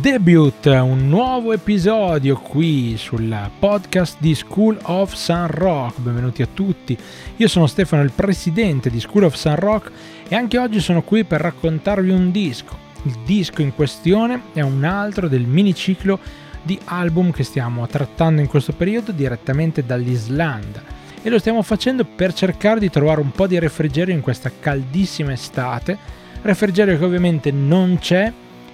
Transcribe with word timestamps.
Debut, 0.00 0.64
un 0.64 1.10
nuovo 1.10 1.52
episodio 1.52 2.38
qui 2.38 2.96
sul 2.96 3.50
podcast 3.58 4.16
di 4.18 4.34
School 4.34 4.78
of 4.84 5.12
Sun 5.12 5.46
Rock. 5.48 5.98
Benvenuti 5.98 6.40
a 6.40 6.48
tutti. 6.52 6.96
Io 7.36 7.46
sono 7.48 7.66
Stefano, 7.66 8.02
il 8.02 8.10
presidente 8.10 8.88
di 8.88 8.98
School 8.98 9.24
of 9.24 9.34
Sun 9.34 9.56
Rock 9.56 9.90
e 10.26 10.34
anche 10.34 10.56
oggi 10.56 10.80
sono 10.80 11.02
qui 11.02 11.24
per 11.24 11.42
raccontarvi 11.42 12.08
un 12.08 12.30
disco. 12.30 12.78
Il 13.02 13.18
disco 13.26 13.60
in 13.60 13.74
questione 13.74 14.40
è 14.54 14.62
un 14.62 14.84
altro 14.84 15.28
del 15.28 15.44
miniciclo 15.44 16.18
di 16.62 16.80
album 16.84 17.30
che 17.30 17.44
stiamo 17.44 17.86
trattando 17.86 18.40
in 18.40 18.46
questo 18.46 18.72
periodo 18.72 19.12
direttamente 19.12 19.84
dall'Islanda 19.84 20.82
e 21.20 21.28
lo 21.28 21.38
stiamo 21.38 21.60
facendo 21.60 22.06
per 22.06 22.32
cercare 22.32 22.80
di 22.80 22.88
trovare 22.88 23.20
un 23.20 23.32
po' 23.32 23.46
di 23.46 23.58
refrigerio 23.58 24.14
in 24.14 24.22
questa 24.22 24.50
caldissima 24.58 25.32
estate, 25.32 25.98
refrigerio 26.40 26.96
che 26.96 27.04
ovviamente 27.04 27.50
non 27.50 27.98
c'è 27.98 28.32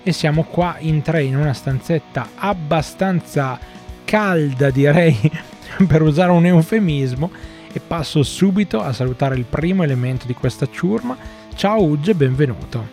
e 0.09 0.13
siamo 0.13 0.45
qua 0.45 0.77
in 0.79 1.03
tre 1.03 1.25
in 1.25 1.37
una 1.37 1.53
stanzetta 1.53 2.29
abbastanza 2.37 3.59
calda 4.05 4.71
direi 4.71 5.19
per 5.85 6.01
usare 6.01 6.31
un 6.31 6.47
eufemismo 6.47 7.29
e 7.73 7.81
passo 7.81 8.23
subito 8.23 8.81
a 8.81 8.93
salutare 8.93 9.35
il 9.35 9.47
primo 9.47 9.83
elemento 9.83 10.29
di 10.29 10.35
questa 10.35 10.71
ciurma. 10.71 11.17
Ciao 11.57 11.83
Ugge, 11.83 12.15
benvenuto. 12.15 12.87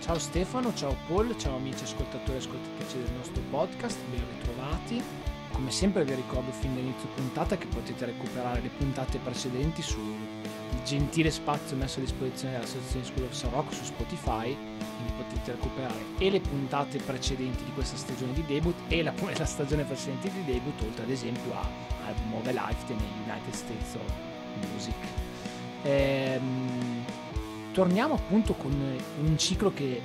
Ciao 0.00 0.18
Stefano, 0.18 0.74
ciao 0.74 0.94
Paul, 1.08 1.34
ciao 1.38 1.56
amici 1.56 1.84
ascoltatori 1.84 2.36
e 2.36 2.40
ascoltatrici 2.40 2.98
del 2.98 3.12
nostro 3.16 3.40
podcast, 3.48 3.96
ben 4.10 4.22
ritrovati. 4.38 5.02
Come 5.50 5.70
sempre 5.70 6.04
vi 6.04 6.14
ricordo 6.14 6.50
fin 6.50 6.74
dall'inizio 6.74 7.08
puntata 7.14 7.56
che 7.56 7.68
potete 7.68 8.04
recuperare 8.04 8.60
le 8.60 8.70
puntate 8.76 9.16
precedenti 9.16 9.80
sul 9.80 10.14
gentile 10.84 11.30
spazio 11.30 11.74
messo 11.74 12.00
a 12.00 12.02
disposizione 12.02 12.52
dell'Associazione 12.52 13.06
School 13.06 13.28
of 13.30 13.50
Rock 13.50 13.72
su 13.72 13.84
Spotify 13.84 14.73
potete 15.12 15.52
recuperare 15.52 16.04
e 16.18 16.30
le 16.30 16.40
puntate 16.40 16.98
precedenti 16.98 17.64
di 17.64 17.72
questa 17.72 17.96
stagione 17.96 18.32
di 18.32 18.44
debut 18.46 18.76
e 18.88 19.02
la, 19.02 19.12
la 19.36 19.44
stagione 19.44 19.84
precedente 19.84 20.30
di 20.30 20.44
debut, 20.44 20.80
oltre 20.82 21.04
ad 21.04 21.10
esempio 21.10 21.52
a 21.54 21.94
a 22.06 22.50
Lifetime 22.50 23.00
e 23.00 23.30
United 23.30 23.52
States 23.54 23.94
of 23.94 24.70
Music. 24.70 24.94
Ehm, 25.82 27.04
torniamo 27.72 28.14
appunto 28.14 28.54
con 28.54 28.72
un 28.72 29.38
ciclo 29.38 29.72
che 29.72 30.00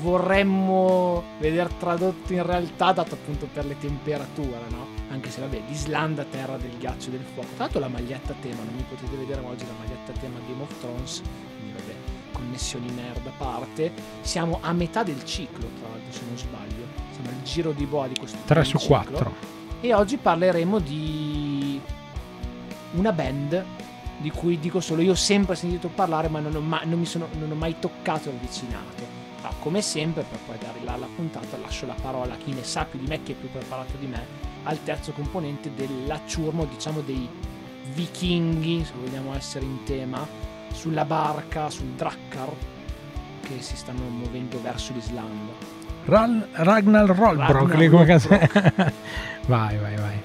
vorremmo 0.00 1.22
vedere 1.38 1.70
tradotto 1.78 2.32
in 2.32 2.44
realtà 2.44 2.92
dato 2.92 3.14
appunto 3.14 3.48
per 3.52 3.64
le 3.64 3.78
temperature, 3.78 4.68
no? 4.70 4.94
Anche 5.08 5.30
se 5.30 5.40
vabbè, 5.40 5.62
l'Islanda 5.68 6.24
terra 6.24 6.56
del 6.56 6.76
ghiaccio 6.78 7.08
e 7.08 7.12
del 7.12 7.24
fuoco. 7.32 7.48
L'altro 7.56 7.80
la 7.80 7.88
maglietta 7.88 8.34
tema, 8.40 8.62
non 8.62 8.74
mi 8.74 8.84
potete 8.88 9.16
vedere 9.16 9.40
oggi 9.40 9.64
la 9.66 9.72
maglietta 9.78 10.12
tema 10.20 10.38
Game 10.46 10.62
of 10.62 10.78
Thrones 10.80 11.22
connessioni 12.36 12.90
nerd 12.90 13.26
a 13.26 13.32
parte, 13.36 13.92
siamo 14.20 14.58
a 14.60 14.72
metà 14.72 15.02
del 15.02 15.24
ciclo, 15.24 15.66
tra 15.78 15.88
l'altro, 15.88 16.12
se 16.12 16.22
non 16.26 16.36
sbaglio. 16.36 16.86
Siamo 17.12 17.30
al 17.30 17.42
giro 17.42 17.72
di 17.72 17.86
boa 17.86 18.06
di 18.06 18.14
questo 18.18 18.36
3 18.44 18.64
su 18.64 18.78
4. 18.78 19.34
E 19.80 19.94
oggi 19.94 20.16
parleremo 20.18 20.78
di 20.78 21.80
una 22.92 23.12
band 23.12 23.64
di 24.18 24.30
cui 24.30 24.58
dico 24.58 24.80
solo 24.80 25.02
io 25.02 25.12
ho 25.12 25.16
sempre 25.16 25.54
sentito 25.54 25.88
parlare, 25.88 26.28
ma 26.28 26.40
non 26.40 26.54
ho 26.54 26.60
mai, 26.60 26.86
non 26.86 27.04
sono, 27.04 27.28
non 27.38 27.50
ho 27.50 27.54
mai 27.54 27.76
toccato 27.78 28.30
e 28.30 28.32
avvicinato. 28.32 29.24
Ah, 29.42 29.52
come 29.60 29.82
sempre, 29.82 30.24
per 30.28 30.38
poi 30.46 30.56
dare 30.58 30.80
là 30.82 30.96
la 30.96 31.08
puntata, 31.14 31.56
lascio 31.58 31.86
la 31.86 31.96
parola 32.00 32.34
a 32.34 32.36
chi 32.36 32.52
ne 32.52 32.64
sa 32.64 32.84
più 32.84 32.98
di 32.98 33.06
me, 33.06 33.22
chi 33.22 33.32
è 33.32 33.34
più 33.34 33.50
preparato 33.50 33.96
di 33.98 34.06
me, 34.06 34.26
al 34.64 34.82
terzo 34.82 35.12
componente 35.12 35.72
dell'acciurmo, 35.74 36.64
diciamo 36.64 37.00
dei 37.00 37.28
vichinghi, 37.94 38.84
se 38.84 38.92
vogliamo 38.98 39.34
essere 39.34 39.64
in 39.64 39.82
tema, 39.84 40.26
sulla 40.76 41.06
barca, 41.06 41.70
sul 41.70 41.88
Drakkar, 41.96 42.52
che 43.40 43.60
si 43.60 43.76
stanno 43.76 44.02
muovendo 44.08 44.60
verso 44.60 44.92
l'Islanda. 44.92 45.52
Ral- 46.04 46.46
Ragnar 46.52 47.08
Rolbrock, 47.08 47.88
come 47.88 47.88
vai, 49.46 49.78
vai, 49.78 49.96
vai. 49.96 50.20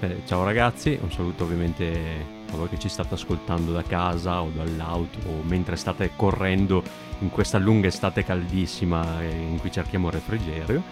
Eh, 0.00 0.22
ciao 0.24 0.42
ragazzi, 0.42 0.98
un 1.00 1.12
saluto 1.12 1.44
ovviamente 1.44 2.38
a 2.50 2.56
voi 2.56 2.68
che 2.68 2.78
ci 2.78 2.88
state 2.88 3.14
ascoltando 3.14 3.70
da 3.70 3.82
casa 3.82 4.40
o 4.40 4.48
dall'auto 4.48 5.18
o 5.28 5.42
mentre 5.42 5.76
state 5.76 6.12
correndo 6.16 6.82
in 7.18 7.28
questa 7.28 7.58
lunga 7.58 7.86
estate 7.86 8.24
caldissima 8.24 9.22
in 9.22 9.58
cui 9.60 9.70
cerchiamo 9.70 10.08
refrigerio. 10.08 10.82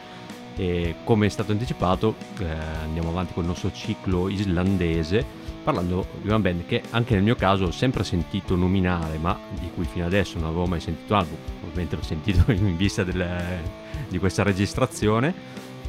E 0.54 0.96
come 1.04 1.26
è 1.26 1.28
stato 1.30 1.52
anticipato, 1.52 2.14
eh, 2.40 2.46
andiamo 2.82 3.08
avanti 3.08 3.32
con 3.32 3.44
il 3.44 3.48
nostro 3.48 3.72
ciclo 3.72 4.28
islandese 4.28 5.37
parlando 5.68 6.06
di 6.22 6.28
una 6.28 6.38
band 6.38 6.64
che 6.64 6.82
anche 6.92 7.12
nel 7.12 7.22
mio 7.22 7.34
caso 7.34 7.66
ho 7.66 7.70
sempre 7.70 8.02
sentito 8.02 8.56
nominare, 8.56 9.18
ma 9.18 9.38
di 9.50 9.68
cui 9.74 9.84
fino 9.84 10.06
adesso 10.06 10.38
non 10.38 10.48
avevo 10.48 10.64
mai 10.64 10.80
sentito 10.80 11.14
album, 11.14 11.36
ovviamente 11.62 11.94
l'ho 11.94 12.02
sentito 12.02 12.42
in 12.52 12.74
vista 12.74 13.04
del, 13.04 13.60
di 14.08 14.18
questa 14.18 14.42
registrazione, 14.42 15.34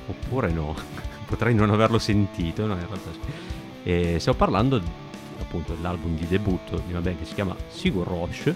oppure 0.05 0.51
no, 0.51 0.75
potrei 1.25 1.55
non 1.55 1.69
averlo 1.69 1.97
sentito, 1.97 2.65
no, 2.65 2.73
in 2.73 2.85
realtà 2.87 3.09
sì. 3.13 3.19
E 3.83 4.19
stiamo 4.19 4.37
parlando 4.37 4.81
appunto 5.39 5.73
dell'album 5.73 6.13
di 6.13 6.27
debutto 6.27 6.81
di 6.85 6.91
una 6.91 6.99
band 6.99 7.19
che 7.19 7.25
si 7.25 7.33
chiama 7.33 7.55
Sigur 7.69 8.05
Roche, 8.05 8.53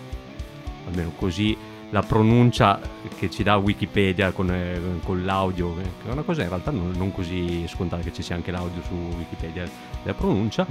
almeno 0.88 1.13
così 1.16 1.56
la 1.91 2.01
pronuncia 2.01 2.81
che 3.17 3.29
ci 3.29 3.44
dà 3.44 3.56
Wikipedia 3.56 4.31
con, 4.31 4.51
eh, 4.51 5.00
con, 5.03 5.23
l'audio, 5.23 5.75
che 5.75 6.09
è 6.09 6.12
una 6.12 6.23
cosa 6.23 6.41
in 6.41 6.50
realtà 6.50 6.72
non, 6.72 6.91
non, 6.97 7.13
così 7.13 7.66
scontata 7.67 8.01
che 8.01 8.12
ci 8.12 8.23
sia 8.23 8.35
anche 8.35 8.51
l'audio 8.51 8.81
su 8.81 8.94
Wikipedia 8.94 9.63
della 10.01 10.16
pronuncia, 10.16 10.66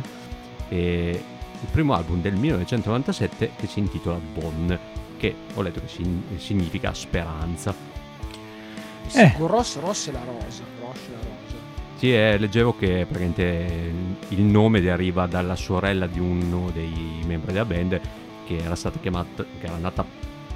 e 0.72 1.22
il 1.60 1.68
primo 1.70 1.92
album 1.92 2.22
del 2.22 2.34
1997 2.34 3.52
che 3.56 3.66
si 3.66 3.78
intitola 3.78 4.18
Bonn, 4.18 4.72
che 5.18 5.34
ho 5.54 5.60
letto 5.60 5.80
che 5.80 6.38
significa 6.38 6.94
speranza. 6.94 7.74
Eh. 9.12 9.34
Ross, 9.36 9.78
Ross 9.78 10.08
è 10.08 10.12
la 10.12 10.24
rosa, 10.24 10.62
Ross 10.80 11.08
la 11.10 11.18
rosa. 11.18 11.56
Sì, 11.96 12.14
eh, 12.14 12.38
leggevo 12.38 12.74
che 12.74 13.06
praticamente 13.06 13.92
il 14.28 14.40
nome 14.40 14.80
deriva 14.80 15.26
dalla 15.26 15.56
sorella 15.56 16.06
di 16.06 16.18
uno 16.18 16.70
dei 16.72 17.22
membri 17.26 17.52
della 17.52 17.66
band 17.66 18.00
che 18.46 18.56
era 18.56 18.74
stata 18.74 18.98
chiamata, 18.98 19.44
che 19.60 19.66
era 19.66 19.76
nata 19.76 20.04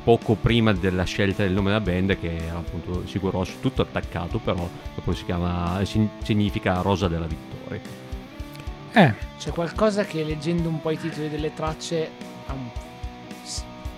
poco 0.02 0.34
prima 0.34 0.72
della 0.72 1.04
scelta 1.04 1.42
del 1.42 1.52
nome 1.52 1.68
della 1.68 1.80
band 1.80 2.18
che 2.18 2.36
era 2.36 2.56
appunto 2.56 3.06
Sigur 3.06 3.32
Ross, 3.32 3.60
tutto 3.60 3.82
attaccato 3.82 4.38
però, 4.38 4.66
poi 5.04 5.14
si 5.14 5.24
chiama, 5.24 5.78
significa 5.84 6.80
Rosa 6.80 7.06
della 7.06 7.26
Vittoria. 7.26 8.05
Eh. 8.96 9.12
C'è 9.38 9.50
qualcosa 9.50 10.04
che 10.04 10.24
leggendo 10.24 10.70
un 10.70 10.80
po' 10.80 10.90
i 10.90 10.98
titoli 10.98 11.28
delle 11.28 11.52
tracce, 11.52 12.10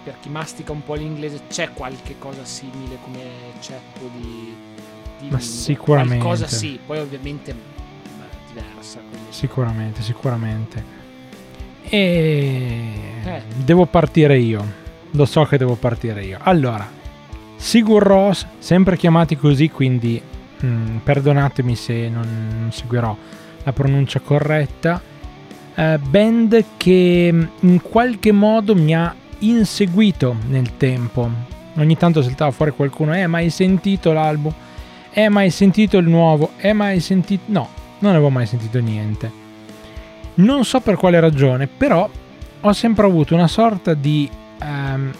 per 0.03 0.16
chi 0.20 0.28
mastica 0.28 0.72
un 0.72 0.82
po' 0.82 0.94
l'inglese, 0.94 1.42
c'è 1.48 1.72
qualche 1.72 2.16
cosa 2.19 2.44
simile 2.44 2.98
come 3.03 3.22
ceppo 3.60 4.10
di... 4.16 4.53
di 5.20 5.28
Ma 5.31 5.38
sicuramente. 5.38 6.25
Qualcosa 6.25 6.48
sì, 6.48 6.81
poi 6.84 6.98
ovviamente 6.98 7.54
diversa. 8.48 8.98
Quindi. 8.98 9.26
Sicuramente, 9.31 10.03
sicuramente. 10.03 10.84
E 11.82 12.92
eh. 13.25 13.42
devo 13.54 13.87
partire 13.87 14.37
io. 14.37 14.87
Lo 15.12 15.26
so 15.26 15.44
che 15.44 15.58
devo 15.58 15.76
partire 15.76 16.25
io. 16.25 16.38
Allora, 16.42 16.87
Sigur 17.54 18.03
Ross, 18.03 18.47
sempre 18.58 18.97
chiamati 18.97 19.37
così, 19.37 19.70
quindi 19.70 20.20
mh, 20.60 20.66
mm, 20.66 20.97
perdonatemi 20.98 21.76
se 21.76 22.08
non 22.08 22.69
seguirò 22.72 23.16
la 23.68 23.72
pronuncia 23.72 24.20
corretta, 24.20 25.00
eh, 25.74 25.98
band 25.98 26.64
che 26.76 27.30
mm, 27.32 27.42
in 27.60 27.82
qualche 27.82 28.32
modo 28.32 28.74
mi 28.74 28.94
ha 28.94 29.14
inseguito 29.40 30.36
nel 30.48 30.76
tempo. 30.76 31.30
Ogni 31.76 31.96
tanto 31.96 32.22
saltava 32.22 32.50
fuori 32.50 32.72
qualcuno, 32.72 33.14
eh, 33.14 33.26
ma 33.26 33.38
hai 33.38 33.50
sentito 33.50 34.12
l'album? 34.12 34.52
Eh, 35.12 35.28
ma 35.28 35.40
hai 35.40 35.50
sentito 35.50 35.98
il 35.98 36.08
nuovo? 36.08 36.50
Eh, 36.56 36.72
ma 36.72 36.86
hai 36.86 37.00
sentito... 37.00 37.44
No, 37.46 37.68
non 38.00 38.12
avevo 38.12 38.30
mai 38.30 38.46
sentito 38.46 38.80
niente. 38.80 39.30
Non 40.34 40.64
so 40.64 40.80
per 40.80 40.96
quale 40.96 41.20
ragione, 41.20 41.66
però 41.66 42.08
ho 42.60 42.72
sempre 42.72 43.06
avuto 43.06 43.34
una 43.34 43.48
sorta 43.48 43.94
di... 43.94 44.28
Ehm, 44.60 45.12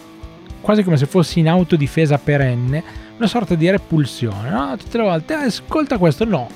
quasi 0.61 0.83
come 0.83 0.97
se 0.97 1.05
fossi 1.05 1.39
in 1.39 1.47
autodifesa 1.47 2.17
perenne, 2.17 2.83
una 3.17 3.27
sorta 3.27 3.55
di 3.55 3.69
repulsione, 3.69 4.49
no? 4.49 4.75
Tutte 4.77 4.97
le 4.97 5.03
volte, 5.03 5.33
eh, 5.33 5.45
ascolta 5.45 5.97
questo, 5.97 6.25
no, 6.25 6.47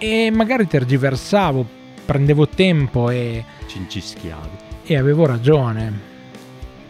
e 0.00 0.30
magari 0.30 0.66
tergiversavo, 0.66 1.64
prendevo 2.06 2.48
tempo 2.48 3.10
e... 3.10 3.44
Cincischiavi. 3.66 4.56
E 4.84 4.96
avevo 4.96 5.26
ragione. 5.26 6.08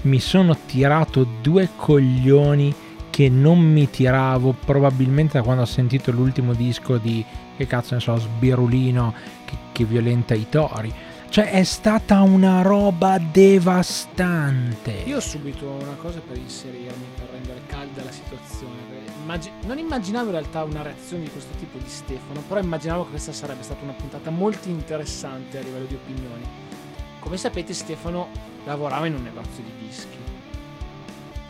Mi 0.03 0.21
sono 0.21 0.57
tirato 0.65 1.27
due 1.43 1.71
coglioni 1.75 2.73
che 3.11 3.29
non 3.29 3.59
mi 3.59 3.91
tiravo 3.91 4.55
probabilmente 4.65 5.39
da 5.39 5.43
quando 5.43 5.63
ho 5.63 5.67
sentito 5.67 6.13
l'ultimo 6.13 6.55
disco 6.55 6.99
di, 6.99 7.23
che 7.57 7.67
cazzo 7.67 7.95
ne 7.95 8.01
so, 8.01 8.17
Sbirulino 8.17 9.13
che, 9.45 9.57
che 9.73 9.85
violenta 9.85 10.35
i 10.35 10.47
tori. 10.49 10.95
Cioè 11.29 11.51
è 11.51 11.65
stata 11.65 12.23
una 12.23 12.63
roba 12.63 13.19
devastante. 13.19 15.03
Io 15.05 15.17
ho 15.17 15.21
subito 15.21 15.69
una 15.69 15.97
cosa 16.01 16.21
per 16.21 16.37
inserirmi, 16.37 17.07
per 17.17 17.29
rendere 17.33 17.61
calda 17.67 18.05
la 18.05 18.13
situazione 18.13 18.90
immag- 19.31 19.65
non 19.65 19.79
immaginavo 19.79 20.27
in 20.27 20.33
realtà 20.33 20.65
una 20.65 20.83
reazione 20.83 21.25
di 21.25 21.31
questo 21.31 21.55
tipo 21.59 21.79
di 21.79 21.89
Stefano, 21.89 22.43
però 22.47 22.61
immaginavo 22.61 23.05
che 23.05 23.11
questa 23.11 23.33
sarebbe 23.33 23.63
stata 23.63 23.83
una 23.85 23.93
puntata 23.93 24.31
molto 24.31 24.69
interessante 24.69 25.59
a 25.59 25.63
livello 25.63 25.87
di 25.87 25.95
opinioni. 25.95 26.43
Come 27.21 27.37
sapete 27.37 27.73
Stefano 27.73 28.29
lavorava 28.65 29.07
in 29.07 29.15
un 29.15 29.23
negozio 29.23 29.63
di 29.63 29.87
dischi 29.87 30.19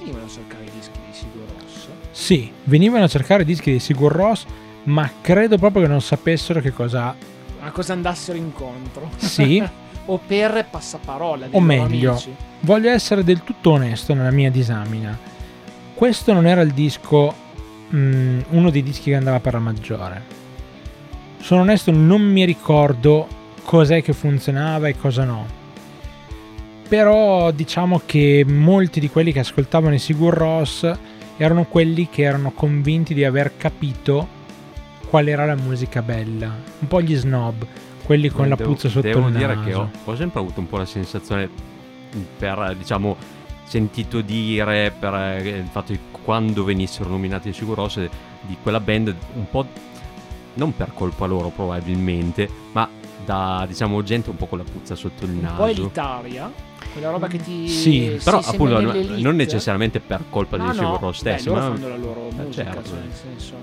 venivano 0.01 0.25
a 0.25 0.29
cercare 0.29 0.65
i 0.65 0.71
dischi 0.71 0.99
di 1.07 1.13
Sigur 1.13 1.47
Ross. 1.59 1.89
Sì, 2.11 2.51
venivano 2.65 3.05
a 3.05 3.09
cercare 3.09 3.43
i 3.43 3.45
dischi 3.45 3.73
di 3.73 3.79
Sigur 3.79 4.11
Ross, 4.11 4.45
ma 4.85 5.11
credo 5.21 5.59
proprio 5.59 5.83
che 5.83 5.89
non 5.89 6.01
sapessero 6.01 6.61
che 6.61 6.73
cosa... 6.73 7.15
A 7.61 7.71
cosa 7.71 7.93
andassero 7.93 8.39
incontro. 8.39 9.11
Sì, 9.17 9.63
o 10.07 10.19
per 10.27 10.67
passaparola. 10.71 11.49
O 11.51 11.61
meglio, 11.61 12.13
amici. 12.13 12.35
voglio 12.61 12.91
essere 12.91 13.23
del 13.23 13.45
tutto 13.45 13.73
onesto 13.73 14.15
nella 14.15 14.31
mia 14.31 14.51
disamina. 14.51 15.17
Questo 15.95 16.33
non 16.33 16.47
era 16.47 16.63
il 16.63 16.73
disco, 16.73 17.35
mm, 17.95 18.41
uno 18.51 18.71
dei 18.71 18.83
dischi 18.83 19.11
che 19.11 19.17
andava 19.17 19.41
per 19.41 19.55
la 19.55 19.59
maggiore. 19.61 20.23
Sono 21.39 21.63
onesto, 21.63 21.91
non 21.91 22.21
mi 22.23 22.45
ricordo 22.45 23.27
cos'è 23.63 24.03
che 24.03 24.13
funzionava 24.13 24.89
e 24.89 24.97
cosa 24.97 25.25
no. 25.25 25.59
Però 26.89 27.51
diciamo 27.53 28.03
che 28.05 28.45
molti 28.47 28.99
di 29.01 29.09
quelli 29.09 29.33
che 29.33 29.39
ascoltavano 29.41 29.95
i 29.95 29.99
Sigur 29.99 30.35
Ross 30.35 30.91
erano 31.37 31.65
quelli 31.65 32.09
che 32.11 32.23
erano 32.23 32.51
convinti 32.51 33.15
di 33.15 33.25
aver 33.25 33.57
capito 33.57 34.39
qual 35.09 35.29
era 35.29 35.47
la 35.47 35.55
musica 35.55 36.03
bella. 36.03 36.53
Un 36.81 36.89
po' 36.89 37.01
gli 37.01 37.15
snob, 37.15 37.65
quelli 38.05 38.29
con 38.29 38.49
la 38.49 38.57
Devo- 38.57 38.71
puzza 38.73 38.89
sotto 38.89 39.07
devo 39.07 39.29
il 39.29 39.35
dire 39.35 39.55
naso. 39.55 39.69
che 39.69 39.75
ho, 39.75 39.91
ho 40.05 40.17
sempre 40.17 40.41
avuto 40.41 40.61
un 40.61 40.69
po' 40.69 40.79
la 40.79 40.85
sensazione 40.85 41.49
per 42.39 42.75
diciamo 42.77 43.17
sentito 43.75 44.21
dire 44.21 44.93
per 44.99 45.15
eh, 45.15 45.49
il 45.59 45.69
fatto 45.71 45.93
di 45.93 45.99
quando 46.25 46.65
venissero 46.65 47.09
nominati 47.09 47.51
i 47.51 47.53
Sigur 47.53 47.77
Rós 47.77 48.01
di 48.41 48.57
quella 48.61 48.81
band 48.81 49.15
un 49.35 49.49
po' 49.49 49.65
non 50.55 50.75
per 50.75 50.91
colpa 50.93 51.27
loro 51.27 51.51
probabilmente 51.51 52.49
ma 52.73 52.89
da 53.25 53.65
diciamo 53.69 54.03
gente 54.03 54.29
un 54.29 54.35
po' 54.37 54.47
con 54.47 54.59
la 54.59 54.65
puzza 54.65 54.97
sotto 54.97 55.25
il 55.25 55.31
Un 55.31 55.41
naso 55.41 55.57
po' 55.57 55.67
elitaria. 55.67 56.53
Quella 56.93 57.11
roba 57.11 57.29
che 57.29 57.39
ti. 57.39 57.69
Sì, 57.69 58.19
però 58.25 58.39
appunto 58.39 58.81
no- 58.81 58.91
nell'elite. 58.91 59.21
non 59.23 59.37
necessariamente 59.37 60.01
per 60.01 60.25
colpa 60.29 60.57
No, 60.57 60.73
dei 60.73 60.81
no, 60.81 60.95
Sigur 60.95 61.15
stessi 61.15 61.49
beh, 61.49 61.55
ma 61.55 61.61
fanno 61.61 61.89
la 61.89 61.97
loro 61.97 62.29
Eh, 62.31 62.43
musica, 62.43 62.65
certo, 62.73 62.89
cioè, 62.89 62.99
nel 62.99 63.13
senso. 63.13 63.55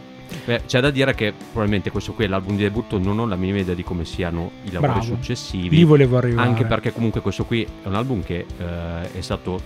Beh, 0.46 0.62
c'è 0.66 0.80
da 0.80 0.90
dire 0.92 1.14
che 1.14 1.34
probabilmente 1.52 1.92
questo 1.92 2.14
qui 2.14 2.24
è 2.24 2.28
l'album 2.28 2.56
di 2.56 2.64
debutto 2.64 2.98
non 3.00 3.20
ho 3.20 3.26
la 3.26 3.36
minima 3.36 3.58
idea 3.60 3.74
di 3.76 3.84
come 3.84 4.06
siano 4.06 4.52
i 4.64 4.72
lavori 4.72 4.92
Bravo. 4.94 5.06
successivi 5.06 5.76
Lì 5.76 5.84
volevo 5.84 6.16
arrivare. 6.18 6.48
anche 6.48 6.64
perché 6.66 6.94
comunque 6.94 7.20
questo 7.20 7.44
qui 7.44 7.64
è 7.64 7.88
un 7.88 7.96
album 7.96 8.24
che 8.24 8.46
eh, 8.58 9.12
è 9.12 9.22
stato 9.22 9.60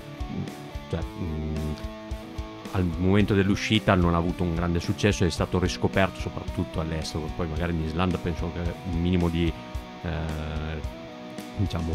cioè, 0.89 1.01
mh, 1.01 1.75
al 2.71 2.85
momento 2.97 3.33
dell'uscita 3.33 3.95
non 3.95 4.13
ha 4.13 4.17
avuto 4.17 4.43
un 4.43 4.55
grande 4.55 4.79
successo 4.79 5.25
è 5.25 5.29
stato 5.29 5.59
riscoperto 5.59 6.19
soprattutto 6.19 6.79
all'estero 6.79 7.29
poi 7.35 7.47
magari 7.47 7.73
in 7.73 7.83
Islanda 7.83 8.17
penso 8.17 8.51
che 8.53 8.73
un 8.91 9.01
minimo 9.01 9.29
di 9.29 9.51
eh, 10.03 10.79
diciamo 11.57 11.93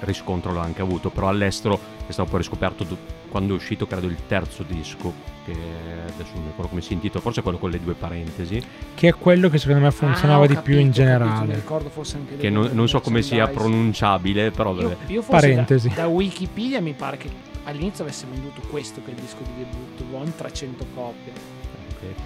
riscontro 0.00 0.52
l'ha 0.52 0.62
anche 0.62 0.80
avuto 0.82 1.10
però 1.10 1.28
all'estero 1.28 1.78
è 2.06 2.12
stato 2.12 2.28
poi 2.30 2.38
riscoperto 2.38 2.84
do- 2.84 2.96
quando 3.28 3.52
è 3.54 3.56
uscito 3.56 3.86
credo 3.86 4.06
il 4.06 4.16
terzo 4.26 4.62
disco 4.62 5.12
che 5.44 5.52
adesso 5.52 6.30
non 6.34 6.42
mi 6.42 6.48
ricordo 6.48 6.68
come 6.68 6.80
si 6.80 6.92
intitola 6.92 7.20
forse 7.20 7.40
è 7.40 7.42
quello 7.42 7.58
con 7.58 7.70
le 7.70 7.80
due 7.80 7.94
parentesi 7.94 8.62
che 8.94 9.08
è 9.08 9.14
quello 9.14 9.48
che 9.48 9.58
secondo 9.58 9.82
me 9.82 9.90
funzionava 9.90 10.44
Ah, 10.44 10.46
di 10.46 10.56
più 10.56 10.78
in 10.78 10.90
capito, 10.92 11.02
capito, 11.02 11.24
mi 11.24 11.30
generale. 11.30 11.54
ricordo 11.54 11.88
forse 11.90 12.16
anche 12.16 12.36
che 12.36 12.50
non, 12.50 12.70
non 12.72 12.88
so 12.88 13.00
come 13.00 13.22
sia 13.22 13.46
pronunciabile 13.48 14.50
però 14.50 14.72
vabbè. 14.74 14.96
Io, 15.08 15.14
io 15.14 15.22
forse 15.22 15.48
Parentesi. 15.48 15.88
Da, 15.88 15.94
da 15.94 16.06
Wikipedia 16.06 16.80
mi 16.80 16.92
pare 16.92 17.16
che 17.16 17.30
all'inizio 17.64 18.04
avesse 18.04 18.26
venduto 18.30 18.60
questo 18.70 19.00
che 19.04 19.10
è 19.10 19.14
il 19.14 19.20
disco 19.20 19.38
di 19.42 19.50
debutto, 19.64 20.04
Von 20.10 20.32
300 20.34 20.86
copie. 20.94 21.32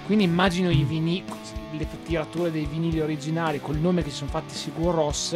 Quindi 0.07 0.25
immagino 0.25 0.69
Mm. 0.69 0.73
i 0.73 0.85
vini, 0.85 1.25
le 1.73 1.87
tirature 2.05 2.51
dei 2.51 2.67
vinili 2.67 3.01
originali 3.01 3.59
col 3.61 3.77
nome 3.79 4.03
che 4.03 4.11
si 4.11 4.17
sono 4.17 4.31
fatti 4.31 4.55
Sigur 4.55 4.95
Ross, 4.95 5.33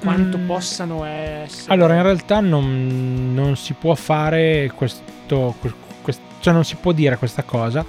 quanto 0.00 0.38
Mm. 0.38 0.46
possano 0.46 1.04
essere. 1.04 1.72
Allora, 1.72 1.94
in 1.94 2.02
realtà 2.02 2.40
non, 2.40 3.32
non 3.34 3.56
si 3.56 3.74
può 3.74 3.94
fare 3.94 4.70
questo, 4.74 5.54
que- 5.60 5.72
quest- 6.02 6.20
cioè 6.40 6.52
non 6.52 6.64
si 6.64 6.76
può 6.76 6.92
dire 6.92 7.16
questa 7.16 7.42
cosa 7.42 7.84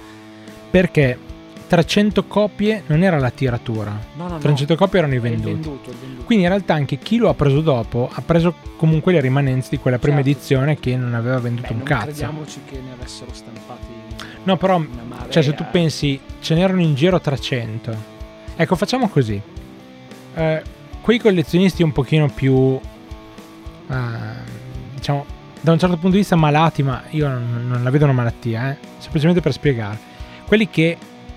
perché 0.70 1.18
300 1.66 2.24
copie 2.24 2.82
non 2.86 3.02
era 3.02 3.18
la 3.18 3.30
tiratura, 3.30 3.90
no, 4.16 4.24
no, 4.24 4.32
no, 4.34 4.38
300 4.38 4.76
copie 4.76 4.98
erano 4.98 5.14
i 5.14 5.16
è 5.16 5.20
venduti. 5.20 5.52
venduto, 5.52 5.90
è 5.90 5.94
venduto. 5.94 6.24
Quindi 6.24 6.44
in 6.44 6.50
realtà 6.50 6.74
anche 6.74 6.98
chi 6.98 7.16
lo 7.16 7.30
ha 7.30 7.34
preso 7.34 7.60
dopo 7.62 8.10
ha 8.12 8.20
preso 8.20 8.54
comunque 8.76 9.12
le 9.12 9.20
rimanenze 9.20 9.70
di 9.70 9.78
quella 9.78 9.98
prima 9.98 10.16
Certo. 10.16 10.30
edizione 10.30 10.78
che 10.78 10.96
non 10.96 11.14
aveva 11.14 11.38
venduto 11.38 11.68
Beh, 11.68 11.72
un 11.72 11.78
non 11.78 11.86
cazzo. 11.86 12.04
crediamoci 12.06 12.60
che 12.68 12.78
ne 12.84 12.92
avessero 12.92 13.32
stampati 13.32 14.00
No, 14.44 14.56
però. 14.56 14.82
Cioè, 15.28 15.40
se 15.40 15.54
tu 15.54 15.64
pensi, 15.70 16.18
ce 16.40 16.54
n'erano 16.56 16.80
in 16.80 16.94
giro 16.96 17.20
300. 17.20 17.94
Ecco, 18.56 18.74
facciamo 18.74 19.08
così. 19.08 19.40
Eh, 20.34 20.62
quei 21.02 21.18
collezionisti 21.18 21.82
un 21.82 21.92
pochino 21.92 22.28
più, 22.30 22.80
eh, 23.90 23.96
diciamo, 24.94 25.26
da 25.60 25.72
un 25.72 25.78
certo 25.78 25.96
punto 25.96 26.12
di 26.12 26.18
vista 26.18 26.36
malati, 26.36 26.82
ma 26.82 27.02
io 27.10 27.28
non, 27.28 27.66
non 27.68 27.82
la 27.82 27.90
vedo 27.90 28.04
una 28.04 28.14
malattia, 28.14 28.70
eh, 28.70 28.76
semplicemente 28.98 29.42
per 29.42 29.52
spiegare. 29.52 29.98
Quelli 30.46 30.70
che 30.70 30.96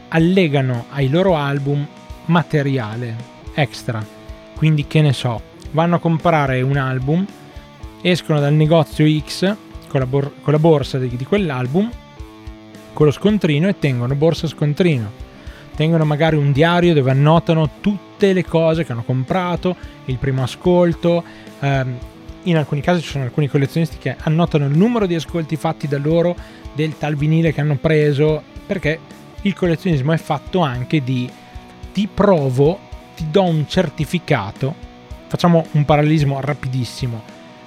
allegano 0.09 0.85
ai 0.91 1.09
loro 1.09 1.35
album 1.35 1.85
materiale 2.25 3.15
extra. 3.53 4.03
Quindi, 4.55 4.87
che 4.87 5.01
ne 5.01 5.11
so, 5.11 5.41
vanno 5.71 5.95
a 5.95 5.99
comprare 5.99 6.61
un 6.61 6.77
album, 6.77 7.25
escono 8.01 8.39
dal 8.39 8.53
negozio 8.53 9.05
X 9.19 9.55
con 9.89 9.99
la, 9.99 10.05
bor- 10.05 10.31
con 10.41 10.53
la 10.53 10.59
borsa 10.59 10.97
di- 10.97 11.15
di 11.15 11.25
quell'album 11.25 11.91
con 12.93 13.05
lo 13.07 13.11
scontrino 13.11 13.67
e 13.67 13.77
tengono 13.77 14.15
borsa 14.15 14.47
scontrino. 14.47 15.23
Tengono 15.75 16.05
magari 16.05 16.35
un 16.35 16.51
diario 16.51 16.93
dove 16.93 17.11
annotano 17.11 17.69
tutte 17.81 18.33
le 18.33 18.45
cose 18.45 18.85
che 18.85 18.91
hanno 18.91 19.03
comprato, 19.03 19.75
il 20.05 20.17
primo 20.17 20.43
ascolto. 20.43 21.23
ehm, 21.59 21.97
in 22.43 22.57
alcuni 22.57 22.81
casi 22.81 23.01
ci 23.01 23.09
sono 23.09 23.23
alcuni 23.23 23.47
collezionisti 23.47 23.97
che 23.97 24.15
annotano 24.19 24.65
il 24.67 24.77
numero 24.77 25.07
di 25.07 25.15
ascolti 25.15 25.55
fatti 25.55 25.87
da 25.87 25.97
loro 25.97 26.35
del 26.73 26.97
tal 26.97 27.15
vinile 27.15 27.51
che 27.51 27.61
hanno 27.61 27.75
preso, 27.75 28.41
perché 28.65 28.99
il 29.41 29.53
collezionismo 29.53 30.11
è 30.11 30.17
fatto 30.17 30.59
anche 30.59 31.03
di 31.03 31.29
ti 31.91 32.07
provo, 32.11 32.79
ti 33.15 33.25
do 33.31 33.43
un 33.43 33.65
certificato. 33.67 34.73
Facciamo 35.27 35.65
un 35.71 35.85
parallelismo 35.85 36.39
rapidissimo. 36.39 37.21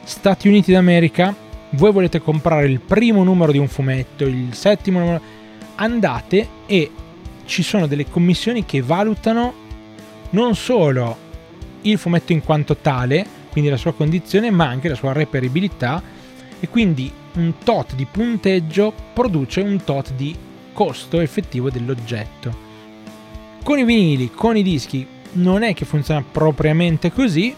Stati 0.05 0.49
Uniti 0.49 0.73
d'America 0.73 1.35
voi 1.71 1.93
volete 1.93 2.21
comprare 2.21 2.67
il 2.67 2.81
primo 2.81 3.25
numero 3.25 3.53
di 3.53 3.59
un 3.59 3.69
fumetto, 3.69 4.25
il 4.25 4.55
settimo 4.55 5.01
numero, 5.01 5.21
andate 5.75 6.49
e 6.67 6.91
ci 7.49 7.63
sono 7.63 7.87
delle 7.87 8.09
commissioni 8.09 8.65
che 8.67 8.83
valutano 8.83 9.67
non 10.31 10.55
solo 10.55 11.17
il 11.83 11.97
fumetto 11.97 12.33
in 12.33 12.45
quanto 12.45 12.77
tale, 12.77 13.27
quindi 13.51 13.71
la 13.71 13.79
sua 13.79 13.95
condizione, 13.95 14.51
ma 14.51 14.67
anche 14.67 14.89
la 14.89 14.95
sua 14.95 15.13
reperibilità 15.13 16.03
e 16.61 16.69
quindi 16.69 17.11
un 17.35 17.55
tot 17.65 17.95
di 17.95 18.05
punteggio 18.05 18.93
produce 19.15 19.63
un 19.63 19.83
tot 19.83 20.13
di 20.13 20.37
costo 20.75 21.21
effettivo 21.21 21.71
dell'oggetto. 21.71 22.67
Con 23.63 23.79
i 23.79 23.85
vinili, 23.85 24.31
con 24.31 24.57
i 24.57 24.63
dischi, 24.63 25.07
non 25.33 25.63
è 25.63 25.73
che 25.73 25.87
funziona 25.87 26.23
propriamente 26.31 27.11
così, 27.11 27.55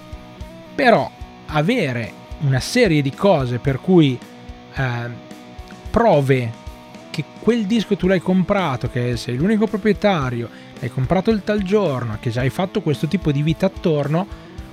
però 0.75 1.11
avere 1.47 2.13
una 2.41 2.61
serie 2.61 3.03
di 3.03 3.11
cose 3.11 3.59
per 3.59 3.81
cui 3.81 4.17
eh, 4.75 5.29
prove 5.91 6.60
che 7.11 7.25
quel 7.41 7.67
disco 7.67 7.97
tu 7.97 8.07
l'hai 8.07 8.21
comprato, 8.21 8.89
che 8.89 9.17
sei 9.17 9.37
l'unico 9.37 9.67
proprietario, 9.67 10.49
l'hai 10.79 10.91
comprato 10.91 11.31
il 11.31 11.43
tal 11.45 11.63
giorno, 11.63 12.19
che 12.21 12.31
già 12.31 12.41
hai 12.41 12.51
fatto 12.51 12.81
questo 12.81 13.07
tipo 13.09 13.33
di 13.33 13.43
vita 13.43 13.67
attorno, 13.67 14.27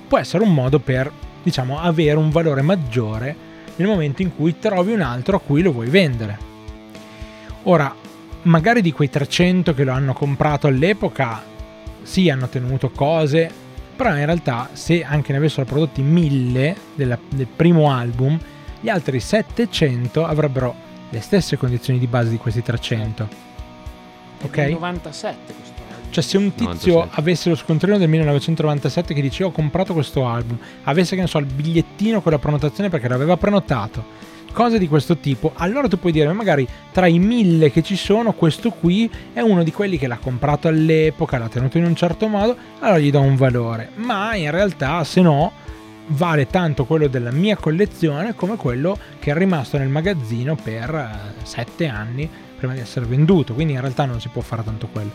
può 0.06 0.18
essere 0.18 0.42
un 0.42 0.54
modo 0.54 0.78
per, 0.78 1.10
diciamo, 1.42 1.80
avere 1.80 2.16
un 2.16 2.30
valore 2.30 2.62
maggiore 2.62 3.46
nel 3.76 3.88
momento 3.88 4.22
in 4.22 4.34
cui 4.34 4.58
trovi 4.58 4.92
un 4.92 5.00
altro 5.00 5.36
a 5.36 5.40
cui 5.40 5.62
lo 5.62 5.72
vuoi 5.72 5.88
vendere. 5.88 6.38
Ora, 7.64 7.94
magari 8.42 8.80
di 8.80 8.92
quei 8.92 9.10
300 9.10 9.74
che 9.74 9.84
lo 9.84 9.92
hanno 9.92 10.12
comprato 10.12 10.66
all'epoca, 10.66 11.42
sì, 12.02 12.30
hanno 12.30 12.48
tenuto 12.48 12.90
cose, 12.90 13.50
però 13.94 14.10
in 14.16 14.24
realtà 14.24 14.70
se 14.72 15.04
anche 15.04 15.32
ne 15.32 15.38
avessero 15.38 15.66
prodotti 15.66 16.02
1000 16.02 16.76
della- 16.94 17.18
del 17.28 17.48
primo 17.48 17.90
album, 17.90 18.38
gli 18.80 18.88
altri 18.88 19.20
700 19.20 20.24
avrebbero 20.24 20.86
le 21.10 21.20
stesse 21.20 21.56
condizioni 21.56 21.98
di 21.98 22.06
base 22.06 22.30
di 22.30 22.36
questi 22.36 22.62
300. 22.62 23.28
È 24.40 24.44
Ok? 24.44 24.56
del 24.56 24.70
97 24.72 25.54
questo 25.54 25.82
album. 25.90 26.10
Cioè 26.10 26.24
se 26.24 26.36
un 26.36 26.54
tizio 26.54 26.92
97. 26.92 27.20
avesse 27.20 27.48
lo 27.48 27.56
scontrino 27.56 27.98
del 27.98 28.08
1997 28.08 29.14
che 29.14 29.20
dice 29.20 29.42
"Io 29.42 29.48
ho 29.48 29.52
comprato 29.52 29.92
questo 29.92 30.26
album, 30.26 30.58
avesse 30.84 31.14
che 31.14 31.22
ne 31.22 31.26
so 31.26 31.38
il 31.38 31.46
bigliettino 31.46 32.20
con 32.20 32.32
la 32.32 32.38
prenotazione 32.38 32.88
perché 32.88 33.08
l'aveva 33.08 33.36
prenotato, 33.36 34.04
cose 34.52 34.78
di 34.78 34.88
questo 34.88 35.18
tipo, 35.18 35.52
allora 35.56 35.88
tu 35.88 35.98
puoi 35.98 36.12
dire 36.12 36.32
magari 36.32 36.66
tra 36.92 37.06
i 37.06 37.18
mille 37.18 37.70
che 37.70 37.82
ci 37.82 37.96
sono 37.96 38.32
questo 38.32 38.70
qui 38.70 39.10
è 39.32 39.40
uno 39.40 39.62
di 39.62 39.72
quelli 39.72 39.98
che 39.98 40.06
l'ha 40.06 40.18
comprato 40.18 40.68
all'epoca, 40.68 41.38
l'ha 41.38 41.48
tenuto 41.48 41.78
in 41.78 41.84
un 41.84 41.94
certo 41.94 42.26
modo, 42.28 42.56
allora 42.80 42.98
gli 42.98 43.10
do 43.10 43.20
un 43.20 43.36
valore, 43.36 43.90
ma 43.96 44.34
in 44.34 44.50
realtà 44.50 45.04
se 45.04 45.20
no 45.20 45.52
vale 46.08 46.46
tanto 46.46 46.84
quello 46.84 47.06
della 47.08 47.30
mia 47.30 47.56
collezione 47.56 48.34
come 48.34 48.56
quello 48.56 48.98
che 49.18 49.30
è 49.30 49.34
rimasto 49.34 49.78
nel 49.78 49.88
magazzino 49.88 50.56
per 50.56 51.34
7 51.42 51.86
anni 51.86 52.28
prima 52.56 52.72
di 52.72 52.80
essere 52.80 53.06
venduto, 53.06 53.54
quindi 53.54 53.74
in 53.74 53.80
realtà 53.80 54.04
non 54.04 54.20
si 54.20 54.28
può 54.28 54.42
fare 54.42 54.64
tanto 54.64 54.88
quello. 54.88 55.10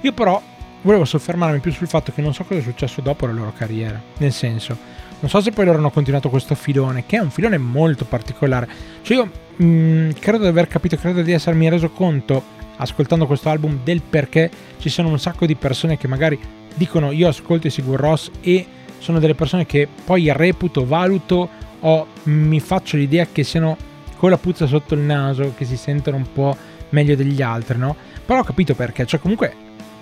Io 0.00 0.12
però 0.12 0.40
volevo 0.82 1.04
soffermarmi 1.04 1.58
più 1.58 1.72
sul 1.72 1.88
fatto 1.88 2.12
che 2.12 2.22
non 2.22 2.32
so 2.32 2.44
cosa 2.44 2.60
è 2.60 2.62
successo 2.62 3.00
dopo 3.00 3.26
la 3.26 3.32
loro 3.32 3.52
carriera, 3.56 4.00
nel 4.18 4.32
senso, 4.32 4.76
non 5.20 5.28
so 5.28 5.40
se 5.40 5.50
poi 5.50 5.64
loro 5.64 5.78
hanno 5.78 5.90
continuato 5.90 6.30
questo 6.30 6.54
filone, 6.54 7.04
che 7.04 7.16
è 7.16 7.20
un 7.20 7.30
filone 7.30 7.58
molto 7.58 8.04
particolare. 8.04 8.68
Cioè 9.02 9.16
io 9.16 9.64
mh, 9.64 10.12
credo 10.18 10.44
di 10.44 10.48
aver 10.48 10.68
capito, 10.68 10.96
credo 10.96 11.22
di 11.22 11.32
essermi 11.32 11.68
reso 11.68 11.90
conto 11.90 12.56
ascoltando 12.76 13.26
questo 13.26 13.48
album 13.48 13.80
del 13.82 14.00
perché 14.00 14.50
ci 14.78 14.88
sono 14.88 15.08
un 15.08 15.18
sacco 15.18 15.46
di 15.46 15.56
persone 15.56 15.98
che 15.98 16.06
magari 16.06 16.38
dicono 16.74 17.10
io 17.10 17.28
ascolto 17.28 17.66
i 17.66 17.70
Sigur 17.70 17.98
Ross 17.98 18.30
e 18.40 18.64
sono 18.98 19.18
delle 19.18 19.34
persone 19.34 19.66
che 19.66 19.88
poi 20.04 20.30
reputo, 20.32 20.86
valuto 20.86 21.48
o 21.80 22.06
mi 22.24 22.60
faccio 22.60 22.96
l'idea 22.96 23.26
che 23.30 23.44
siano 23.44 23.76
con 24.16 24.30
la 24.30 24.38
puzza 24.38 24.66
sotto 24.66 24.94
il 24.94 25.00
naso, 25.00 25.54
che 25.56 25.64
si 25.64 25.76
sentono 25.76 26.16
un 26.16 26.32
po' 26.32 26.56
meglio 26.90 27.14
degli 27.14 27.40
altri, 27.40 27.78
no? 27.78 27.94
Però 28.24 28.40
ho 28.40 28.44
capito 28.44 28.74
perché, 28.74 29.06
cioè 29.06 29.20
comunque 29.20 29.54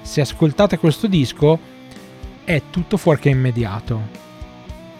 se 0.02 0.20
ascoltate 0.20 0.78
questo 0.78 1.06
disco 1.06 1.58
è 2.44 2.62
tutto 2.70 2.96
fuorché 2.96 3.28
immediato. 3.28 4.24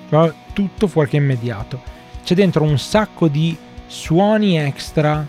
Cioè, 0.09 0.33
tutto 0.53 0.87
fuorché 0.87 1.17
immediato. 1.17 1.81
C'è 2.23 2.35
dentro 2.35 2.62
un 2.65 2.79
sacco 2.79 3.29
di 3.29 3.57
suoni 3.87 4.59
extra, 4.59 5.25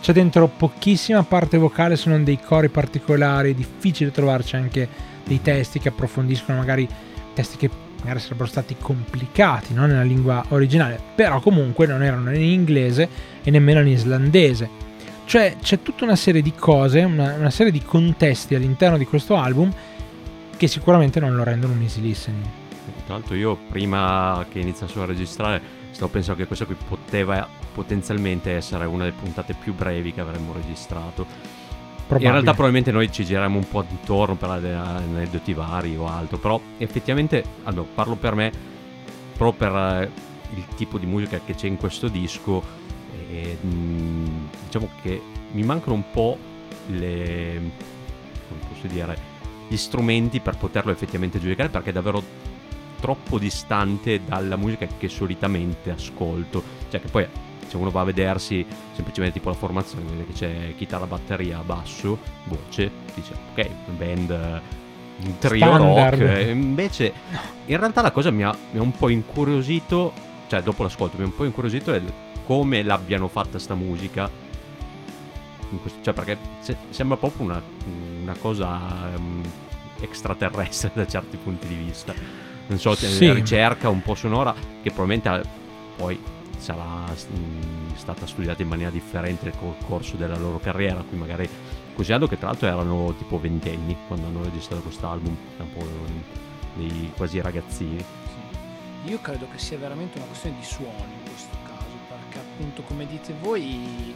c'è 0.00 0.12
dentro 0.12 0.46
pochissima 0.48 1.22
parte 1.24 1.58
vocale 1.58 1.96
se 1.96 2.08
non 2.08 2.24
dei 2.24 2.38
cori 2.40 2.68
particolari, 2.68 3.52
è 3.52 3.54
difficile 3.54 4.10
trovarci 4.10 4.56
anche 4.56 4.88
dei 5.24 5.42
testi 5.42 5.78
che 5.80 5.88
approfondiscono 5.88 6.58
magari 6.58 6.88
testi 7.34 7.56
che 7.56 7.70
magari 8.00 8.20
sarebbero 8.20 8.48
stati 8.48 8.76
complicati 8.78 9.74
no? 9.74 9.86
nella 9.86 10.02
lingua 10.02 10.44
originale, 10.48 11.00
però 11.14 11.40
comunque 11.40 11.86
non 11.86 12.02
erano 12.02 12.30
né 12.30 12.36
in 12.36 12.50
inglese 12.50 13.08
e 13.42 13.50
nemmeno 13.50 13.80
in 13.80 13.88
islandese. 13.88 14.86
Cioè 15.24 15.56
c'è 15.60 15.82
tutta 15.82 16.04
una 16.04 16.16
serie 16.16 16.40
di 16.40 16.54
cose, 16.54 17.02
una, 17.02 17.34
una 17.34 17.50
serie 17.50 17.70
di 17.70 17.82
contesti 17.82 18.54
all'interno 18.54 18.96
di 18.96 19.04
questo 19.04 19.36
album 19.36 19.72
che 20.56 20.66
sicuramente 20.66 21.20
non 21.20 21.36
lo 21.36 21.44
rendono 21.44 21.74
un 21.74 21.82
easy 21.82 22.00
listening. 22.00 22.44
Tra 23.04 23.14
l'altro 23.14 23.34
io 23.34 23.56
prima 23.68 24.44
che 24.50 24.58
iniziassero 24.58 25.02
a 25.02 25.06
registrare 25.06 25.60
stavo 25.90 26.10
pensando 26.10 26.40
che 26.40 26.46
questa 26.46 26.64
qui 26.64 26.76
poteva 26.76 27.46
potenzialmente 27.74 28.52
essere 28.52 28.86
una 28.86 29.04
delle 29.04 29.16
puntate 29.20 29.54
più 29.54 29.74
brevi 29.74 30.12
che 30.12 30.20
avremmo 30.20 30.52
registrato. 30.52 31.26
Probabile. 32.08 32.26
In 32.26 32.32
realtà 32.32 32.52
probabilmente 32.52 32.90
noi 32.90 33.12
ci 33.12 33.22
giriamo 33.22 33.58
un 33.58 33.68
po' 33.68 33.84
intorno 33.86 34.34
per 34.34 34.48
aneddoti 34.48 35.52
vari 35.52 35.94
o 35.94 36.08
altro, 36.08 36.38
però 36.38 36.58
effettivamente, 36.78 37.44
allora, 37.64 37.86
parlo 37.94 38.14
per 38.14 38.34
me, 38.34 38.50
proprio 39.36 39.70
per 39.70 39.76
eh, 39.78 40.10
il 40.54 40.64
tipo 40.74 40.96
di 40.96 41.04
musica 41.04 41.38
che 41.44 41.54
c'è 41.54 41.66
in 41.66 41.76
questo 41.76 42.08
disco, 42.08 42.62
e, 43.30 43.58
mh, 43.60 44.48
diciamo 44.64 44.88
che 45.02 45.20
mi 45.52 45.62
mancano 45.62 45.94
un 45.96 46.10
po' 46.10 46.38
le... 46.86 47.60
dire, 48.82 49.18
gli 49.68 49.76
strumenti 49.76 50.40
per 50.40 50.56
poterlo 50.56 50.90
effettivamente 50.90 51.38
giudicare 51.38 51.68
perché 51.68 51.90
è 51.90 51.92
davvero 51.92 52.22
troppo 53.00 53.38
distante 53.38 54.24
dalla 54.24 54.56
musica 54.56 54.86
che 54.96 55.08
solitamente 55.08 55.90
ascolto. 55.90 56.62
Cioè 56.88 57.00
che 57.02 57.08
poi 57.08 57.26
se 57.68 57.76
uno 57.76 57.90
va 57.90 58.00
a 58.00 58.04
vedersi 58.04 58.64
semplicemente 58.94 59.38
tipo 59.38 59.50
la 59.50 59.54
formazione, 59.54 60.04
vede 60.10 60.26
che 60.26 60.32
c'è 60.32 60.74
chitarra, 60.76 61.06
batteria, 61.06 61.58
basso, 61.64 62.18
voce, 62.44 62.90
dice 63.14 63.32
ok, 63.54 63.68
band 63.96 64.60
un 65.20 65.38
trio 65.38 65.66
Standard. 65.66 66.20
rock. 66.20 66.30
E 66.38 66.50
Invece 66.50 67.12
in 67.66 67.76
realtà 67.76 68.02
la 68.02 68.10
cosa 68.12 68.30
mi 68.30 68.42
ha, 68.44 68.54
mi 68.72 68.78
ha 68.78 68.82
un 68.82 68.92
po' 68.92 69.08
incuriosito, 69.08 70.12
cioè 70.48 70.62
dopo 70.62 70.82
l'ascolto 70.82 71.16
mi 71.18 71.24
ha 71.24 71.26
un 71.26 71.34
po' 71.34 71.44
incuriosito 71.44 71.92
è 71.92 72.00
come 72.46 72.82
l'abbiano 72.82 73.28
fatta 73.28 73.58
sta 73.58 73.74
musica. 73.74 74.30
Questo- 75.82 75.98
cioè 76.02 76.14
perché 76.14 76.38
se- 76.60 76.76
sembra 76.90 77.16
proprio 77.18 77.44
una, 77.44 77.62
una 78.22 78.34
cosa 78.40 79.12
ehm, 79.14 79.42
extraterrestre 80.00 80.90
da 80.94 81.06
certi 81.06 81.36
punti 81.36 81.66
di 81.66 81.74
vista. 81.74 82.14
Non 82.68 82.78
so, 82.78 82.94
Sì. 82.94 83.26
la 83.26 83.34
ricerca 83.34 83.88
un 83.88 84.00
po' 84.02 84.14
sonora 84.14 84.54
che 84.54 84.90
probabilmente 84.90 85.28
ha- 85.28 85.42
poi 85.96 86.18
sarà 86.58 87.06
mh, 87.06 87.94
stata 87.94 88.26
studiata 88.26 88.62
in 88.62 88.68
maniera 88.68 88.90
differente 88.90 89.52
col 89.58 89.76
corso 89.86 90.16
della 90.16 90.36
loro 90.36 90.58
carriera, 90.58 91.02
qui 91.02 91.16
magari 91.16 91.48
considerando 91.94 92.28
che 92.28 92.38
tra 92.38 92.48
l'altro 92.48 92.68
erano 92.68 93.14
tipo 93.16 93.40
ventenni 93.40 93.96
quando 94.06 94.26
hanno 94.26 94.42
registrato 94.42 94.82
quest'album, 94.82 95.36
un 95.58 95.72
po' 95.72 95.86
dei 96.74 97.12
quasi 97.16 97.40
ragazzini. 97.40 97.98
Sì. 97.98 99.10
Io 99.10 99.20
credo 99.20 99.46
che 99.50 99.58
sia 99.58 99.78
veramente 99.78 100.18
una 100.18 100.26
questione 100.26 100.56
di 100.58 100.64
suoni 100.64 101.12
in 101.12 101.30
questo 101.30 101.56
caso, 101.64 101.96
perché 102.08 102.38
appunto 102.38 102.82
come 102.82 103.06
dite 103.06 103.34
voi 103.40 104.14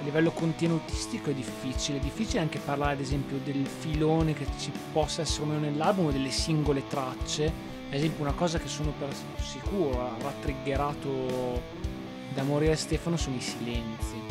a 0.00 0.02
livello 0.02 0.32
contenutistico 0.32 1.30
è 1.30 1.34
difficile, 1.34 1.98
è 1.98 2.00
difficile 2.00 2.40
anche 2.40 2.58
parlare 2.58 2.94
ad 2.94 3.00
esempio 3.00 3.38
del 3.42 3.66
filone 3.66 4.32
che 4.34 4.46
ci 4.58 4.72
possa 4.92 5.22
essere 5.22 5.44
o 5.44 5.46
meno 5.46 5.60
nell'album 5.60 6.06
o 6.06 6.10
delle 6.10 6.30
singole 6.30 6.86
tracce, 6.88 7.72
ad 7.88 7.94
esempio 7.94 8.22
una 8.24 8.32
cosa 8.32 8.58
che 8.58 8.68
sono 8.68 8.92
per 8.98 9.08
sicuro 9.40 10.00
ha 10.00 10.10
rattriggerato 10.20 11.62
da 12.34 12.42
morire 12.42 12.76
Stefano 12.76 13.16
sono 13.16 13.36
i 13.36 13.40
silenzi. 13.40 14.22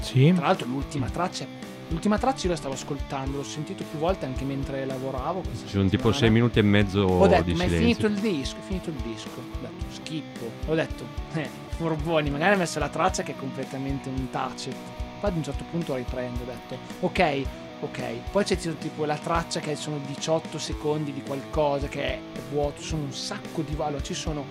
Sì, 0.00 0.32
Tra 0.34 0.46
l'altro 0.46 0.66
l'ultima 0.66 1.08
traccia, 1.08 1.46
l'ultima 1.88 2.18
traccia 2.18 2.44
io 2.46 2.50
la 2.50 2.56
stavo 2.56 2.74
ascoltando, 2.74 3.36
l'ho 3.36 3.44
sentito 3.44 3.84
più 3.88 3.98
volte 4.00 4.26
anche 4.26 4.44
mentre 4.44 4.84
lavoravo. 4.84 5.42
Ci 5.42 5.68
sono 5.68 5.84
tipo 5.84 6.10
settimana. 6.12 6.16
sei 6.16 6.30
minuti 6.30 6.58
e 6.58 6.62
mezzo 6.62 7.00
Ho 7.02 7.26
detto, 7.28 7.42
di 7.42 7.54
ma 7.54 7.64
è 7.64 7.68
silenzio. 7.68 7.78
finito 7.78 8.06
il 8.06 8.34
disco, 8.36 8.56
è 8.56 8.62
finito 8.66 8.90
il 8.90 8.96
disco. 8.96 9.28
Ho 9.38 9.58
detto, 9.60 9.84
schippo. 9.90 10.50
Ho 10.66 10.74
detto, 10.74 11.04
eh, 11.34 11.48
furboni, 11.76 12.30
magari 12.30 12.54
ha 12.54 12.58
messo 12.58 12.80
la 12.80 12.88
traccia 12.88 13.22
che 13.22 13.32
è 13.32 13.36
completamente 13.36 14.08
un 14.08 14.28
tacet. 14.30 14.74
Poi 15.20 15.30
ad 15.30 15.36
un 15.36 15.42
certo 15.44 15.64
punto 15.70 15.94
riprendo, 15.94 16.42
ho 16.42 16.46
detto, 16.46 16.76
ok, 17.06 17.42
ok. 17.82 18.30
Poi 18.30 18.44
c'è 18.44 18.56
tipo 18.56 19.04
la 19.04 19.16
traccia 19.16 19.60
che 19.60 19.76
sono 19.76 20.00
18 20.06 20.58
secondi 20.58 21.12
di 21.12 21.22
qualcosa 21.22 21.88
che 21.88 22.02
è 22.02 22.20
vuoto, 22.50 22.80
sono 22.80 23.02
un 23.02 23.12
sacco 23.12 23.62
di... 23.62 23.76
Allora, 23.78 24.02
ci 24.02 24.14
sono 24.14 24.44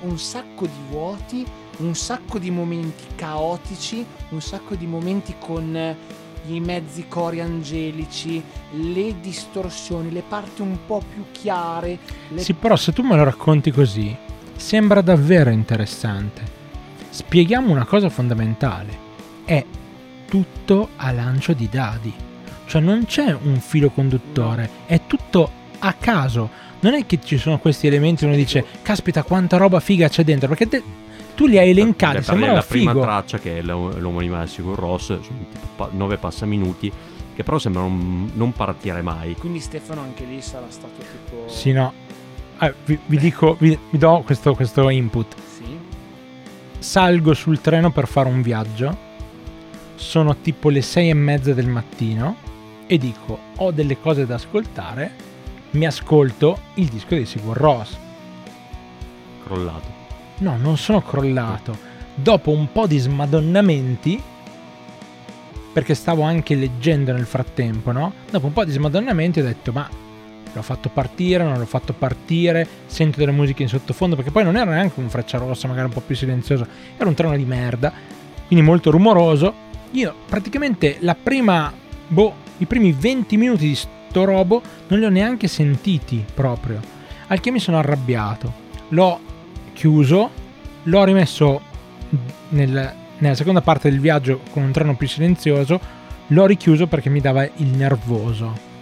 un 0.00 0.18
sacco 0.18 0.66
di 0.66 0.80
vuoti, 0.90 1.46
un 1.78 1.94
sacco 1.94 2.38
di 2.38 2.50
momenti 2.50 3.04
caotici, 3.14 4.04
un 4.30 4.40
sacco 4.40 4.74
di 4.74 4.86
momenti 4.86 5.34
con 5.38 5.96
i 6.46 6.60
mezzi 6.60 7.06
cori 7.08 7.40
angelici, 7.40 8.42
le 8.72 9.18
distorsioni, 9.20 10.12
le 10.12 10.22
parti 10.26 10.60
un 10.60 10.76
po' 10.86 11.02
più 11.12 11.24
chiare. 11.32 11.98
Le... 12.28 12.42
Sì, 12.42 12.52
però 12.52 12.76
se 12.76 12.92
tu 12.92 13.02
me 13.02 13.16
lo 13.16 13.24
racconti 13.24 13.70
così, 13.70 14.14
sembra 14.54 15.00
davvero 15.00 15.50
interessante. 15.50 16.62
Spieghiamo 17.08 17.70
una 17.70 17.86
cosa 17.86 18.10
fondamentale. 18.10 19.02
È 19.44 19.64
tutto 20.26 20.90
a 20.96 21.12
lancio 21.12 21.54
di 21.54 21.68
dadi. 21.70 22.12
Cioè 22.74 22.82
non 22.82 23.04
c'è 23.06 23.36
un 23.40 23.60
filo 23.60 23.88
conduttore, 23.90 24.68
è 24.86 25.02
tutto 25.06 25.48
a 25.78 25.92
caso. 25.92 26.50
Non 26.80 26.94
è 26.94 27.06
che 27.06 27.20
ci 27.22 27.38
sono 27.38 27.58
questi 27.60 27.86
elementi 27.86 28.24
e 28.24 28.26
uno 28.26 28.34
dice, 28.34 28.64
caspita 28.82 29.22
quanta 29.22 29.56
roba 29.58 29.78
figa 29.78 30.08
c'è 30.08 30.24
dentro, 30.24 30.48
perché 30.48 30.66
te- 30.68 30.82
tu 31.36 31.46
li 31.46 31.56
hai 31.56 31.70
elencati, 31.70 32.16
Beh, 32.16 32.22
sembrava 32.24 32.52
la 32.54 32.62
prima 32.66 32.90
figo. 32.90 33.02
traccia 33.04 33.38
che 33.38 33.58
è 33.58 33.62
l'om- 33.62 33.96
l'omonima 34.00 34.40
del 34.40 34.48
Sigur 34.48 34.76
Ross, 34.76 35.06
sono 35.06 35.20
tipo 35.52 35.66
pa- 35.76 35.88
9 35.92 36.16
passaminuti, 36.16 36.90
che 37.32 37.44
però 37.44 37.58
sembrano 37.60 37.86
non, 37.90 38.30
non 38.34 38.52
partire 38.52 39.02
mai. 39.02 39.36
Quindi 39.36 39.60
Stefano 39.60 40.00
anche 40.00 40.24
lì 40.24 40.42
sarà 40.42 40.66
stato 40.68 41.00
tipo... 41.00 41.44
Sì, 41.48 41.70
no. 41.70 41.92
Ah, 42.58 42.74
vi, 42.86 42.98
vi 43.06 43.18
dico, 43.18 43.54
vi, 43.60 43.78
vi 43.90 43.98
do 43.98 44.22
questo, 44.26 44.52
questo 44.56 44.88
input. 44.88 45.32
Sì. 45.56 45.62
salgo 46.80 47.34
sul 47.34 47.60
treno 47.60 47.92
per 47.92 48.08
fare 48.08 48.28
un 48.28 48.42
viaggio, 48.42 48.96
sono 49.94 50.34
tipo 50.38 50.70
le 50.70 50.82
sei 50.82 51.08
e 51.10 51.14
mezza 51.14 51.54
del 51.54 51.68
mattino 51.68 52.50
e 52.86 52.98
dico 52.98 53.38
ho 53.56 53.70
delle 53.70 53.98
cose 54.00 54.26
da 54.26 54.34
ascoltare, 54.34 55.32
mi 55.70 55.86
ascolto 55.86 56.58
il 56.74 56.86
disco 56.86 57.14
di 57.14 57.24
Sigur 57.24 57.56
Ross. 57.56 57.96
Crollato. 59.44 59.92
No, 60.38 60.56
non 60.56 60.76
sono 60.76 61.02
crollato. 61.02 61.76
Dopo 62.14 62.50
un 62.50 62.70
po' 62.70 62.86
di 62.86 62.98
smadonnamenti, 62.98 64.22
perché 65.72 65.94
stavo 65.94 66.22
anche 66.22 66.54
leggendo 66.54 67.12
nel 67.12 67.26
frattempo, 67.26 67.90
no? 67.90 68.12
Dopo 68.30 68.46
un 68.46 68.52
po' 68.52 68.64
di 68.64 68.70
smadonnamenti 68.70 69.40
ho 69.40 69.44
detto 69.44 69.72
ma 69.72 69.88
l'ho 70.52 70.62
fatto 70.62 70.88
partire, 70.88 71.42
non 71.42 71.58
l'ho 71.58 71.66
fatto 71.66 71.92
partire, 71.92 72.66
sento 72.86 73.18
delle 73.18 73.32
musiche 73.32 73.62
in 73.62 73.68
sottofondo, 73.68 74.14
perché 74.14 74.30
poi 74.30 74.44
non 74.44 74.56
era 74.56 74.70
neanche 74.70 75.00
un 75.00 75.10
freccia 75.10 75.38
rossa, 75.38 75.66
magari 75.66 75.88
un 75.88 75.92
po' 75.92 76.00
più 76.00 76.14
silenzioso, 76.14 76.66
era 76.96 77.08
un 77.08 77.14
treno 77.14 77.36
di 77.36 77.44
merda, 77.44 77.92
quindi 78.46 78.64
molto 78.64 78.92
rumoroso. 78.92 79.52
Io 79.92 80.14
praticamente 80.28 80.98
la 81.00 81.16
prima, 81.20 81.72
boh, 82.06 82.34
i 82.58 82.66
primi 82.66 82.92
20 82.92 83.36
minuti 83.36 83.66
di 83.68 83.74
sto 83.74 84.24
robo 84.24 84.62
non 84.88 84.98
li 85.00 85.04
ho 85.04 85.10
neanche 85.10 85.48
sentiti 85.48 86.24
proprio, 86.34 86.80
al 87.28 87.40
che 87.40 87.50
mi 87.50 87.58
sono 87.58 87.78
arrabbiato. 87.78 88.52
L'ho 88.88 89.20
chiuso, 89.72 90.30
l'ho 90.84 91.04
rimesso 91.04 91.60
nel- 92.50 92.94
nella 93.18 93.34
seconda 93.34 93.60
parte 93.60 93.90
del 93.90 94.00
viaggio 94.00 94.40
con 94.50 94.62
un 94.62 94.72
treno 94.72 94.94
più 94.96 95.08
silenzioso, 95.08 95.80
l'ho 96.28 96.46
richiuso 96.46 96.86
perché 96.86 97.10
mi 97.10 97.20
dava 97.20 97.42
il 97.44 97.66
nervoso. 97.66 98.72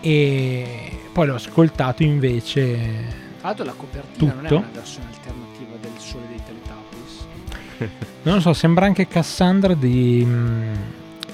E 0.00 0.98
poi 1.12 1.26
l'ho 1.26 1.34
ascoltato 1.34 2.02
invece 2.02 2.78
Tra 3.38 3.48
l'altro 3.48 3.64
la 3.64 3.72
copertina 3.72 4.32
non 4.34 4.44
è 4.44 4.48
Tutto? 4.48 4.60
una 4.60 4.70
versione 4.72 5.06
alternativa 5.08 5.76
del 5.80 5.90
Sole 5.98 6.24
dei 6.28 6.40
Teletubbies. 6.44 7.98
Non 8.22 8.34
lo 8.36 8.40
so, 8.40 8.52
sembra 8.52 8.84
anche 8.86 9.06
Cassandra 9.08 9.74
di, 9.74 10.22
mm, 10.24 10.74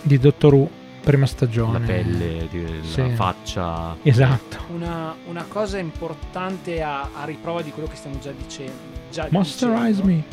di 0.02 0.18
Doctor 0.18 0.54
Who, 0.54 0.70
prima 1.06 1.22
La 1.22 1.26
stagione. 1.28 1.86
pelle, 1.86 2.48
di- 2.50 2.64
la 2.64 2.84
Sì. 2.84 3.08
faccia. 3.14 3.96
Esatto. 4.02 4.58
Una, 4.74 5.14
una 5.28 5.44
cosa 5.46 5.78
importante 5.78 6.82
a, 6.82 7.10
a 7.14 7.24
riprova 7.24 7.62
di 7.62 7.70
quello 7.70 7.86
che 7.88 7.94
stiamo 7.94 8.18
già, 8.18 8.32
dice- 8.36 8.70
già 9.12 9.28
Monsterize 9.30 10.02
dicendo 10.02 10.06
me. 10.06 10.24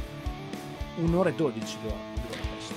un'ora 1.05 1.29
e 1.29 1.33
dodici 1.35 1.77
questo. 1.81 2.73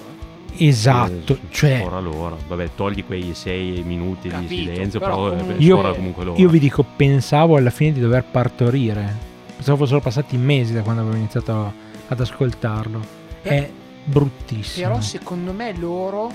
Eh. 0.59 0.67
Esatto, 0.69 1.35
Eh, 1.35 1.41
cioè 1.51 1.83
Ora 1.87 2.01
l'ora. 2.01 2.37
Vabbè, 2.49 2.71
togli 2.75 3.05
quei 3.05 3.35
sei 3.35 3.83
minuti 3.83 4.29
Capito, 4.29 4.49
di 4.49 4.57
silenzio, 4.71 5.01
però 5.01 5.15
però, 5.25 5.27
eh, 5.35 5.39
comunque- 5.39 5.65
Io- 5.65 5.95
comunque 5.95 6.25
l'ora. 6.25 6.39
io 6.39 6.49
vi 6.51 6.59
dico, 6.59 6.85
pensavo 6.97 7.57
alla 7.57 7.71
fine 7.71 7.93
di 7.93 8.01
dover 8.01 8.25
partorire. 8.25 9.25
Pensavo 9.57 9.79
fossero 9.79 10.01
passati 10.01 10.37
mesi 10.37 10.75
da 10.75 10.83
quando 10.83 11.01
avevo 11.01 11.17
iniziato 11.17 11.73
ad 12.09 12.21
ascoltarlo. 12.21 13.01
È 13.43 13.71
bruttissimo. 14.05 14.87
Però 14.87 15.01
secondo 15.01 15.53
me 15.53 15.75
loro 15.77 16.31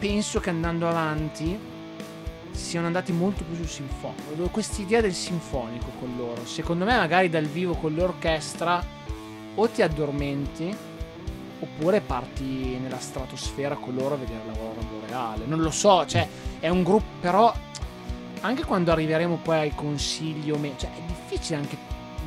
penso 0.00 0.40
che 0.40 0.48
andando 0.48 0.88
avanti 0.88 1.58
siano 2.50 2.86
andati 2.86 3.12
molto 3.12 3.44
più 3.44 3.54
sul 3.54 3.68
sinfonico. 3.68 4.48
Questa 4.50 4.80
idea 4.80 5.00
del 5.00 5.14
sinfonico 5.14 5.90
con 6.00 6.14
loro, 6.16 6.44
secondo 6.46 6.84
me 6.84 6.96
magari 6.96 7.28
dal 7.28 7.44
vivo 7.44 7.74
con 7.74 7.94
l'orchestra 7.94 8.82
o 9.54 9.68
ti 9.68 9.82
addormenti 9.82 10.74
oppure 11.60 12.00
parti 12.00 12.78
nella 12.80 12.98
stratosfera 12.98 13.74
con 13.74 13.94
loro 13.94 14.14
a 14.14 14.18
vedere 14.18 14.40
l'aurora 14.46 14.80
boreale. 14.80 15.44
Non 15.44 15.60
lo 15.60 15.70
so, 15.70 16.06
cioè 16.06 16.26
è 16.58 16.68
un 16.68 16.82
gruppo 16.82 17.18
però 17.20 17.52
anche 18.40 18.64
quando 18.64 18.90
arriveremo 18.92 19.38
poi 19.42 19.58
ai 19.58 19.74
consigli 19.74 20.50
o 20.50 20.56
me, 20.56 20.72
cioè 20.76 20.90
è 20.90 21.00
difficile 21.06 21.58
anche 21.58 21.76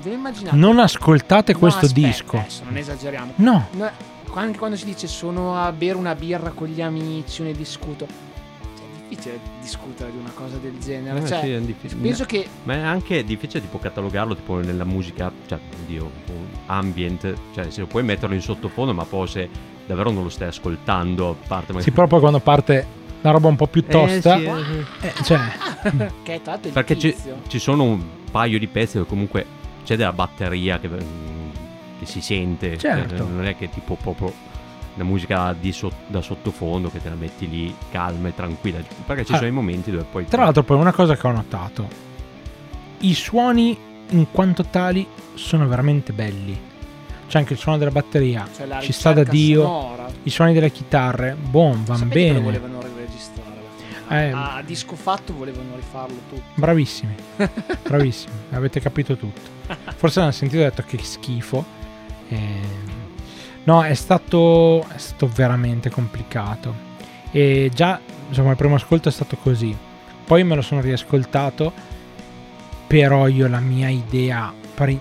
immaginare 0.03 0.57
Non 0.57 0.79
ascoltate 0.79 1.53
No, 1.53 1.59
questo 1.59 1.85
aspetta, 1.85 2.07
disco. 2.07 2.37
Adesso 2.37 2.63
non 2.65 2.77
esageriamo. 2.77 3.33
No, 3.37 3.67
No, 3.71 3.91
anche 4.39 4.57
quando 4.57 4.75
si 4.75 4.85
dice 4.85 5.07
sono 5.07 5.55
a 5.55 5.71
bere 5.71 5.97
una 5.97 6.15
birra 6.15 6.49
con 6.51 6.67
gli 6.67 6.81
amici, 6.81 7.43
ne 7.43 7.51
discuto. 7.53 8.05
Cioè, 8.07 8.85
è 8.85 9.07
difficile 9.09 9.39
discutere 9.61 10.11
di 10.11 10.17
una 10.17 10.31
cosa 10.33 10.57
del 10.57 10.77
genere. 10.79 11.21
Eh, 11.21 11.27
cioè, 11.27 11.39
sì, 11.41 11.51
è 11.51 11.59
difficile. 11.61 12.01
penso 12.01 12.25
che 12.25 12.47
Ma 12.63 12.73
è 12.73 12.81
anche 12.81 13.23
difficile 13.23 13.61
tipo 13.61 13.77
catalogarlo 13.79 14.35
tipo 14.35 14.57
nella 14.57 14.85
musica, 14.85 15.31
cioè, 15.47 15.59
oddio, 15.83 16.09
ambient, 16.67 17.33
cioè 17.53 17.69
se 17.69 17.83
puoi 17.85 18.03
metterlo 18.03 18.35
in 18.35 18.41
sottofondo, 18.41 18.93
ma 18.93 19.05
poi 19.05 19.27
se 19.27 19.49
davvero 19.85 20.11
non 20.11 20.23
lo 20.23 20.29
stai 20.29 20.47
ascoltando, 20.47 21.29
a 21.29 21.35
parte 21.47 21.67
magari... 21.67 21.83
sì, 21.83 21.91
proprio 21.91 22.19
quando 22.19 22.39
parte 22.39 23.01
la 23.21 23.31
roba 23.31 23.47
un 23.47 23.55
po' 23.55 23.67
più 23.67 23.83
Eh, 23.87 23.91
tosta. 23.91 24.37
sì, 24.37 24.43
eh, 24.45 24.53
sì. 24.63 25.07
eh, 25.07 25.23
cioè, 25.23 25.39
che 26.23 26.33
è 26.35 26.41
tanto 26.41 26.67
il 26.67 26.73
Perché 26.73 26.97
ci, 26.97 27.15
ci 27.47 27.59
sono 27.59 27.83
un 27.83 28.01
paio 28.31 28.57
di 28.59 28.67
pezzi 28.67 28.97
dove 28.97 29.07
comunque 29.07 29.45
c'è 29.83 29.95
della 29.95 30.13
batteria 30.13 30.79
che, 30.79 30.87
mm, 30.89 31.42
che 32.03 32.09
si 32.09 32.21
sente, 32.21 32.77
Certo. 32.77 33.15
Eh, 33.15 33.27
non 33.27 33.45
è 33.45 33.55
che 33.55 33.69
tipo 33.69 33.95
proprio 33.95 34.31
una 34.95 35.03
musica 35.05 35.55
di 35.59 35.71
so- 35.71 35.91
da 36.07 36.21
sottofondo 36.21 36.89
che 36.91 37.01
te 37.01 37.09
la 37.09 37.15
metti 37.15 37.49
lì 37.49 37.75
calma 37.91 38.27
e 38.27 38.35
tranquilla, 38.35 38.79
perché 39.05 39.25
ci 39.25 39.33
Ah, 39.33 39.37
sono 39.37 39.47
i 39.47 39.51
momenti 39.51 39.89
dove 39.91 40.05
poi... 40.09 40.25
Tra 40.27 40.43
l'altro, 40.43 40.63
poi 40.63 40.77
una 40.77 40.91
cosa 40.93 41.15
che 41.15 41.25
ho 41.27 41.31
notato: 41.31 41.87
i 42.99 43.13
suoni 43.13 43.77
in 44.09 44.27
quanto 44.31 44.63
tali 44.65 45.05
sono 45.33 45.67
veramente 45.67 46.13
belli. 46.13 46.71
C'è 47.27 47.39
anche 47.39 47.53
il 47.53 47.59
suono 47.59 47.79
della 47.79 47.89
batteria, 47.89 48.47
Cioè, 48.55 48.81
ci 48.81 48.91
sta 48.91 49.11
da 49.13 49.23
Dio. 49.23 49.63
sonora. 49.63 50.07
i 50.23 50.29
suoni 50.29 50.53
delle 50.53 50.69
chitarre, 50.71 51.35
boom, 51.39 51.83
van 51.83 51.97
Sapete 51.97 52.15
bene. 52.27 52.39
volevano 52.39 52.79
fine? 52.79 52.91
Eh. 54.09 54.29
a, 54.29 54.55
a 54.57 54.61
disco 54.61 54.95
fatto 54.95 55.33
volevano 55.33 55.75
rifarlo 55.75 56.17
tutto. 56.29 56.41
Bravissimi, 56.55 57.15
bravissimi, 57.81 58.33
avete 58.51 58.79
capito 58.79 59.15
tutto. 59.17 59.49
Forse 59.95 60.19
hanno 60.19 60.31
sentito 60.31 60.61
e 60.61 60.65
detto 60.65 60.83
che 60.85 60.99
schifo. 61.01 61.65
Ehm, 62.33 62.93
No, 63.65 63.81
è 63.81 63.93
stato, 63.93 64.85
è 64.89 64.97
stato 64.97 65.27
veramente 65.27 65.89
complicato. 65.89 66.91
E 67.31 67.71
già, 67.73 67.99
insomma, 68.27 68.51
il 68.51 68.57
primo 68.57 68.75
ascolto 68.75 69.07
è 69.07 69.11
stato 69.11 69.37
così. 69.37 69.75
Poi 70.25 70.43
me 70.43 70.55
lo 70.55 70.61
sono 70.61 70.81
riascoltato, 70.81 71.71
però 72.87 73.27
io 73.27 73.47
la 73.47 73.59
mia 73.59 73.87
idea, 73.87 74.53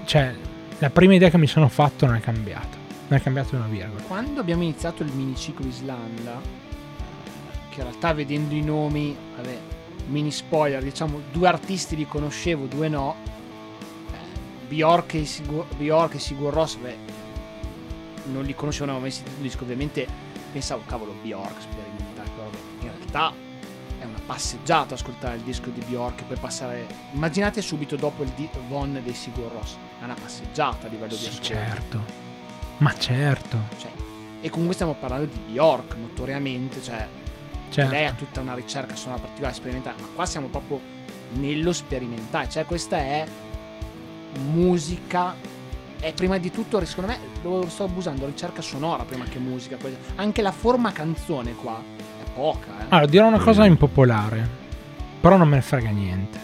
cioè 0.05 0.35
la 0.79 0.91
prima 0.91 1.15
idea 1.15 1.29
che 1.29 1.39
mi 1.39 1.49
sono 1.49 1.69
fatto 1.69 2.07
non 2.07 2.15
è 2.15 2.21
cambiata. 2.21 2.79
Non 3.09 3.19
è 3.19 3.23
cambiata 3.23 3.57
una 3.57 3.67
virgola. 3.67 4.01
Quando 4.03 4.41
abbiamo 4.41 4.63
iniziato 4.63 5.03
il 5.03 5.13
miniciclo 5.13 5.67
Islanda, 5.67 6.41
che 7.69 7.81
in 7.81 7.83
realtà 7.83 8.13
vedendo 8.15 8.55
i 8.55 8.63
nomi, 8.63 9.17
vabbè, 9.37 9.59
mini 10.07 10.31
spoiler, 10.31 10.83
diciamo 10.83 11.21
due 11.33 11.49
artisti 11.49 11.97
li 11.97 12.07
conoscevo, 12.07 12.67
due 12.67 12.89
no. 12.89 13.17
Eh, 14.13 14.69
Bjork 14.69 15.15
e, 15.15 15.25
Sigur, 15.25 15.67
Sigur 16.17 16.53
Rós, 16.53 16.77
beh, 16.77 17.22
non 18.27 18.45
li 18.45 18.55
conoscevo, 18.55 18.87
non 18.87 18.95
avevo 18.97 19.11
mai 19.11 19.17
sentito 19.17 19.37
il 19.37 19.43
disco, 19.49 19.63
ovviamente 19.63 20.07
pensavo, 20.53 20.83
cavolo, 20.87 21.15
Bjork, 21.23 21.61
sperimentare, 21.61 22.31
in 22.81 22.91
realtà 22.97 23.33
è 23.99 24.05
una 24.05 24.21
passeggiata 24.25 24.95
ascoltare 24.95 25.37
il 25.37 25.43
disco 25.43 25.71
di 25.71 25.81
Bjork 25.87 26.25
poi 26.25 26.37
passare... 26.37 26.87
Immaginate 27.13 27.63
subito 27.63 27.97
dopo 27.97 28.23
il 28.23 28.31
di- 28.35 28.49
Von 28.69 29.01
dei 29.03 29.15
Sigur 29.15 29.51
Rós, 29.53 29.77
è 30.01 30.05
una 30.05 30.17
passeggiata 30.21 30.87
a 30.87 30.91
livello 30.91 31.13
di 31.13 31.19
Sì, 31.19 31.27
ascolto. 31.29 31.45
certo. 31.47 32.01
Ma 32.79 32.95
certo. 32.99 33.59
Cioè, 33.79 33.91
e 34.41 34.51
comunque 34.51 34.75
stiamo 34.75 34.95
parlando 34.95 35.27
di 35.27 35.39
Bjork, 35.53 35.95
notoriamente, 35.95 36.83
cioè 36.83 37.07
certo. 37.71 37.93
lei 37.93 38.07
ha 38.07 38.13
tutta 38.13 38.41
una 38.41 38.55
ricerca 38.55 38.97
sonora 38.97 39.21
particolare 39.21 39.55
sperimentale, 39.55 40.01
ma 40.01 40.09
qua 40.15 40.27
siamo 40.27 40.49
proprio 40.49 40.81
nello 41.35 41.73
sperimentale, 41.73 42.49
cioè 42.49 42.65
questa 42.65 42.97
è 42.99 43.25
musica, 44.51 45.35
è 46.03 46.13
prima 46.13 46.37
di 46.39 46.51
tutto, 46.51 46.85
secondo 46.85 47.13
me, 47.13 47.19
lo 47.43 47.69
sto 47.69 47.85
abusando, 47.85 48.27
ricerca 48.27 48.61
sonora 48.61 49.05
prima 49.05 49.25
che 49.25 49.39
musica, 49.39 49.77
anche 50.17 50.43
la 50.43 50.51
forma 50.51 50.91
canzone 50.91 51.55
qua 51.55 51.81
è 52.21 52.29
poca, 52.35 52.81
eh. 52.81 52.85
Allora, 52.89 53.07
dirò 53.07 53.29
una 53.29 53.39
cosa 53.39 53.65
impopolare, 53.67 54.49
però 55.21 55.37
non 55.37 55.49
me 55.49 55.57
ne 55.57 55.63
frega 55.63 55.91
niente. 55.91 56.41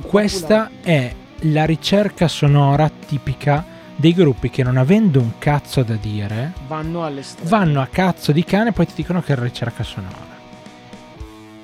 Questa 0.00 0.70
è 0.80 1.14
la 1.40 1.66
ricerca 1.66 2.26
sonora 2.26 2.88
tipica 2.88 3.66
dei 3.96 4.14
gruppi 4.14 4.48
che 4.48 4.62
non 4.62 4.78
avendo 4.78 5.20
un 5.20 5.32
cazzo 5.36 5.82
da 5.82 5.96
dire 5.96 6.54
vanno 6.66 7.06
vanno 7.42 7.82
a 7.82 7.86
cazzo 7.86 8.32
di 8.32 8.42
cane 8.42 8.70
e 8.70 8.72
poi 8.72 8.86
ti 8.86 8.94
dicono 8.94 9.20
che 9.20 9.34
è 9.34 9.38
ricerca 9.38 9.82
sonora. 9.82 10.40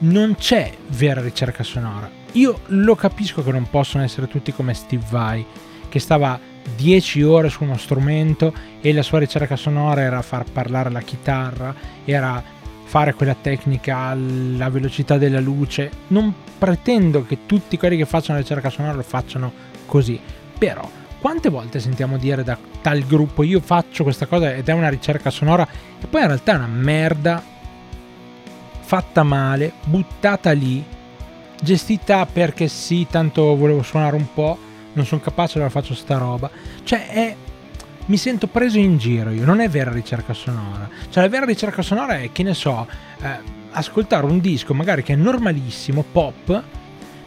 Non 0.01 0.35
c'è 0.37 0.71
vera 0.89 1.23
ricerca 1.23 1.63
sonora. 1.63 2.11
Io 2.33 2.61
lo 2.67 2.95
capisco 2.95 3.43
che 3.43 3.51
non 3.53 3.67
possono 3.71 4.05
essere 4.05 4.29
tutti 4.29 4.53
come 4.53 4.75
Steve 4.75 5.07
Vai, 5.09 5.47
che 5.89 5.99
stava 5.99 6.39
10 6.75 7.23
ore 7.23 7.49
su 7.49 7.65
uno 7.65 7.77
strumento 7.77 8.53
e 8.81 8.93
la 8.93 9.03
sua 9.03 9.19
ricerca 9.19 9.57
sonora 9.57 10.01
era 10.01 10.23
far 10.23 10.45
parlare 10.51 10.91
la 10.91 11.01
chitarra, 11.01 11.75
era 12.05 12.43
fare 12.85 13.15
quella 13.15 13.37
tecnica 13.41 13.97
alla 13.99 14.69
velocità 14.71 15.19
della 15.19 15.41
luce. 15.41 15.91
Non 16.09 16.33
pretendo 16.59 17.25
che 17.25 17.47
tutti 17.47 17.77
quelli 17.77 17.97
che 17.97 18.07
facciano 18.07 18.39
la 18.39 18.45
ricerca 18.45 18.71
sonora 18.71 18.95
lo 18.95 19.03
facciano 19.03 19.53
così, 19.87 20.19
però 20.59 20.89
quante 21.21 21.49
volte 21.49 21.81
sentiamo 21.81 22.17
dire 22.17 22.45
da 22.45 22.57
tal 22.81 23.03
gruppo 23.03 23.43
io 23.43 23.61
faccio 23.61 24.05
questa 24.05 24.27
cosa 24.27 24.55
ed 24.55 24.69
è 24.69 24.73
una 24.73 24.89
ricerca 24.89 25.31
sonora 25.31 25.67
e 26.01 26.07
poi 26.07 26.21
in 26.21 26.27
realtà 26.29 26.53
è 26.53 26.57
una 26.57 26.67
merda 26.67 27.43
fatta 28.81 29.23
male, 29.23 29.73
buttata 29.85 30.53
lì, 30.53 30.83
gestita 31.61 32.25
perché 32.25 32.69
sì, 32.69 33.07
tanto 33.11 33.55
volevo 33.57 33.83
suonare 33.83 34.17
un 34.17 34.27
po', 34.33 34.57
non 34.93 35.07
sono 35.07 35.21
capace, 35.21 35.55
allora 35.59 35.71
faccio 35.71 35.95
sta 35.95 36.17
roba. 36.19 36.51
Cioè 36.83 37.09
è 37.09 37.37
mi 38.09 38.17
sento 38.17 38.47
preso 38.47 38.79
in 38.79 38.97
giro 38.97 39.31
io, 39.31 39.45
non 39.45 39.61
è 39.61 39.69
vera 39.69 39.91
ricerca 39.91 40.33
sonora. 40.33 40.89
Cioè 41.11 41.23
la 41.23 41.29
vera 41.29 41.45
ricerca 41.45 41.83
sonora 41.83 42.19
è, 42.19 42.31
che 42.33 42.43
ne 42.43 42.55
so, 42.55 42.87
eh, 43.21 43.57
ascoltare 43.71 44.25
un 44.25 44.41
disco 44.41 44.73
magari 44.73 45.03
che 45.03 45.13
è 45.13 45.17
normalissimo, 45.17 46.05
pop, 46.11 46.63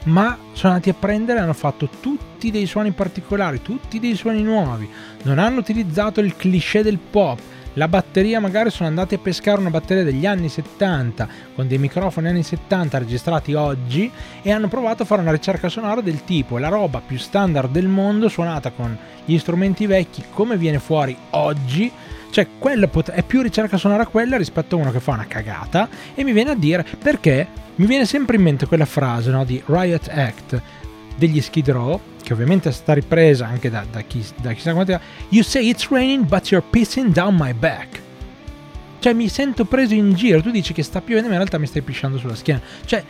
ma 0.04 0.38
sono 0.54 0.74
andati 0.74 0.90
a 0.90 0.96
prendere 0.98 1.38
e 1.40 1.42
hanno 1.44 1.54
fatto 1.54 1.88
tutti 2.00 2.50
dei 2.50 2.66
suoni 2.66 2.92
particolari, 2.92 3.62
tutti 3.62 4.00
dei 4.00 4.16
suoni 4.16 4.42
nuovi. 4.42 4.90
Non 5.24 5.38
hanno 5.38 5.60
utilizzato 5.60 6.20
il 6.20 6.36
cliché 6.36 6.82
del 6.82 6.98
pop. 6.98 7.40
La 7.76 7.88
batteria 7.88 8.42
magari 8.42 8.70
sono 8.70 8.90
andati 8.90 9.16
a 9.16 9.18
pescare 9.18 9.60
una 9.60 9.70
batteria 9.70 10.04
degli 10.04 10.26
anni 10.26 10.50
70 10.50 11.28
con 11.56 11.70
dei 11.70 11.78
microfoni 11.78 12.28
anni 12.28 12.44
70 12.44 12.98
registrati 12.98 13.54
oggi 13.54 14.12
e 14.42 14.52
hanno 14.52 14.68
provato 14.68 15.04
a 15.04 15.06
fare 15.06 15.22
una 15.22 15.32
ricerca 15.32 15.70
sonora 15.70 16.02
del 16.02 16.26
tipo 16.26 16.58
la 16.58 16.68
roba 16.68 17.02
più 17.06 17.18
standard 17.18 17.72
del 17.72 17.88
mondo 17.88 18.28
suonata 18.28 18.72
con 18.72 18.98
gli 19.24 19.38
strumenti 19.38 19.86
vecchi 19.86 20.26
come 20.34 20.58
viene 20.58 20.80
fuori 20.80 21.16
oggi 21.30 21.90
cioè 22.30 22.48
quella 22.60 22.88
pot- 22.88 23.12
è 23.12 23.24
più 23.24 23.42
ricerca 23.42 23.78
sonora 23.78 24.06
quella 24.06 24.36
rispetto 24.36 24.76
a 24.76 24.80
uno 24.80 24.92
che 24.92 25.00
fa 25.00 25.14
una 25.14 25.28
cagata 25.28 25.88
e 26.14 26.26
mi 26.26 26.34
viene 26.34 26.52
a 26.52 26.56
dire 26.56 26.86
perché 27.02 27.48
mi 27.76 27.86
viene 27.86 28.06
sempre 28.06 28.36
in 28.36 28.42
mente 28.42 28.66
quella 28.66 28.86
frase 28.86 29.32
no, 29.32 29.46
di 29.46 29.62
Riot 29.66 30.10
Act 30.14 30.62
degli 31.16 31.40
Skid 31.40 31.70
Row 31.70 32.00
che 32.32 32.34
ovviamente 32.34 32.70
è 32.70 32.72
stata 32.72 32.94
ripresa 32.94 33.46
anche 33.46 33.70
da, 33.70 33.86
da, 33.90 34.02
chi, 34.02 34.26
da 34.38 34.54
chissà 34.54 34.74
quanti 34.74 34.98
You 35.30 35.44
say 35.44 35.68
it's 35.68 35.90
raining 35.90 36.26
but 36.26 36.50
you're 36.50 36.66
pissing 36.68 37.12
down 37.12 37.36
my 37.38 37.54
back. 37.54 38.00
Cioè 39.00 39.14
mi 39.14 39.28
sento 39.28 39.66
preso 39.66 39.94
in 39.94 40.14
giro. 40.14 40.42
Tu 40.42 40.52
dici 40.52 40.74
che 40.74 40.84
sta 40.84 41.02
piovendo 41.02 41.28
ma 41.28 41.34
in 41.34 41.40
realtà 41.40 41.58
mi 41.58 41.68
stai 41.68 41.82
pisciando 41.82 42.18
sulla 42.18 42.36
schiena. 42.36 42.62
Cioè 42.86 43.04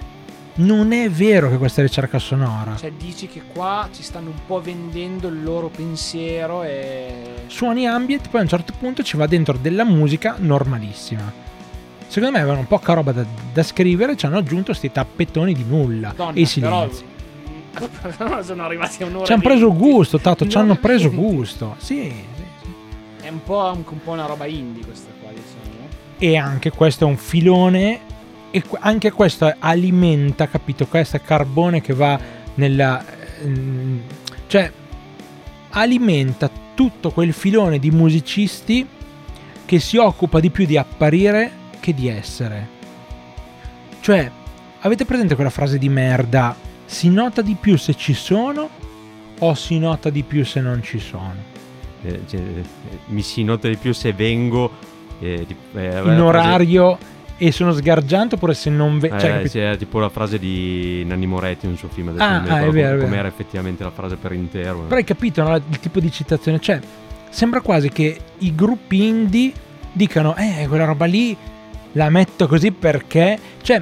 non 0.55 0.91
è 0.91 1.09
vero 1.09 1.49
che 1.49 1.57
questa 1.57 1.81
è 1.81 1.83
ricerca 1.83 2.17
sonora. 2.17 2.75
Cioè 2.75 2.91
dici 2.93 3.27
che 3.27 3.43
qua 3.53 3.87
ci 3.93 4.01
stanno 4.01 4.29
un 4.29 4.39
po' 4.45 4.59
vendendo 4.59 5.27
il 5.27 5.43
loro 5.43 5.67
pensiero 5.67 6.63
e... 6.63 7.43
suoni 7.47 7.87
ambient, 7.87 8.29
poi 8.29 8.39
a 8.39 8.43
un 8.43 8.49
certo 8.49 8.73
punto 8.77 9.03
ci 9.03 9.17
va 9.17 9.27
dentro 9.27 9.57
della 9.57 9.83
musica 9.83 10.35
normalissima. 10.39 11.49
Secondo 12.07 12.35
me 12.35 12.43
avevano 12.43 12.65
poca 12.67 12.93
roba 12.93 13.13
da, 13.13 13.25
da 13.53 13.63
scrivere, 13.63 14.17
ci 14.17 14.25
hanno 14.25 14.39
aggiunto 14.39 14.73
sti 14.73 14.91
tappetoni 14.91 15.53
di 15.53 15.63
nulla 15.63 16.09
Madonna, 16.09 16.37
e 16.37 16.45
silenzi. 16.45 17.05
Sono 18.43 18.63
arrivati 18.63 19.03
a 19.03 19.05
un'ora. 19.05 19.25
Ci 19.25 19.31
hanno 19.33 19.41
preso 19.41 19.73
gusto, 19.73 20.19
Tato, 20.19 20.47
ci 20.47 20.57
hanno 20.57 20.75
preso 20.75 21.09
gusto. 21.09 21.75
Sì, 21.77 22.13
sì, 22.35 22.43
sì. 22.61 23.25
È 23.25 23.29
un 23.29 23.43
po', 23.43 23.59
anche 23.59 23.93
un 23.93 24.03
po' 24.03 24.11
una 24.11 24.25
roba 24.25 24.45
indie 24.45 24.83
questa 24.83 25.09
qua, 25.21 25.29
diciamo. 25.29 25.87
E 26.17 26.37
anche 26.37 26.71
questo 26.71 27.05
è 27.05 27.07
un 27.07 27.17
filone 27.17 27.99
e 28.51 28.63
anche 28.79 29.11
questo 29.11 29.53
alimenta, 29.57 30.47
capito? 30.47 30.85
Questo 30.85 31.17
è 31.17 31.21
carbone 31.21 31.81
che 31.81 31.93
va 31.93 32.19
nella... 32.55 33.03
ehm, 33.41 34.01
cioè, 34.47 34.71
alimenta 35.69 36.49
tutto 36.73 37.11
quel 37.11 37.31
filone 37.31 37.79
di 37.79 37.91
musicisti 37.91 38.85
che 39.65 39.79
si 39.79 39.97
occupa 39.97 40.39
di 40.39 40.49
più 40.49 40.65
di 40.65 40.77
apparire 40.77 41.51
che 41.79 41.93
di 41.93 42.09
essere. 42.09 42.67
Cioè, 44.01 44.29
avete 44.81 45.05
presente 45.05 45.35
quella 45.35 45.49
frase 45.49 45.77
di 45.77 45.87
merda? 45.87 46.69
Si 46.91 47.09
nota 47.09 47.41
di 47.41 47.55
più 47.57 47.77
se 47.77 47.93
ci 47.95 48.13
sono 48.13 48.67
o 49.39 49.53
si 49.53 49.79
nota 49.79 50.09
di 50.09 50.23
più 50.23 50.43
se 50.43 50.59
non 50.59 50.83
ci 50.83 50.99
sono? 50.99 51.35
Eh, 52.03 52.19
cioè, 52.27 52.39
eh, 52.41 52.63
mi 53.05 53.21
si 53.21 53.43
nota 53.45 53.69
di 53.69 53.77
più 53.77 53.93
se 53.93 54.11
vengo 54.11 54.69
eh, 55.21 55.45
di- 55.47 55.55
eh, 55.79 56.01
In 56.03 56.19
orario 56.19 56.97
e 57.37 57.51
sono 57.53 57.71
sgargiante 57.71 58.35
oppure 58.35 58.53
se 58.53 58.69
non 58.69 58.99
frase- 58.99 59.41
eh, 59.41 59.47
sì, 59.47 59.59
è 59.59 59.77
tipo 59.77 59.99
la 59.99 60.09
frase 60.09 60.37
di 60.37 61.05
Nanni 61.05 61.27
Moretti 61.27 61.65
in 61.65 61.71
un 61.71 61.77
suo 61.77 61.87
film 61.87 62.09
adesso 62.09 62.23
Ah, 62.25 62.41
ah, 62.41 62.61
è 62.65 62.69
vero, 62.69 62.95
è 62.95 62.99
come 62.99 63.09
vero. 63.11 63.19
era 63.19 63.27
effettivamente 63.29 63.83
la 63.83 63.91
frase 63.91 64.17
per 64.17 64.33
intero 64.33 64.79
Però 64.81 64.95
hai 64.97 65.03
capito 65.05 65.43
no, 65.43 65.55
il 65.55 65.79
tipo 65.79 66.01
di 66.01 66.11
citazione? 66.11 66.59
Cioè, 66.59 66.79
sembra 67.29 67.61
quasi 67.61 67.87
che 67.89 68.19
i 68.39 68.53
gruppi 68.53 69.07
indie 69.07 69.53
dicano, 69.93 70.35
eh, 70.35 70.65
quella 70.67 70.83
roba 70.85 71.05
lì 71.05 71.35
la 71.93 72.09
metto 72.09 72.47
così 72.47 72.71
perché... 72.73 73.39
Cioè, 73.61 73.81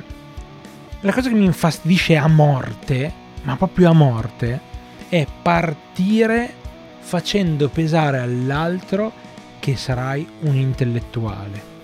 la 1.02 1.14
cosa 1.14 1.30
che 1.30 1.36
mi 1.36 1.46
infastidisce 1.46 2.18
a 2.18 2.28
morte, 2.28 3.12
ma 3.44 3.56
proprio 3.56 3.90
a 3.90 3.94
morte, 3.94 4.60
è 5.08 5.26
partire 5.42 6.54
facendo 7.00 7.70
pesare 7.70 8.20
all'altro 8.20 9.12
che 9.60 9.76
sarai 9.76 10.28
un 10.42 10.56
intellettuale. 10.56 11.78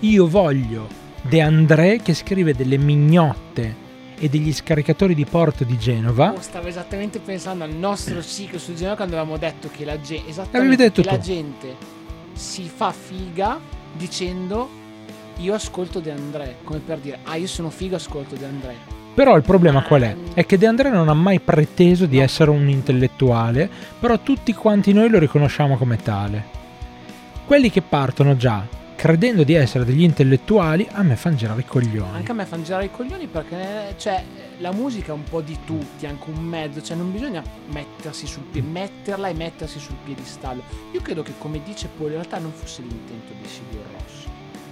Io 0.00 0.28
voglio 0.28 1.04
De 1.22 1.40
André 1.40 2.00
che 2.02 2.14
scrive 2.14 2.54
delle 2.54 2.76
mignotte 2.76 3.84
e 4.18 4.28
degli 4.28 4.52
scaricatori 4.52 5.14
di 5.14 5.24
porto 5.24 5.64
di 5.64 5.76
Genova. 5.76 6.32
Oh, 6.32 6.40
stavo 6.40 6.68
esattamente 6.68 7.18
pensando 7.18 7.64
al 7.64 7.74
nostro 7.74 8.22
ciclo 8.24 8.58
su 8.58 8.74
Genova 8.74 8.96
quando 8.96 9.16
avevamo 9.16 9.36
detto 9.36 9.68
che 9.70 9.84
la, 9.84 10.00
ge- 10.00 10.22
la 11.02 11.18
gente 11.18 11.76
si 12.32 12.70
fa 12.72 12.92
figa 12.92 13.58
dicendo 13.92 14.84
io 15.38 15.54
ascolto 15.54 16.00
De 16.00 16.10
André, 16.10 16.56
come 16.64 16.80
per 16.80 16.98
dire, 16.98 17.18
ah 17.24 17.36
io 17.36 17.46
sono 17.46 17.70
figo, 17.70 17.96
ascolto 17.96 18.34
De 18.34 18.46
André. 18.46 18.74
Però 19.14 19.36
il 19.36 19.42
problema 19.42 19.82
qual 19.82 20.02
è? 20.02 20.16
È 20.34 20.44
che 20.44 20.58
De 20.58 20.66
André 20.66 20.90
non 20.90 21.08
ha 21.08 21.14
mai 21.14 21.40
preteso 21.40 22.06
di 22.06 22.18
essere 22.18 22.50
un 22.50 22.68
intellettuale, 22.68 23.68
però 23.98 24.18
tutti 24.18 24.52
quanti 24.52 24.92
noi 24.92 25.08
lo 25.08 25.18
riconosciamo 25.18 25.76
come 25.76 25.96
tale. 25.96 26.54
Quelli 27.46 27.70
che 27.70 27.82
partono 27.82 28.36
già 28.36 28.66
credendo 28.96 29.44
di 29.44 29.52
essere 29.52 29.84
degli 29.84 30.02
intellettuali, 30.02 30.88
a 30.90 31.02
me 31.02 31.16
fanno 31.16 31.36
girare 31.36 31.60
i 31.60 31.64
coglioni. 31.64 32.16
Anche 32.16 32.30
a 32.32 32.34
me 32.34 32.46
fanno 32.46 32.62
girare 32.62 32.86
i 32.86 32.90
coglioni 32.90 33.26
perché 33.26 33.94
cioè, 33.98 34.24
la 34.58 34.72
musica 34.72 35.12
è 35.12 35.14
un 35.14 35.22
po' 35.22 35.42
di 35.42 35.56
tutti, 35.64 36.06
anche 36.06 36.30
un 36.30 36.42
mezzo, 36.42 36.82
cioè 36.82 36.96
non 36.96 37.12
bisogna 37.12 37.42
mettersi 37.72 38.26
sul 38.26 38.42
pie- 38.50 38.62
metterla 38.62 39.28
e 39.28 39.34
mettersi 39.34 39.78
sul 39.78 39.96
piedistallo. 40.02 40.62
Io 40.92 41.00
credo 41.02 41.22
che 41.22 41.34
come 41.38 41.62
dice 41.62 41.88
Paul 41.94 42.08
in 42.08 42.14
realtà 42.14 42.38
non 42.38 42.50
fosse 42.52 42.82
l'intento 42.82 43.32
di 43.40 43.46
Sigur 43.46 43.84
Ross. 43.92 44.15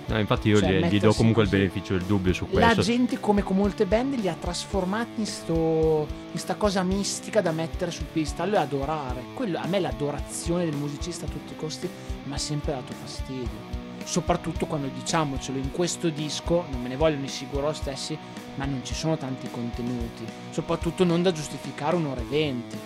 No, 0.07 0.19
infatti 0.19 0.49
io 0.49 0.59
Cioè, 0.59 0.81
gli, 0.81 0.85
gli 0.97 1.01
do 1.01 1.15
comunque 1.15 1.45
il 1.45 1.49
così. 1.49 1.61
beneficio 1.63 1.95
del 1.97 2.03
dubbio 2.05 2.33
su 2.35 2.47
La 2.51 2.73
questo. 2.75 2.83
gente, 2.83 3.19
come 3.21 3.43
con 3.43 3.57
molte 3.57 3.87
band, 3.87 4.19
li 4.19 4.29
ha 4.29 4.37
trasformati 4.39 5.21
in, 5.21 5.27
sto, 5.27 6.07
in 6.31 6.39
sta 6.39 6.57
cosa 6.57 6.83
mistica 6.83 7.41
da 7.41 7.53
mettere 7.53 7.91
sul 7.91 8.05
piedistallo 8.13 8.57
e 8.57 8.59
adorare. 8.59 9.23
Quello, 9.35 9.59
a 9.59 9.67
me 9.67 9.81
l'adorazione 9.81 10.65
del 10.65 10.77
musicista 10.77 11.25
a 11.25 11.29
tutti 11.29 11.53
i 11.53 11.57
costi 11.57 11.89
mi 12.25 12.33
ha 12.35 12.39
sempre 12.39 12.73
dato 12.73 12.93
fastidio. 12.93 13.73
Soprattutto 14.05 14.67
quando 14.67 14.89
diciamocelo, 14.95 15.57
in 15.57 15.71
questo 15.73 16.11
disco, 16.11 16.67
non 16.71 16.83
me 16.83 16.89
ne 16.91 16.97
vogliono 16.97 17.25
i 17.25 17.29
sicuro 17.29 17.73
stessi, 17.73 18.17
ma 18.57 18.67
non 18.67 18.83
ci 18.85 18.93
sono 18.93 19.17
tanti 19.17 19.49
contenuti. 19.51 20.25
Soprattutto 20.51 21.05
non 21.05 21.23
da 21.23 21.33
giustificare 21.33 21.97
un'ora 21.97 22.21
e 22.21 22.25
venti. 22.29 22.77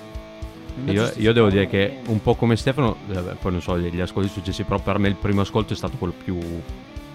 Io, 0.87 1.13
io 1.17 1.33
devo 1.33 1.49
dire 1.51 1.67
che 1.67 1.99
un 2.07 2.23
po' 2.23 2.37
come 2.37 2.55
Stefano, 2.55 2.97
poi 3.41 3.51
non 3.51 3.61
so 3.61 3.77
gli 3.77 4.01
ascolti 4.01 4.29
successivi, 4.29 4.69
però 4.69 4.81
per 4.81 4.99
me 4.99 5.09
il 5.09 5.17
primo 5.17 5.41
ascolto 5.41 5.73
è 5.73 5.77
stato 5.77 5.97
quello 5.97 6.15
più 6.23 6.39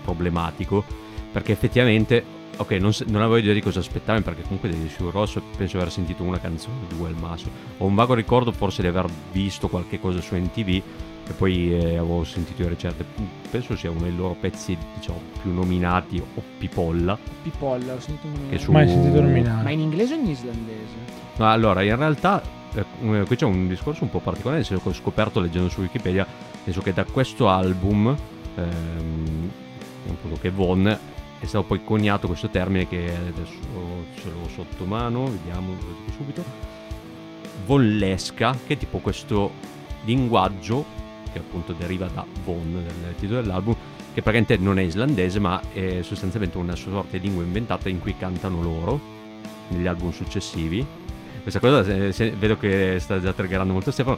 problematico, 0.04 0.84
perché 1.32 1.52
effettivamente, 1.52 2.24
ok, 2.58 2.72
non, 2.74 2.92
non 3.08 3.22
avevo 3.22 3.38
idea 3.38 3.54
di 3.54 3.62
cosa 3.62 3.80
aspettarmi, 3.80 4.22
perché 4.22 4.44
comunque 4.44 4.70
dei 4.70 4.90
Sigur 4.90 5.14
Rosso 5.14 5.42
penso 5.58 5.78
di 5.78 5.82
aver 5.82 5.92
sentito 5.92 6.24
una 6.24 6.40
canzone, 6.40 6.76
due 6.96 7.08
al 7.08 7.16
massimo. 7.16 7.52
Ho 7.78 7.86
un 7.86 7.96
vago 7.96 8.14
ricordo 8.14 8.52
forse 8.52 8.82
di 8.82 8.88
aver 8.88 9.08
visto 9.32 9.68
qualche 9.68 10.00
cosa 10.00 10.22
su 10.22 10.36
NTV, 10.36 10.82
e 11.26 11.32
poi 11.38 11.74
eh, 11.74 11.98
avevo 11.98 12.24
sentito 12.26 12.64
di 12.64 12.68
recente, 12.68 13.06
penso 13.50 13.78
sia 13.78 13.90
uno 13.90 14.02
dei 14.02 14.16
loro 14.16 14.36
pezzi, 14.40 14.78
diciamo, 14.96 15.20
più 15.42 15.54
nominati, 15.54 16.20
o 16.20 16.42
Pipolla, 16.58 17.18
Pipolla, 17.42 17.94
ho 17.94 18.00
sentito 18.00 18.28
che 18.50 18.58
su... 18.58 18.72
Mai 18.72 18.88
sentito 18.88 19.22
Ma 19.22 19.28
nominare. 19.28 19.72
in 19.72 19.80
inglese 19.80 20.16
o 20.16 20.18
in 20.18 20.28
islandese? 20.28 21.22
No, 21.38 21.50
allora, 21.50 21.82
in 21.82 21.96
realtà 21.96 22.42
eh, 22.76 22.86
eh, 23.02 23.24
qui 23.26 23.36
c'è 23.36 23.46
un 23.46 23.68
discorso 23.68 24.04
un 24.04 24.10
po' 24.10 24.20
particolare, 24.20 24.58
nel 24.58 24.66
senso 24.66 24.84
che 24.84 24.90
ho 24.90 24.94
scoperto 24.94 25.40
leggendo 25.40 25.70
su 25.70 25.82
Wikipedia, 25.82 26.26
nel 26.26 26.62
senso 26.64 26.82
che 26.82 26.94
da 26.94 27.06
questo 27.06 27.48
album, 27.48 28.16
ehm, 28.56 29.52
appunto 30.10 30.38
che 30.40 30.50
Von, 30.50 30.86
è 31.40 31.46
stato 31.46 31.66
poi 31.66 31.84
coniato 31.84 32.28
questo 32.28 32.50
termine 32.50 32.88
che 32.88 33.14
adesso 33.16 33.52
ce 34.16 34.30
l'ho 34.30 34.48
sotto 34.54 34.86
mano, 34.86 35.26
vediamo 35.26 35.76
subito, 36.16 36.44
Vollesca, 37.66 38.58
che 38.66 38.74
è 38.74 38.78
tipo 38.78 39.00
questo 39.00 39.52
linguaggio 40.06 40.86
che 41.32 41.40
appunto 41.40 41.74
deriva 41.74 42.08
da 42.08 42.26
Von, 42.44 42.72
nel 42.74 43.16
titolo 43.18 43.42
dell'album, 43.42 43.74
che 44.14 44.22
praticamente 44.22 44.58
non 44.58 44.78
è 44.78 44.84
islandese 44.84 45.40
ma 45.40 45.60
è 45.74 46.02
sostanzialmente 46.02 46.58
una 46.58 46.76
sorta 46.76 47.18
di 47.18 47.24
lingua 47.24 47.44
inventata 47.44 47.90
in 47.90 48.00
cui 48.00 48.16
cantano 48.16 48.62
loro 48.62 49.00
negli 49.70 49.88
album 49.88 50.12
successivi. 50.12 50.86
Questa 51.42 51.60
cosa 51.60 51.84
se- 51.84 52.12
se- 52.14 52.32
vedo 52.32 52.58
che 52.58 52.98
sta 53.00 53.20
già 53.20 53.34
triggerando 53.34 53.74
molto 53.74 53.92
Stefano, 53.92 54.18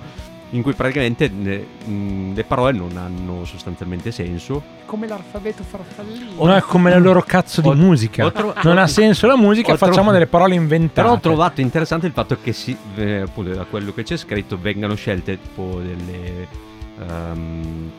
in 0.51 0.61
cui 0.61 0.73
praticamente 0.73 1.27
ne- 1.27 1.65
mh, 1.85 2.33
le 2.35 2.43
parole 2.43 2.71
non 2.71 2.95
hanno 2.97 3.43
sostanzialmente 3.45 4.11
senso. 4.11 4.61
Come 4.85 5.07
l'alfabeto 5.07 5.63
farfallino. 5.63 6.31
O 6.37 6.45
no, 6.47 6.55
è 6.55 6.61
come 6.61 6.89
la 6.91 6.97
loro 6.99 7.21
cazzo 7.21 7.61
di 7.61 7.67
Ho- 7.67 7.73
musica. 7.73 8.25
ho 8.25 8.31
tro- 8.31 8.53
non 8.63 8.77
ha 8.77 8.87
senso 8.87 9.27
la 9.27 9.35
musica, 9.35 9.75
facciamo 9.75 10.11
delle 10.11 10.27
parole 10.27 10.55
inventate. 10.55 11.01
Però 11.01 11.13
ho 11.13 11.19
trovato 11.19 11.61
interessante 11.61 12.05
il 12.07 12.13
fatto 12.13 12.37
che 12.41 12.53
si, 12.53 12.77
eh, 12.95 13.21
appunto 13.21 13.53
da 13.53 13.63
quello 13.65 13.93
che 13.93 14.03
c'è 14.03 14.15
scritto 14.17 14.57
vengano 14.57 14.95
scelte 14.95 15.39
tipo 15.41 15.79
delle 15.81 16.47
ehm, 16.99 17.91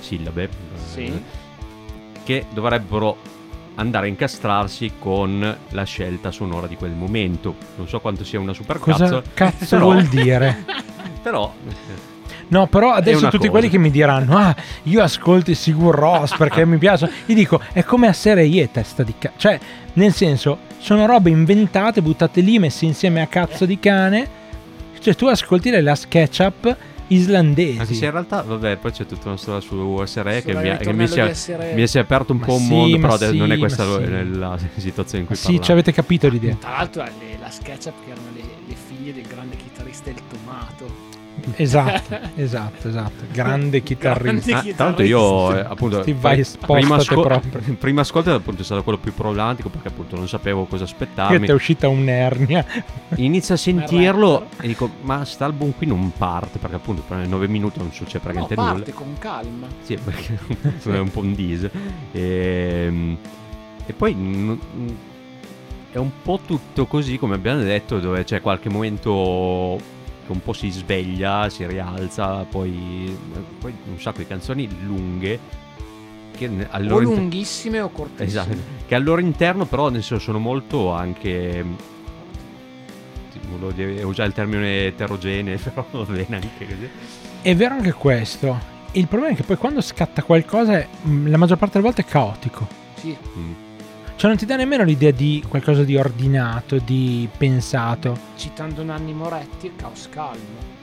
sillabe 0.00 0.44
eh, 0.44 0.48
Sì. 0.92 1.22
che 2.22 2.44
dovrebbero 2.52 3.16
andare 3.76 4.06
a 4.06 4.08
incastrarsi 4.08 4.92
con 4.98 5.56
la 5.70 5.84
scelta 5.84 6.30
sonora 6.30 6.66
di 6.66 6.76
quel 6.76 6.92
momento. 6.92 7.54
Non 7.76 7.88
so 7.88 8.00
quanto 8.00 8.24
sia 8.24 8.40
una 8.40 8.52
super 8.52 8.78
Cosa 8.78 9.04
cazzo, 9.04 9.22
cazzo 9.34 9.76
però- 9.76 9.84
vuol 9.92 10.04
dire? 10.04 10.64
però 11.22 11.52
No, 12.48 12.68
però 12.68 12.92
adesso 12.92 13.24
tutti 13.24 13.38
cosa. 13.38 13.50
quelli 13.50 13.68
che 13.68 13.76
mi 13.78 13.90
diranno 13.90 14.36
Ah, 14.36 14.54
io 14.84 15.02
ascolto 15.02 15.50
i 15.50 15.54
Sigur 15.56 15.96
Ross 15.96 16.36
perché 16.36 16.64
mi 16.64 16.78
piacciono 16.78 17.10
Gli 17.24 17.34
dico, 17.34 17.60
è 17.72 17.82
come 17.82 18.06
a 18.06 18.12
serie 18.12 18.70
testa 18.70 19.02
di 19.02 19.14
cazzo 19.18 19.34
Cioè, 19.36 19.58
nel 19.94 20.12
senso, 20.12 20.58
sono 20.78 21.06
robe 21.06 21.30
inventate, 21.30 22.02
buttate 22.02 22.40
lì, 22.42 22.60
messe 22.60 22.84
insieme 22.84 23.20
a 23.20 23.26
cazzo 23.26 23.66
di 23.66 23.80
cane 23.80 24.28
Cioè, 25.00 25.16
tu 25.16 25.26
ascolti 25.26 25.70
le 25.70 25.80
Last 25.82 26.06
Ketchup 26.06 26.76
islandesi 27.08 27.78
anche 27.78 27.94
se 27.94 28.04
in 28.04 28.10
realtà, 28.10 28.42
vabbè, 28.42 28.76
poi 28.78 28.90
c'è 28.92 29.06
tutta 29.06 29.28
una 29.28 29.36
storia 29.36 29.60
su 29.60 30.02
SRE 30.04 30.42
che, 30.42 30.54
mi, 30.54 30.68
ha- 30.68 30.76
che 30.76 30.92
mi, 30.92 31.06
si 31.06 31.20
è, 31.20 31.32
mi 31.74 31.86
si 31.86 31.98
è 31.98 32.00
aperto 32.00 32.32
un 32.32 32.38
Ma 32.38 32.46
po' 32.46 32.54
un 32.54 32.60
sì, 32.60 32.68
mondo, 32.68 32.96
ma 32.98 33.02
però 33.02 33.14
adesso 33.14 33.34
non 33.34 33.50
è 33.50 33.54
sì, 33.54 33.60
questa 33.60 33.84
ma 33.84 33.90
lo- 33.98 34.04
sì. 34.04 34.38
la 34.38 34.58
situazione 34.76 35.20
in 35.20 35.26
cui 35.26 35.36
Sì, 35.36 35.42
parlavo. 35.44 35.64
ci 35.64 35.72
avete 35.72 35.92
capito 35.92 36.28
l'idea 36.28 36.54
Tra 36.56 36.70
l'altro 36.70 37.02
le- 37.04 37.38
la 37.40 37.50
SketchUp 37.50 37.94
che 38.04 38.10
erano 38.10 38.26
le, 38.34 38.40
le 38.66 38.74
figlie 38.74 39.12
del 39.12 39.26
grande. 39.26 39.56
Esatto, 41.54 42.18
esatto, 42.34 42.88
esatto. 42.88 43.24
Grande 43.32 43.82
chitarrista. 43.82 44.50
Grande 44.62 44.74
Ah, 44.76 44.84
l'altro 44.84 45.04
io 45.04 45.56
eh, 45.56 45.60
appunto 45.60 46.00
Ti 46.00 46.12
vai, 46.12 46.44
prima, 46.66 46.96
proprio. 46.98 47.40
prima 47.78 48.00
ascolto 48.00 48.34
appunto 48.34 48.62
è 48.62 48.64
stato 48.64 48.82
quello 48.82 48.98
più 48.98 49.14
problematico 49.14 49.68
perché 49.68 49.88
appunto 49.88 50.16
non 50.16 50.28
sapevo 50.28 50.64
cosa 50.64 50.84
Che 50.84 50.90
aspettarmi 50.90 51.40
ti 51.46 51.52
è 51.52 51.54
uscita 51.54 51.88
un'ernia. 51.88 52.64
Inizio 53.16 53.54
a 53.54 53.58
sentirlo 53.58 54.48
e 54.60 54.66
dico 54.66 54.90
ma 55.02 55.24
st'album 55.24 55.72
qui 55.76 55.86
non 55.86 56.12
parte 56.16 56.58
perché 56.58 56.76
appunto 56.76 57.02
per 57.06 57.26
9 57.26 57.46
minuti 57.48 57.78
non 57.78 57.92
succede 57.92 58.14
No, 58.16 58.20
praticamente 58.46 58.54
parte 58.54 58.90
nulla 58.90 58.92
con 58.94 59.18
calma. 59.18 59.66
sì 59.82 59.96
perché 60.02 60.38
è 60.84 60.98
un 60.98 61.10
po' 61.10 61.20
un 61.20 61.34
dis. 61.34 61.68
E, 62.12 63.16
e 63.86 63.92
poi 63.92 64.14
mm, 64.14 64.52
è 65.92 65.98
un 65.98 66.10
po' 66.22 66.40
tutto 66.44 66.86
così 66.86 67.18
come 67.18 67.34
abbiamo 67.36 67.62
detto 67.62 67.98
dove 68.00 68.24
c'è 68.24 68.40
qualche 68.40 68.68
momento 68.68 69.78
che 70.26 70.32
un 70.32 70.42
po' 70.42 70.52
si 70.52 70.70
sveglia, 70.70 71.48
si 71.48 71.66
rialza, 71.66 72.44
poi, 72.44 73.16
poi 73.58 73.72
un 73.90 74.00
sacco 74.00 74.18
di 74.18 74.26
canzoni 74.26 74.68
lunghe 74.84 75.38
che 76.36 76.46
al 76.68 76.84
O 76.84 76.88
loro 76.88 77.02
inter- 77.02 77.18
lunghissime 77.18 77.80
o 77.80 77.88
cortissime. 77.88 78.26
Esatto, 78.26 78.56
che 78.86 78.94
al 78.94 79.02
loro 79.02 79.20
interno 79.20 79.64
però 79.64 79.88
nel 79.88 80.02
senso 80.02 80.22
sono 80.22 80.38
molto 80.38 80.92
anche 80.92 81.64
volevo 83.48 83.70
dire, 83.72 84.02
usare 84.02 84.28
il 84.28 84.34
termine 84.34 84.86
eterogenee, 84.86 85.56
però 85.62 85.86
va 85.90 86.02
bene 86.04 86.36
anche 86.36 86.66
così. 86.66 86.88
È 87.42 87.54
vero 87.54 87.74
anche 87.74 87.92
questo. 87.92 88.74
Il 88.92 89.08
problema 89.08 89.32
è 89.34 89.36
che 89.36 89.42
poi 89.42 89.56
quando 89.56 89.80
scatta 89.80 90.22
qualcosa, 90.22 90.84
mh, 91.02 91.28
la 91.28 91.36
maggior 91.36 91.58
parte 91.58 91.78
delle 91.78 91.84
volte 91.92 92.02
è 92.02 92.10
caotico. 92.10 92.66
Sì, 92.96 93.16
Mm. 93.36 93.52
Cioè 94.16 94.28
non 94.30 94.36
ti 94.38 94.46
dà 94.46 94.56
nemmeno 94.56 94.82
l'idea 94.82 95.10
di 95.10 95.44
qualcosa 95.46 95.84
di 95.84 95.96
ordinato, 95.96 96.78
di 96.78 97.28
pensato. 97.36 98.18
citando 98.36 98.82
Nanni 98.82 99.12
Moretti, 99.12 99.66
il 99.66 99.72
caos 99.76 100.08
calmo. 100.10 100.74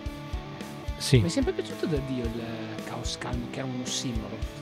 Sì, 0.98 1.17
Mi 1.17 1.26
è 1.26 1.30
sempre 1.30 1.52
piaciuto 1.54 1.86
da 1.88 1.98
Dio 2.08 2.24
il 2.24 2.41
caos 2.86 3.17
calmo, 3.17 3.48
che 3.50 3.60
era 3.60 3.67
uno 3.67 3.86
simbolo 3.86 4.62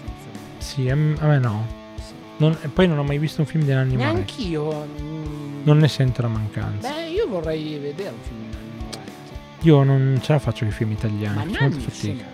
sì, 0.58 0.88
a 0.90 0.96
me 0.96 1.40
no. 1.40 1.66
Sì. 1.98 2.14
Non- 2.38 2.56
poi 2.72 2.88
non 2.88 3.00
ho 3.00 3.04
mai 3.04 3.18
visto 3.18 3.42
un 3.42 3.48
film 3.48 3.64
di 3.64 3.74
Nanni 3.74 3.96
Moretti. 3.98 4.14
Neanch'io. 4.14 4.88
mm, 5.02 5.62
Non 5.64 5.80
ne 5.80 5.88
sento 5.88 6.22
la 6.22 6.28
mancanza. 6.28 6.88
Beh, 6.94 7.10
io 7.10 7.28
vorrei 7.28 7.78
vedere 7.80 8.10
un 8.10 8.22
film 8.22 8.40
di 8.42 8.56
Nanni 8.56 8.84
Moretti. 8.86 9.68
Io 9.68 9.84
non 9.84 10.20
ce 10.22 10.32
la 10.34 10.40
faccio 10.40 10.60
con 10.60 10.68
i 10.68 10.72
film 10.72 10.92
italiani. 10.92 11.36
Ma 11.52 11.60
Nanni 11.60 11.80
fatica. 11.82 12.24
Ma 12.24 12.30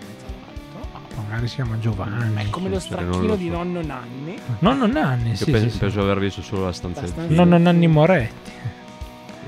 Magari 1.26 1.48
si 1.48 1.54
chiama 1.56 1.78
Giovanni. 1.78 2.34
È 2.42 2.50
come 2.50 2.68
lo 2.68 2.78
sì, 2.78 2.90
non 2.90 3.00
stracchino 3.00 3.26
lo 3.26 3.36
di 3.36 3.48
nonno 3.48 3.82
Nanni. 3.82 4.38
Nonno 4.60 4.86
Nanni, 4.86 5.30
Io 5.30 5.36
sì, 5.36 5.50
penso, 5.50 5.66
sì, 5.66 5.72
sì. 5.72 5.78
penso 5.78 5.98
di 5.98 6.04
aver 6.04 6.18
visto 6.18 6.42
solo 6.42 6.64
la 6.64 6.72
stanza 6.72 7.02
film. 7.06 7.26
Nonno 7.28 7.58
Nanni 7.58 7.86
Moretti. 7.86 8.50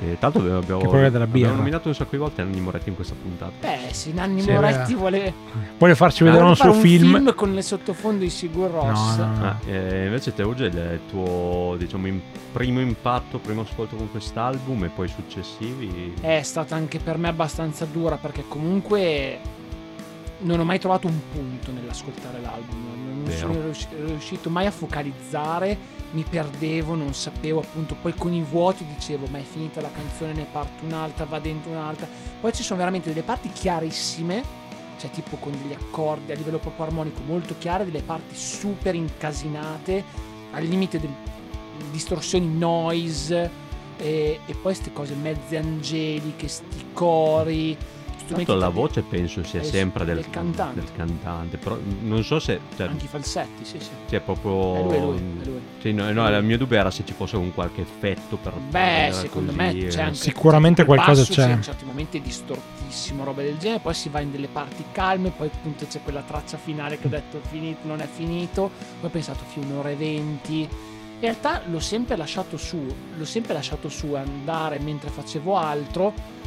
E 0.02 0.16
tanto 0.18 0.38
abbiamo, 0.38 0.58
abbiamo, 0.58 0.80
Che 0.80 0.86
poi 0.86 1.02
è 1.04 1.10
della 1.10 1.26
birra. 1.26 1.38
abbiamo 1.48 1.56
nominato 1.56 1.88
un 1.88 1.94
sacco 1.94 2.10
di 2.12 2.16
volte 2.16 2.42
Nanni 2.42 2.60
Moretti 2.60 2.88
in 2.88 2.94
questa 2.94 3.14
puntata. 3.20 3.52
Beh, 3.60 3.92
se 3.92 4.12
Nanni 4.12 4.40
Sì, 4.40 4.50
Moretti 4.50 4.94
vero. 4.94 4.98
vuole, 4.98 5.34
Vuole 5.76 5.94
farci 5.94 6.24
vedere 6.24 6.42
un 6.44 6.56
suo 6.56 6.72
film. 6.72 7.34
con 7.34 7.52
le 7.52 7.60
sottofondo 7.60 8.22
di 8.22 8.30
Sigur 8.30 8.70
No, 8.70 8.80
Ross. 8.88 9.16
no, 9.18 9.26
no. 9.26 9.44
Ah, 9.44 9.56
eh, 9.66 10.06
invece 10.06 10.32
te 10.32 10.42
Uge, 10.42 10.66
il 10.66 11.00
tuo 11.10 11.74
diciamo, 11.76 12.06
in- 12.06 12.20
primo 12.52 12.80
impatto, 12.80 13.38
primo 13.38 13.60
ascolto 13.62 13.96
con 13.96 14.10
quest'album 14.10 14.84
e 14.84 14.88
poi 14.88 15.06
successivi... 15.08 16.14
È 16.20 16.40
stata 16.42 16.74
anche 16.74 16.98
per 16.98 17.18
me 17.18 17.28
abbastanza 17.28 17.84
dura 17.84 18.16
perché 18.16 18.44
comunque 18.48 19.38
non 20.40 20.60
ho 20.60 20.64
mai 20.64 20.78
trovato 20.78 21.06
un 21.06 21.18
punto 21.32 21.72
nell'ascoltare 21.72 22.40
l'album. 22.40 22.98
Non 23.04 23.24
Vero. 23.24 23.38
sono 23.38 23.60
riusci- 23.62 23.88
riuscito 23.94 24.50
mai 24.50 24.66
a 24.66 24.70
focalizzare, 24.70 25.76
mi 26.12 26.24
perdevo, 26.28 26.94
non 26.94 27.14
sapevo 27.14 27.60
appunto. 27.60 27.96
Poi 28.00 28.14
con 28.14 28.32
i 28.32 28.42
vuoti 28.42 28.84
dicevo, 28.84 29.26
ma 29.26 29.38
è 29.38 29.42
finita 29.42 29.80
la 29.80 29.90
canzone, 29.90 30.32
ne 30.32 30.46
parte 30.50 30.84
un'altra, 30.84 31.24
va 31.24 31.38
dentro 31.38 31.70
un'altra. 31.70 32.08
Poi 32.40 32.52
ci 32.52 32.62
sono 32.62 32.78
veramente 32.78 33.08
delle 33.08 33.22
parti 33.22 33.50
chiarissime, 33.50 34.42
cioè 34.98 35.10
tipo 35.10 35.36
con 35.36 35.52
degli 35.52 35.72
accordi 35.72 36.32
a 36.32 36.34
livello 36.34 36.58
proprio 36.58 36.86
armonico 36.86 37.20
molto 37.26 37.54
chiare, 37.58 37.84
delle 37.84 38.02
parti 38.02 38.34
super 38.34 38.94
incasinate, 38.94 40.04
al 40.52 40.64
limite 40.64 40.98
del 40.98 41.10
distorsioni 41.90 42.46
noise 42.46 43.50
e, 43.96 44.40
e 44.44 44.52
poi 44.52 44.60
queste 44.62 44.92
cose 44.92 45.14
mezze 45.14 45.56
angeliche, 45.56 46.48
sti 46.48 46.86
cori. 46.92 47.76
Strumenti 48.30 48.44
Tanto 48.44 48.54
la 48.54 48.68
voce 48.68 49.02
penso 49.02 49.42
sia 49.44 49.62
sempre 49.62 50.04
del, 50.04 50.16
del 50.16 50.30
cantante. 50.30 50.80
del 50.80 50.92
cantante, 50.94 51.56
però 51.56 51.78
non 52.02 52.22
so 52.24 52.38
se... 52.38 52.60
Cioè, 52.76 52.86
Anche 52.86 53.04
i 53.04 53.08
falsetti, 53.08 53.64
sì, 53.64 53.78
sì. 53.80 53.88
se 54.06 54.16
è 54.16 54.20
proprio... 54.20 54.74
È 54.76 54.82
lui, 54.82 54.96
è 54.96 55.00
lui, 55.00 55.16
è 55.40 55.44
lui. 55.46 55.60
Sì, 55.80 55.92
no, 55.92 56.10
no, 56.12 56.28
il 56.28 56.44
mio 56.44 56.58
dubbio 56.58 56.78
era 56.78 56.90
se 56.90 57.04
ci 57.04 57.12
fosse 57.12 57.36
un 57.36 57.52
qualche 57.52 57.80
effetto 57.82 58.36
per... 58.36 58.52
Beh, 58.54 59.10
secondo 59.12 59.52
così, 59.52 59.56
me 59.56 59.78
eh. 59.78 59.86
c'è 59.88 60.02
anche 60.02 60.14
Sicuramente 60.16 60.84
qualcosa 60.84 61.20
basso, 61.20 61.32
c'è. 61.32 61.44
sì, 61.44 61.50
in 61.50 61.62
certi 61.62 61.84
momenti 61.84 62.18
è 62.18 62.20
distortissimo, 62.20 63.24
roba 63.24 63.42
del 63.42 63.58
genere, 63.58 63.80
poi 63.80 63.94
si 63.94 64.08
va 64.08 64.20
in 64.20 64.30
delle 64.30 64.48
parti 64.48 64.84
calme, 64.92 65.30
poi 65.30 65.50
appunto 65.52 65.86
c'è 65.86 66.00
quella 66.02 66.22
traccia 66.22 66.56
finale 66.56 66.98
che 66.98 67.06
ho 67.06 67.10
detto 67.10 67.40
finito, 67.48 67.86
non 67.86 68.00
è 68.00 68.06
finito, 68.06 68.70
poi 69.00 69.08
ho 69.08 69.12
pensato 69.12 69.44
più 69.52 69.62
un'ora 69.62 69.90
e 69.90 69.96
venti. 69.96 70.60
In 70.60 71.26
realtà 71.26 71.62
l'ho 71.66 71.80
sempre 71.80 72.16
lasciato 72.16 72.56
su, 72.56 72.82
l'ho 73.16 73.24
sempre 73.26 73.52
lasciato 73.52 73.88
su 73.90 74.14
andare 74.14 74.78
mentre 74.78 75.10
facevo 75.10 75.56
altro. 75.56 76.38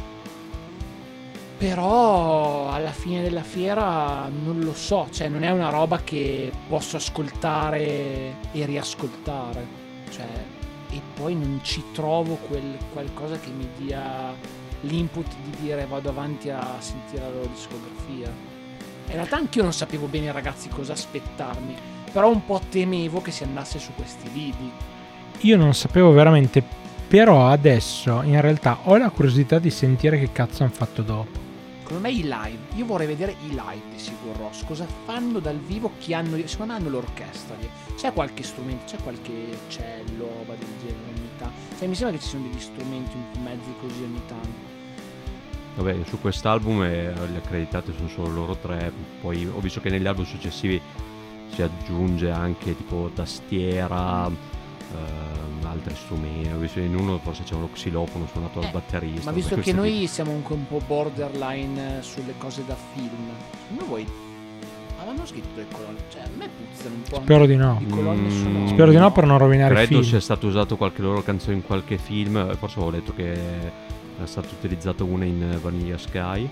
Però 1.64 2.68
alla 2.68 2.92
fine 2.92 3.22
della 3.22 3.42
fiera 3.42 4.28
non 4.28 4.60
lo 4.60 4.74
so, 4.74 5.08
cioè 5.10 5.28
non 5.28 5.44
è 5.44 5.50
una 5.50 5.70
roba 5.70 6.00
che 6.00 6.52
posso 6.68 6.98
ascoltare 6.98 8.34
e 8.52 8.66
riascoltare. 8.66 9.66
Cioè, 10.10 10.26
e 10.90 11.00
poi 11.14 11.34
non 11.34 11.60
ci 11.62 11.82
trovo 11.94 12.34
quel 12.34 12.76
qualcosa 12.92 13.38
che 13.38 13.48
mi 13.48 13.66
dia 13.78 14.34
l'input 14.82 15.26
di 15.42 15.56
dire 15.62 15.86
vado 15.86 16.10
avanti 16.10 16.50
a 16.50 16.76
sentire 16.80 17.22
la 17.22 17.30
loro 17.30 17.46
discografia. 17.46 18.30
In 19.06 19.14
realtà 19.14 19.36
anch'io 19.36 19.62
non 19.62 19.72
sapevo 19.72 20.06
bene 20.06 20.32
ragazzi 20.32 20.68
cosa 20.68 20.92
aspettarmi, 20.92 21.74
però 22.12 22.28
un 22.28 22.44
po' 22.44 22.60
temevo 22.68 23.22
che 23.22 23.30
si 23.30 23.42
andasse 23.42 23.78
su 23.78 23.92
questi 23.96 24.30
lidi. 24.30 24.70
Io 25.40 25.56
non 25.56 25.72
sapevo 25.72 26.12
veramente, 26.12 26.62
però 27.08 27.46
adesso 27.46 28.20
in 28.20 28.38
realtà 28.42 28.80
ho 28.82 28.98
la 28.98 29.08
curiosità 29.08 29.58
di 29.58 29.70
sentire 29.70 30.18
che 30.18 30.30
cazzo 30.30 30.62
hanno 30.62 30.72
fatto 30.72 31.00
dopo. 31.00 31.43
Secondo 31.84 32.08
me 32.08 32.14
i 32.14 32.22
live, 32.22 32.58
io 32.76 32.86
vorrei 32.86 33.06
vedere 33.06 33.36
i 33.44 33.50
live 33.50 33.82
di 33.90 33.98
Sigur 33.98 34.34
Ross, 34.38 34.64
cosa 34.64 34.86
fanno 35.04 35.38
dal 35.38 35.58
vivo, 35.58 35.92
chi 35.98 36.14
hanno, 36.14 36.38
secondo 36.46 36.72
me 36.72 36.78
hanno 36.78 36.88
l'orchestra 36.88 37.56
lì. 37.60 37.68
C'è 37.94 38.10
qualche 38.14 38.42
strumento, 38.42 38.84
c'è 38.86 38.96
qualche 39.02 39.58
cello, 39.68 40.28
roba 40.28 40.54
del 40.54 40.66
genere 40.78 41.04
ogni 41.14 41.28
tanto. 41.36 41.76
Cioè 41.76 41.86
mi 41.86 41.94
sembra 41.94 42.16
che 42.16 42.22
ci 42.22 42.30
siano 42.30 42.48
degli 42.48 42.58
strumenti 42.58 43.14
un 43.14 43.24
po' 43.32 43.38
mezzi 43.40 43.74
così 43.82 44.02
ogni 44.02 44.20
tanto. 44.26 44.72
Vabbè, 45.74 46.04
su 46.06 46.18
quest'album 46.18 46.84
eh, 46.84 47.12
le 47.12 47.36
accreditate 47.36 47.92
sono 47.94 48.08
solo 48.08 48.30
loro 48.30 48.56
tre, 48.56 48.90
poi 49.20 49.44
ho 49.46 49.60
visto 49.60 49.80
che 49.80 49.90
negli 49.90 50.06
album 50.06 50.24
successivi 50.24 50.80
si 51.48 51.60
aggiunge 51.60 52.30
anche 52.30 52.74
tipo 52.74 53.10
tastiera, 53.14 54.30
ehm, 54.92 55.66
altri 55.66 55.94
strumenti, 55.94 56.48
ho 56.48 56.58
visto 56.58 56.80
in 56.80 56.94
uno 56.96 57.18
forse 57.18 57.42
c'è 57.42 57.54
uno 57.54 57.68
xilofono 57.72 58.26
suonato 58.30 58.60
dal 58.60 58.68
Eh, 58.68 58.72
batterista. 58.72 59.24
Ma 59.30 59.36
visto 59.36 59.54
che 59.56 59.62
tipo- 59.62 59.76
noi 59.78 60.06
siamo 60.06 60.32
anche 60.32 60.52
un 60.52 60.66
po' 60.66 60.80
borderline 60.86 61.98
eh, 61.98 62.02
sulle 62.02 62.34
cose 62.38 62.64
da 62.66 62.76
film, 62.94 63.30
secondo 63.62 63.86
voi 63.86 64.06
avevano 64.98 65.26
scritto 65.26 65.48
le 65.56 65.66
colonne? 65.72 65.98
Cioè 66.08 66.22
a 66.22 66.28
me 66.36 66.48
puzzano 66.48 66.94
un 66.94 67.02
po' 67.02 67.16
Spero 67.16 67.46
di 67.46 67.56
no. 67.56 67.80
Mm, 67.82 67.90
sonore. 68.30 68.68
Spero 68.68 68.90
di 68.90 68.96
no 68.96 69.12
per 69.12 69.26
non 69.26 69.38
rovinare 69.38 69.70
il 69.72 69.76
Credo 69.78 70.00
film. 70.00 70.02
sia 70.10 70.20
stato 70.20 70.46
usato 70.46 70.76
qualche 70.76 71.02
loro 71.02 71.22
canzone 71.22 71.56
in 71.56 71.62
qualche 71.62 71.98
film, 71.98 72.54
forse 72.56 72.76
avevo 72.78 72.90
letto 72.96 73.12
che 73.14 73.32
è 73.32 74.26
stata 74.26 74.48
utilizzata 74.56 75.02
una 75.04 75.24
in 75.24 75.58
Vanilla 75.60 75.98
Sky, 75.98 76.48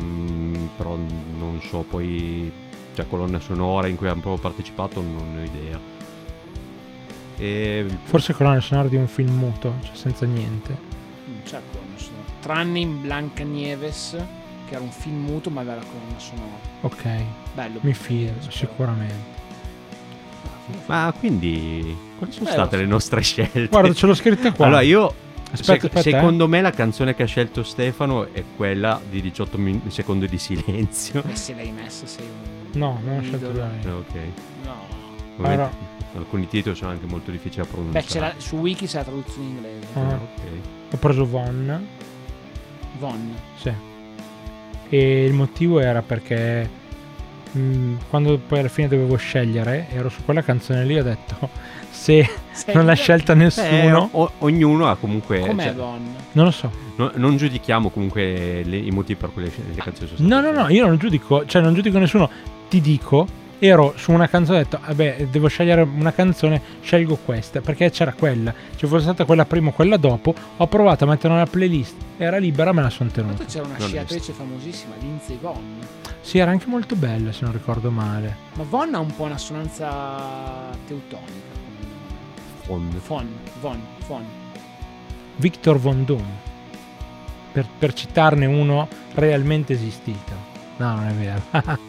mm, 0.00 0.66
però 0.76 0.96
non 0.96 1.60
so 1.62 1.84
poi, 1.88 2.50
cioè 2.94 3.06
colonne 3.08 3.38
sonore 3.40 3.88
in 3.88 3.96
cui 3.96 4.08
hanno 4.08 4.20
proprio 4.20 4.42
partecipato 4.42 5.00
non 5.00 5.34
ne 5.34 5.40
ho 5.42 5.44
idea. 5.44 5.96
E 7.38 7.86
Forse 8.04 8.32
colonna 8.32 8.60
sonora 8.60 8.88
di 8.88 8.96
un 8.96 9.06
film 9.06 9.36
muto, 9.36 9.74
cioè 9.84 9.94
senza 9.94 10.26
niente. 10.26 10.76
Non 11.26 11.40
c'è 11.44 11.60
colonna 11.70 11.96
sonora. 11.96 12.24
Tranne 12.40 12.78
in 12.80 13.00
Blanca 13.00 13.44
Nieves, 13.44 14.16
che 14.66 14.74
era 14.74 14.82
un 14.82 14.90
film 14.90 15.24
muto 15.24 15.48
ma 15.50 15.60
aveva 15.60 15.76
la 15.76 15.82
colonna 15.84 16.18
sonora. 16.18 16.56
Ok, 16.82 17.04
Bello. 17.54 17.78
mi 17.82 17.92
fido, 17.94 18.32
Blancanieves, 18.32 18.50
sicuramente. 18.56 19.36
Ma 20.86 21.14
quindi, 21.18 21.96
quali 22.18 22.32
sono 22.32 22.48
Eh, 22.48 22.52
state 22.52 22.76
lo 22.76 22.82
le 22.82 22.88
nostre 22.88 23.22
scelte? 23.22 23.66
Guarda, 23.68 23.92
ce 23.94 24.06
l'ho 24.06 24.14
scritta 24.14 24.52
qua. 24.52 24.66
Allora, 24.66 24.80
io, 24.82 25.06
aspetta, 25.50 25.62
sec- 25.62 25.84
aspetta, 25.84 25.98
eh. 26.00 26.12
secondo 26.12 26.46
me, 26.48 26.60
la 26.60 26.70
canzone 26.72 27.14
che 27.14 27.22
ha 27.22 27.26
scelto 27.26 27.62
Stefano 27.62 28.32
è 28.34 28.44
quella 28.56 29.00
di 29.08 29.22
18 29.22 29.56
min- 29.58 29.80
secondi 29.90 30.28
di 30.28 30.36
silenzio. 30.38 31.22
E 31.26 31.34
se 31.36 31.54
l'hai 31.54 31.70
messa 31.70 32.06
sei 32.06 32.26
un... 32.26 32.78
No, 32.78 33.00
non 33.02 33.14
ho 33.14 33.16
un 33.18 33.22
scelto 33.24 33.48
bene. 33.48 33.90
Ok. 33.90 34.14
No. 34.64 34.87
Allora- 35.46 35.86
Alcuni 36.16 36.48
titoli 36.48 36.74
sono 36.74 36.90
anche 36.90 37.06
molto 37.06 37.30
difficili 37.30 37.62
da 37.62 37.68
Beh, 37.68 37.70
pronunciare. 37.70 38.04
c'è 38.06 38.18
la- 38.20 38.32
su 38.38 38.56
Wiki 38.56 38.86
c'è 38.86 38.96
la 38.98 39.04
traduzione 39.04 39.46
in 39.46 39.54
inglese. 39.54 39.86
Ah. 39.94 40.00
Ok. 40.00 40.94
Ho 40.94 40.96
preso 40.96 41.26
Von, 41.26 41.86
Von. 42.98 43.34
sì. 43.56 43.72
E 44.88 45.24
il 45.24 45.32
motivo 45.34 45.80
era 45.80 46.00
perché 46.02 46.68
mh, 47.52 47.94
quando 48.08 48.38
poi 48.38 48.58
alla 48.60 48.68
fine 48.68 48.88
dovevo 48.88 49.16
scegliere, 49.16 49.86
ero 49.90 50.08
su 50.08 50.24
quella 50.24 50.42
canzone 50.42 50.84
lì, 50.84 50.98
ho 50.98 51.02
detto 51.02 51.48
se 51.90 52.26
non 52.72 52.84
l'ha 52.86 52.94
scelta 52.94 53.34
Beh, 53.34 53.44
nessuno, 53.44 54.08
o- 54.12 54.32
ognuno 54.38 54.88
ha 54.88 54.96
comunque. 54.96 55.40
Com'è 55.40 55.64
cioè, 55.64 55.74
Von? 55.74 56.14
non 56.32 56.44
lo 56.46 56.50
so. 56.50 56.70
no- 56.96 57.12
non 57.14 57.36
giudichiamo 57.36 57.90
comunque 57.90 58.62
le- 58.64 58.76
i 58.78 58.90
motivi 58.90 59.18
per 59.20 59.30
cui 59.32 59.42
le, 59.42 59.52
le 59.74 59.82
canzoni 59.82 60.08
sono 60.14 60.28
No, 60.28 60.38
state 60.40 60.54
no, 60.56 60.62
no, 60.62 60.68
io 60.70 60.86
non 60.86 60.96
giudico, 60.96 61.44
cioè 61.46 61.62
non 61.62 61.74
giudico 61.74 61.98
nessuno, 61.98 62.28
ti 62.68 62.80
dico, 62.80 63.26
ero 63.58 63.94
su 63.96 64.12
una 64.12 64.28
canzone, 64.28 64.58
ho 64.58 64.62
detto, 64.62 64.80
vabbè, 64.84 65.26
devo 65.30 65.48
scegliere 65.48 65.82
una 65.82 66.12
canzone, 66.12 66.60
scelgo 66.80 67.18
questa, 67.24 67.60
perché 67.60 67.90
c'era 67.90 68.12
quella, 68.12 68.54
ci 68.76 68.86
fosse 68.86 69.04
stata 69.04 69.24
quella 69.24 69.44
prima 69.44 69.70
o 69.70 69.72
quella 69.72 69.96
dopo, 69.96 70.34
ho 70.56 70.66
provato 70.66 71.04
a 71.04 71.06
mettere 71.08 71.32
nella 71.34 71.46
playlist, 71.46 71.94
era 72.16 72.38
libera, 72.38 72.72
me 72.72 72.82
la 72.82 72.90
sono 72.90 73.10
tenuta. 73.10 73.44
c'era 73.44 73.64
una 73.66 73.76
Non 73.78 73.88
sciatrice 73.88 74.32
famosissima, 74.32 74.94
Lindsay 75.00 75.38
Vonn. 75.40 75.80
Sì, 76.20 76.38
era 76.38 76.50
anche 76.50 76.66
molto 76.66 76.94
bella, 76.94 77.32
se 77.32 77.44
non 77.44 77.52
ricordo 77.52 77.90
male. 77.90 78.36
Ma 78.54 78.64
Von 78.64 78.94
ha 78.94 78.98
un 78.98 79.14
po' 79.14 79.24
una 79.24 79.38
sonanza 79.38 80.70
teutonica. 80.86 81.56
Fond. 82.62 82.92
Von, 83.06 83.28
Von, 83.60 83.80
Von. 84.06 84.24
Victor 85.36 85.78
Von 85.78 86.04
Doom, 86.04 86.26
per, 87.52 87.66
per 87.78 87.92
citarne 87.94 88.44
uno 88.44 88.86
realmente 89.14 89.72
esistito. 89.72 90.32
No, 90.76 90.96
non 90.96 91.06
è 91.06 91.12
vero. 91.12 91.86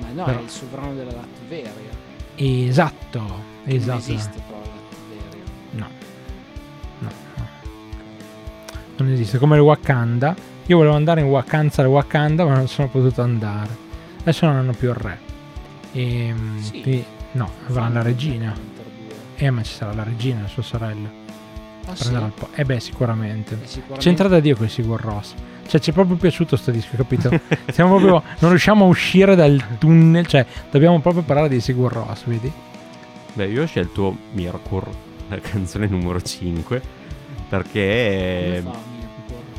Ma 0.00 0.06
no, 0.12 0.24
Però- 0.24 0.38
è 0.38 0.42
il 0.42 0.48
sovrano 0.50 0.94
della 0.94 1.12
Latveria. 1.12 1.70
esatto, 2.36 3.42
esatto. 3.64 3.90
Non 3.90 3.98
esiste 3.98 4.42
però 4.46 4.58
la 4.60 4.66
Latveria. 4.66 5.44
No. 5.70 5.88
No, 6.98 7.08
no. 7.36 7.46
Non 8.96 9.08
esiste, 9.12 9.38
come 9.38 9.56
il 9.56 9.62
Wakanda. 9.62 10.34
Io 10.66 10.76
volevo 10.78 10.94
andare 10.96 11.20
in 11.20 11.26
Wakanda 11.28 11.72
al 11.82 11.86
Wakanda, 11.86 12.44
ma 12.44 12.54
non 12.54 12.68
sono 12.68 12.88
potuto 12.88 13.22
andare. 13.22 13.84
Adesso 14.20 14.46
non 14.46 14.56
hanno 14.56 14.72
più 14.72 14.88
il 14.88 14.94
re. 14.96 15.18
E, 15.92 16.34
Sì. 16.60 16.70
quindi- 16.82 17.04
no, 17.32 17.50
avranno 17.68 17.94
la 17.94 18.02
regina. 18.02 18.54
Eh, 19.36 19.50
ma 19.50 19.62
ci 19.62 19.72
sarà 19.74 19.92
la 19.94 20.02
regina, 20.02 20.42
la 20.42 20.48
sua 20.48 20.62
sorella. 20.62 21.08
Ah, 21.88 21.94
sì? 21.94 22.10
Po- 22.34 22.48
Eh 22.54 22.64
beh, 22.64 22.80
sicuramente. 22.80 23.58
Eh, 23.62 23.66
sicuramente. 23.66 24.02
C'entra 24.02 24.28
da 24.28 24.40
Dio 24.40 24.56
con 24.56 24.66
i 24.66 24.68
Sigur 24.68 25.00
Ross. 25.00 25.34
Cioè, 25.66 25.80
ci 25.80 25.90
è 25.90 25.92
proprio 25.92 26.16
piaciuto 26.16 26.56
sto 26.56 26.70
disco, 26.70 26.96
capito? 26.96 27.28
Siamo 27.72 27.96
proprio. 27.98 28.22
Non 28.38 28.50
riusciamo 28.50 28.84
a 28.84 28.88
uscire 28.88 29.34
dal 29.34 29.62
tunnel. 29.78 30.26
Cioè, 30.26 30.44
dobbiamo 30.70 31.00
proprio 31.00 31.22
parlare 31.22 31.48
di 31.48 31.60
Sigur 31.60 31.92
Ross, 31.92 32.24
vedi? 32.24 32.50
Beh, 33.34 33.46
io 33.46 33.62
ho 33.62 33.66
scelto 33.66 34.16
Mirkur, 34.32 34.88
la 35.28 35.38
canzone 35.38 35.86
numero 35.86 36.20
5, 36.22 36.80
Come 36.80 37.44
perché 37.48 38.62
Mirko? 38.64 38.94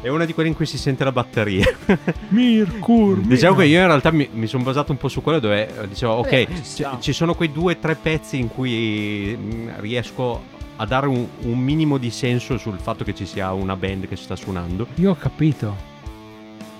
è 0.01 0.09
una 0.09 0.25
di 0.25 0.33
quelle 0.33 0.49
in 0.49 0.55
cui 0.55 0.65
si 0.65 0.77
sente 0.79 1.03
la 1.03 1.11
batteria. 1.11 1.65
Mirkur. 2.29 3.19
diciamo 3.27 3.55
che 3.57 3.65
io 3.65 3.79
in 3.79 3.85
realtà 3.87 4.11
mi, 4.11 4.27
mi 4.31 4.47
sono 4.47 4.63
basato 4.63 4.91
un 4.91 4.97
po' 4.97 5.07
su 5.09 5.21
quello 5.21 5.39
dove 5.39 5.67
eh, 5.83 5.87
dicevo, 5.87 6.13
ok, 6.13 6.31
Eh, 6.31 6.47
ci 6.63 6.85
ci 6.99 7.13
sono 7.13 7.35
quei 7.35 7.51
due 7.51 7.73
o 7.73 7.77
tre 7.77 7.95
pezzi 7.95 8.39
in 8.39 8.47
cui 8.47 9.37
mm, 9.39 9.69
riesco 9.79 10.41
a 10.77 10.85
dare 10.85 11.07
un, 11.07 11.25
un 11.41 11.57
minimo 11.59 11.97
di 11.97 12.09
senso 12.11 12.57
sul 12.57 12.77
fatto 12.79 13.03
che 13.03 13.13
ci 13.15 13.25
sia 13.25 13.51
una 13.53 13.75
band 13.75 14.07
che 14.07 14.15
si 14.15 14.23
sta 14.23 14.35
suonando. 14.35 14.87
Io 14.95 15.11
ho 15.11 15.15
capito. 15.15 15.95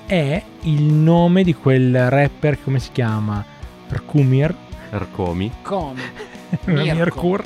È 0.07 0.41
il 0.61 0.83
nome 0.83 1.43
di 1.43 1.53
quel 1.53 2.09
rapper, 2.09 2.63
come 2.63 2.79
si 2.79 2.91
chiama? 2.93 3.43
Perkumir? 3.89 4.55
Ercomi, 4.89 5.51
Come? 5.61 6.01
Mirkur? 6.63 7.43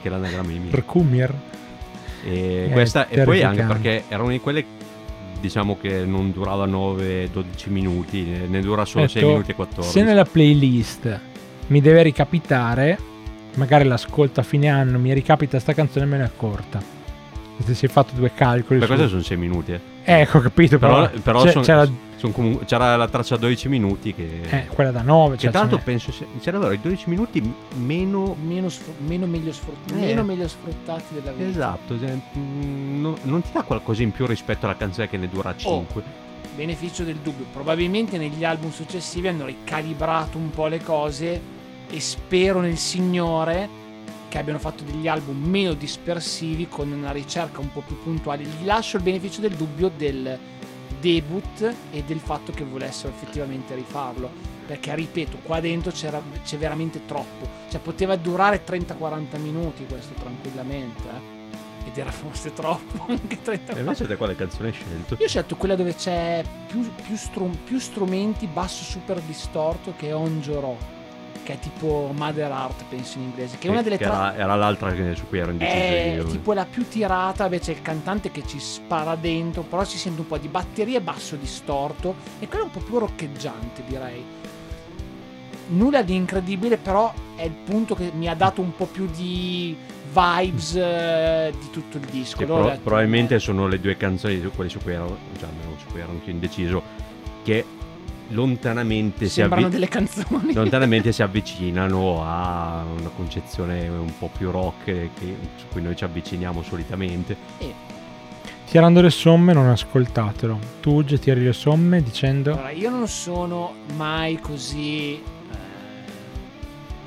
che 0.00 0.06
è 0.06 0.08
l'anagramma 0.08 0.46
di 0.48 0.58
Mirko. 0.58 0.70
Perkumir? 0.70 1.34
E, 2.24 2.68
questa, 2.72 3.08
e 3.08 3.24
poi 3.24 3.42
anche 3.42 3.64
perché 3.64 4.04
era 4.06 4.22
una 4.22 4.30
di 4.32 4.40
quelle 4.40 4.64
diciamo 5.40 5.76
che 5.80 6.04
non 6.04 6.30
durava 6.32 6.66
9-12 6.66 7.28
minuti, 7.66 8.22
ne 8.46 8.60
dura 8.60 8.84
solo 8.84 9.04
Ho 9.04 9.08
6 9.08 9.20
detto, 9.20 9.32
minuti 9.32 9.50
e 9.50 9.54
14. 9.54 9.92
Se 9.92 10.02
nella 10.04 10.24
playlist 10.24 11.20
mi 11.66 11.80
deve 11.80 12.02
ricapitare, 12.02 12.96
magari 13.54 13.84
l'ascolto 13.88 14.38
a 14.38 14.44
fine 14.44 14.68
anno, 14.68 15.00
mi 15.00 15.12
ricapita 15.12 15.58
sta 15.58 15.74
canzone 15.74 16.04
e 16.04 16.08
me 16.08 16.16
ne 16.18 16.24
è 16.26 16.30
corta. 16.36 16.80
Se 17.64 17.74
si 17.74 17.86
è 17.86 17.88
fatto 17.88 18.12
due 18.14 18.32
calcoli. 18.34 18.78
Per 18.78 18.86
su- 18.88 18.94
questo 18.94 19.08
sono 19.08 19.22
6 19.22 19.36
minuti, 19.36 19.72
eh. 19.72 19.80
Eh, 20.08 20.20
ecco, 20.20 20.38
ho 20.38 20.40
capito, 20.40 20.78
però, 20.78 21.06
Però, 21.08 21.20
però 21.22 21.46
son- 21.50 21.62
c'era 21.62 21.86
son 22.16 22.32
comu- 22.32 22.64
c'era 22.64 22.96
la 22.96 23.06
traccia 23.08 23.36
12 23.36 23.68
minuti 23.68 24.12
che... 24.14 24.40
eh, 24.48 24.66
quella 24.68 24.90
da 24.90 25.02
9. 25.02 25.36
che 25.36 25.42
Cioè, 25.42 25.50
tanto 25.52 25.74
ce 25.74 25.76
n'è- 25.76 25.82
penso 25.84 26.12
c'erano 26.40 26.70
i 26.72 26.80
12 26.80 27.04
minuti 27.10 27.54
meno... 27.76 28.34
Meno, 28.42 28.68
sfr- 28.68 28.98
meno 29.06 29.26
meglio, 29.26 29.52
sfrut- 29.52 29.90
Eh. 29.92 29.94
meno 29.94 30.24
meglio 30.24 30.48
sfruttati 30.48 31.14
della 31.14 31.30
vita. 31.32 31.48
Esatto, 31.48 31.98
cioè, 31.98 32.16
mm, 32.38 33.00
no- 33.02 33.16
non 33.22 33.42
ti 33.42 33.50
dà 33.52 33.62
qualcosa 33.62 34.02
in 34.02 34.10
più 34.12 34.26
rispetto 34.26 34.64
alla 34.66 34.76
canzone 34.76 35.08
che 35.08 35.16
ne 35.18 35.28
dura 35.28 35.54
5. 35.54 36.02
Beneficio 36.56 37.04
del 37.04 37.16
dubbio. 37.16 37.44
Probabilmente 37.52 38.18
negli 38.18 38.44
album 38.44 38.72
successivi 38.72 39.28
hanno 39.28 39.44
ricalibrato 39.44 40.38
un 40.38 40.50
po' 40.50 40.66
le 40.66 40.82
cose 40.82 41.40
e 41.88 42.00
spero 42.00 42.60
nel 42.60 42.78
Signore 42.78 43.68
che 44.28 44.38
abbiano 44.38 44.58
fatto 44.58 44.82
degli 44.84 45.08
album 45.08 45.42
meno 45.44 45.72
dispersivi 45.74 46.68
con 46.68 46.92
una 46.92 47.10
ricerca 47.12 47.60
un 47.60 47.72
po' 47.72 47.80
più 47.80 48.00
puntuale. 48.02 48.44
Gli 48.44 48.64
lascio 48.64 48.96
il 48.98 49.02
beneficio 49.02 49.40
del 49.40 49.54
dubbio 49.54 49.90
del 49.96 50.38
debut 51.00 51.74
e 51.92 52.02
del 52.04 52.18
fatto 52.20 52.52
che 52.52 52.64
volessero 52.64 53.12
effettivamente 53.12 53.74
rifarlo. 53.74 54.30
Perché, 54.66 54.94
ripeto, 54.94 55.38
qua 55.44 55.60
dentro 55.60 55.90
c'era, 55.92 56.20
c'è 56.44 56.58
veramente 56.58 57.06
troppo. 57.06 57.48
Cioè, 57.70 57.80
poteva 57.80 58.16
durare 58.16 58.64
30-40 58.66 59.38
minuti 59.40 59.86
questo 59.88 60.12
tranquillamente. 60.14 61.02
eh. 61.08 61.36
Ed 61.88 61.96
era 61.96 62.10
forse 62.10 62.52
troppo 62.52 63.06
anche 63.08 63.40
30 63.40 63.76
E 63.76 63.80
invece 63.80 64.06
te 64.06 64.16
quale 64.16 64.36
canzone 64.36 64.68
hai 64.68 64.74
scelto? 64.74 65.14
io 65.18 65.24
ho 65.24 65.28
scelto 65.28 65.56
quella 65.56 65.74
dove 65.74 65.94
c'è 65.94 66.44
più, 66.66 66.86
più 67.02 67.16
strum- 67.16 67.56
più 67.64 67.78
strumenti, 67.78 68.46
basso 68.46 68.84
super 68.84 69.18
distorto 69.22 69.94
che 69.96 70.08
è 70.08 70.14
Onjoro, 70.14 70.76
che 71.48 71.54
è 71.54 71.58
tipo 71.58 72.12
Mother 72.14 72.52
Art, 72.52 72.84
penso 72.90 73.16
in 73.16 73.24
inglese, 73.24 73.56
che 73.56 73.68
è 73.68 73.70
una 73.70 73.80
delle 73.80 73.96
tre... 73.96 74.04
era, 74.04 74.36
era 74.36 74.54
l'altra 74.54 74.92
che- 74.92 75.14
su 75.14 75.26
cui 75.28 75.38
ero 75.38 75.50
indeciso 75.50 75.76
È 75.78 76.12
io. 76.16 76.24
tipo 76.26 76.52
la 76.52 76.66
più 76.66 76.86
tirata, 76.86 77.44
invece 77.44 77.72
il 77.72 77.80
cantante 77.80 78.30
che 78.30 78.46
ci 78.46 78.60
spara 78.60 79.14
dentro, 79.16 79.62
però 79.62 79.82
si 79.84 79.96
sente 79.96 80.20
un 80.20 80.26
po' 80.26 80.36
di 80.36 80.48
batteria 80.48 80.98
e 80.98 81.00
basso 81.00 81.36
distorto 81.36 82.16
e 82.38 82.46
quello 82.48 82.64
è 82.64 82.66
un 82.66 82.72
po' 82.72 82.80
più 82.80 82.98
roccheggiante 82.98 83.82
direi. 83.86 84.22
Nulla 85.68 86.02
di 86.02 86.14
incredibile, 86.16 86.76
però 86.76 87.12
è 87.36 87.44
il 87.44 87.52
punto 87.64 87.94
che 87.94 88.10
mi 88.14 88.28
ha 88.28 88.34
dato 88.34 88.60
un 88.60 88.74
po' 88.76 88.84
più 88.86 89.06
di 89.14 89.74
vibes 90.12 90.74
eh, 90.74 91.50
di 91.58 91.70
tutto 91.70 91.96
il 91.96 92.04
disco. 92.10 92.44
Pro- 92.44 92.78
probabilmente 92.82 93.38
sono 93.38 93.66
le 93.66 93.80
due 93.80 93.96
canzoni, 93.96 94.38
su- 94.42 94.50
quelle 94.54 94.68
su 94.68 94.80
cui 94.82 94.92
ero, 94.92 95.16
cioè 95.38 95.48
su 95.78 95.86
cui 95.90 96.00
ero 96.00 96.10
anche 96.10 96.28
indeciso, 96.30 96.82
che 97.42 97.64
lontanamente 98.28 99.26
si, 99.26 99.34
sembrano 99.40 99.66
avvi- 99.66 99.74
delle 99.74 99.88
canzoni. 99.88 100.52
lontanamente 100.52 101.12
si 101.12 101.22
avvicinano 101.22 102.22
a 102.24 102.84
una 102.98 103.08
concezione 103.10 103.88
un 103.88 104.12
po' 104.18 104.30
più 104.36 104.50
rock 104.50 104.84
che, 104.84 105.36
su 105.56 105.66
cui 105.70 105.82
noi 105.82 105.96
ci 105.96 106.04
avviciniamo 106.04 106.62
solitamente. 106.62 107.36
Tirando 108.66 109.00
le 109.00 109.08
somme, 109.08 109.54
non 109.54 109.66
ascoltatelo. 109.68 110.58
Tu 110.80 111.02
tiri 111.02 111.42
le 111.42 111.54
somme 111.54 112.02
dicendo. 112.02 112.52
Allora, 112.52 112.70
io 112.70 112.90
non 112.90 113.08
sono 113.08 113.72
mai 113.94 114.38
così 114.38 115.14
eh, 115.14 115.22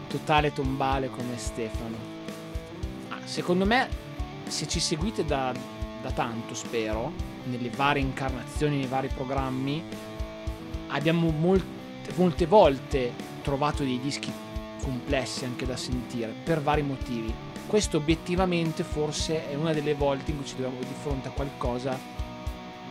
totale 0.08 0.52
tombale 0.52 1.10
come 1.10 1.38
Stefano. 1.38 1.96
Ah, 3.10 3.20
secondo 3.26 3.66
me, 3.68 3.88
se 4.48 4.68
ci 4.68 4.80
seguite 4.80 5.24
da, 5.24 5.54
da 6.02 6.10
tanto, 6.10 6.56
spero, 6.56 7.12
nelle 7.44 7.70
varie 7.70 8.02
incarnazioni, 8.02 8.78
nei 8.78 8.88
vari 8.88 9.10
programmi, 9.14 9.84
abbiamo 10.91 11.30
molte, 11.32 12.13
molte 12.15 12.45
volte 12.45 13.13
trovato 13.41 13.84
dei 13.84 13.99
dischi 13.99 14.32
complessi 14.82 15.45
anche 15.45 15.65
da 15.65 15.75
sentire 15.75 16.34
per 16.43 16.62
vari 16.62 16.82
motivi. 16.82 17.34
Questo 17.67 17.97
obiettivamente 17.97 18.84
forse 18.84 19.49
è 19.49 19.56
una 19.56 19.73
delle 19.73 19.93
volte 19.93 20.32
in 20.32 20.38
cui 20.38 20.45
ci 20.45 20.56
troviamo 20.56 20.80
di 20.80 20.93
fronte 21.01 21.30
a 21.30 21.32
qualcosa 21.32 21.97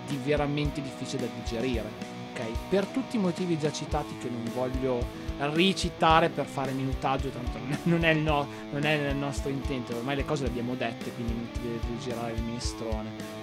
di 0.06 0.18
veramente 0.24 0.80
difficile 0.80 1.26
da 1.26 1.32
digerire. 1.42 2.18
ok? 2.32 2.40
Per 2.68 2.86
tutti 2.86 3.16
i 3.16 3.18
motivi 3.18 3.58
già 3.58 3.70
citati 3.70 4.16
che 4.18 4.28
non 4.30 4.44
voglio 4.54 5.04
ricitare 5.52 6.28
per 6.28 6.46
fare 6.46 6.72
minutaggio, 6.72 7.28
tanto 7.28 7.58
non 7.84 8.04
è- 8.04 8.10
il 8.12 8.20
no- 8.20 8.46
non 8.70 8.84
è 8.84 8.96
nel 8.98 9.16
nostro 9.16 9.50
intento, 9.50 9.96
ormai 9.96 10.16
le 10.16 10.24
cose 10.24 10.44
le 10.44 10.48
abbiamo 10.50 10.74
dette, 10.74 11.12
quindi 11.12 11.34
non 11.34 11.48
ti 11.52 11.60
deve 11.60 11.98
girare 11.98 12.32
il 12.32 12.42
minestrone. 12.42 13.39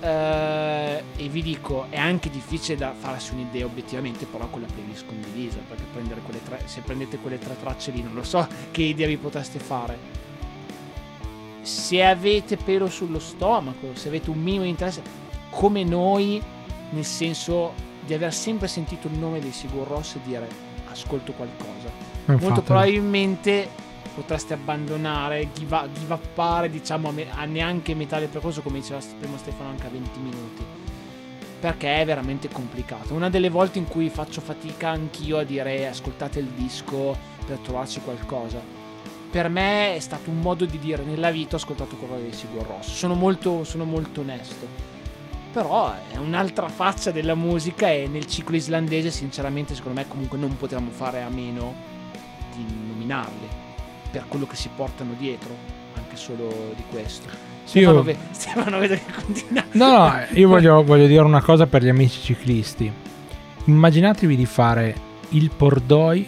Eh, 0.00 1.02
e 1.16 1.28
vi 1.28 1.42
dico, 1.42 1.86
è 1.90 1.98
anche 1.98 2.30
difficile 2.30 2.76
da 2.76 2.94
farsi 2.98 3.34
un'idea 3.34 3.66
obiettivamente, 3.66 4.24
però 4.24 4.46
con 4.48 4.62
la 4.62 4.66
playlist 4.72 5.06
condivisa, 5.06 5.58
perché 5.68 5.84
prendere 5.92 6.20
quelle 6.22 6.42
tre, 6.42 6.62
se 6.64 6.80
prendete 6.80 7.18
quelle 7.18 7.38
tre 7.38 7.56
tracce 7.60 7.90
lì, 7.90 8.02
non 8.02 8.14
lo 8.14 8.22
so 8.22 8.46
che 8.70 8.82
idea 8.82 9.06
vi 9.06 9.16
potreste 9.16 9.58
fare. 9.58 10.18
Se 11.62 12.02
avete 12.02 12.56
pelo 12.56 12.88
sullo 12.88 13.18
stomaco, 13.18 13.94
se 13.94 14.08
avete 14.08 14.30
un 14.30 14.40
minimo 14.40 14.64
di 14.64 14.70
interesse, 14.70 15.02
come 15.50 15.84
noi, 15.84 16.42
nel 16.90 17.04
senso 17.04 17.74
di 18.04 18.14
aver 18.14 18.32
sempre 18.32 18.66
sentito 18.66 19.08
il 19.08 19.18
nome 19.18 19.40
dei 19.40 19.52
Sigur 19.52 19.86
Ross 19.86 20.14
e 20.14 20.20
dire 20.24 20.48
ascolto 20.90 21.32
qualcosa. 21.32 21.90
Non 22.24 22.38
Molto 22.40 22.62
probabilmente 22.62 23.68
potreste 24.20 24.52
abbandonare, 24.52 25.48
uppare 26.08 26.68
diciamo 26.68 27.10
a, 27.30 27.44
neanche 27.46 27.94
metà 27.94 28.18
del 28.18 28.28
percorso 28.28 28.60
come 28.60 28.80
diceva 28.80 29.00
prima 29.18 29.38
Stefano 29.38 29.70
anche 29.70 29.86
a 29.86 29.90
20 29.90 30.18
minuti. 30.18 30.64
Perché 31.58 32.00
è 32.00 32.04
veramente 32.04 32.48
complicato. 32.48 33.14
Una 33.14 33.30
delle 33.30 33.48
volte 33.48 33.78
in 33.78 33.88
cui 33.88 34.10
faccio 34.10 34.42
fatica 34.42 34.90
anch'io 34.90 35.38
a 35.38 35.44
dire 35.44 35.88
ascoltate 35.88 36.38
il 36.38 36.48
disco 36.48 37.16
per 37.46 37.58
trovarci 37.58 38.00
qualcosa. 38.00 38.60
Per 39.30 39.48
me 39.48 39.94
è 39.94 40.00
stato 40.00 40.28
un 40.28 40.40
modo 40.40 40.66
di 40.66 40.78
dire 40.78 41.02
nella 41.02 41.30
vita 41.30 41.54
ho 41.54 41.58
ascoltato 41.58 41.96
qualcosa 41.96 42.22
di 42.22 42.32
Sigur 42.32 42.66
Ross. 42.66 42.92
Sono 42.92 43.14
molto, 43.14 43.64
sono 43.64 43.84
molto 43.84 44.20
onesto. 44.20 44.66
Però 45.50 45.94
è 46.10 46.16
un'altra 46.16 46.68
faccia 46.68 47.10
della 47.10 47.34
musica 47.34 47.90
e 47.90 48.06
nel 48.06 48.26
ciclo 48.26 48.56
islandese 48.56 49.10
sinceramente 49.10 49.74
secondo 49.74 49.98
me 49.98 50.06
comunque 50.06 50.36
non 50.36 50.56
potevamo 50.58 50.90
fare 50.90 51.22
a 51.22 51.28
meno 51.30 51.74
di 52.54 52.64
nominarli 52.86 53.49
per 54.10 54.24
quello 54.28 54.46
che 54.46 54.56
si 54.56 54.68
portano 54.74 55.14
dietro, 55.18 55.54
anche 55.94 56.16
solo 56.16 56.72
di 56.76 56.82
questo. 56.90 57.28
Stefano, 57.64 57.98
io- 57.98 58.02
ve- 58.02 58.16
Stefano 58.32 58.78
vedo 58.78 58.94
che 58.94 59.12
continua. 59.24 59.64
No, 59.72 59.98
no, 60.08 60.12
io 60.32 60.48
voglio, 60.48 60.82
voglio 60.82 61.06
dire 61.06 61.22
una 61.22 61.42
cosa 61.42 61.66
per 61.66 61.82
gli 61.84 61.88
amici 61.88 62.20
ciclisti. 62.20 62.90
Immaginatevi 63.64 64.34
di 64.36 64.46
fare 64.46 64.94
il 65.30 65.50
pordoi 65.56 66.26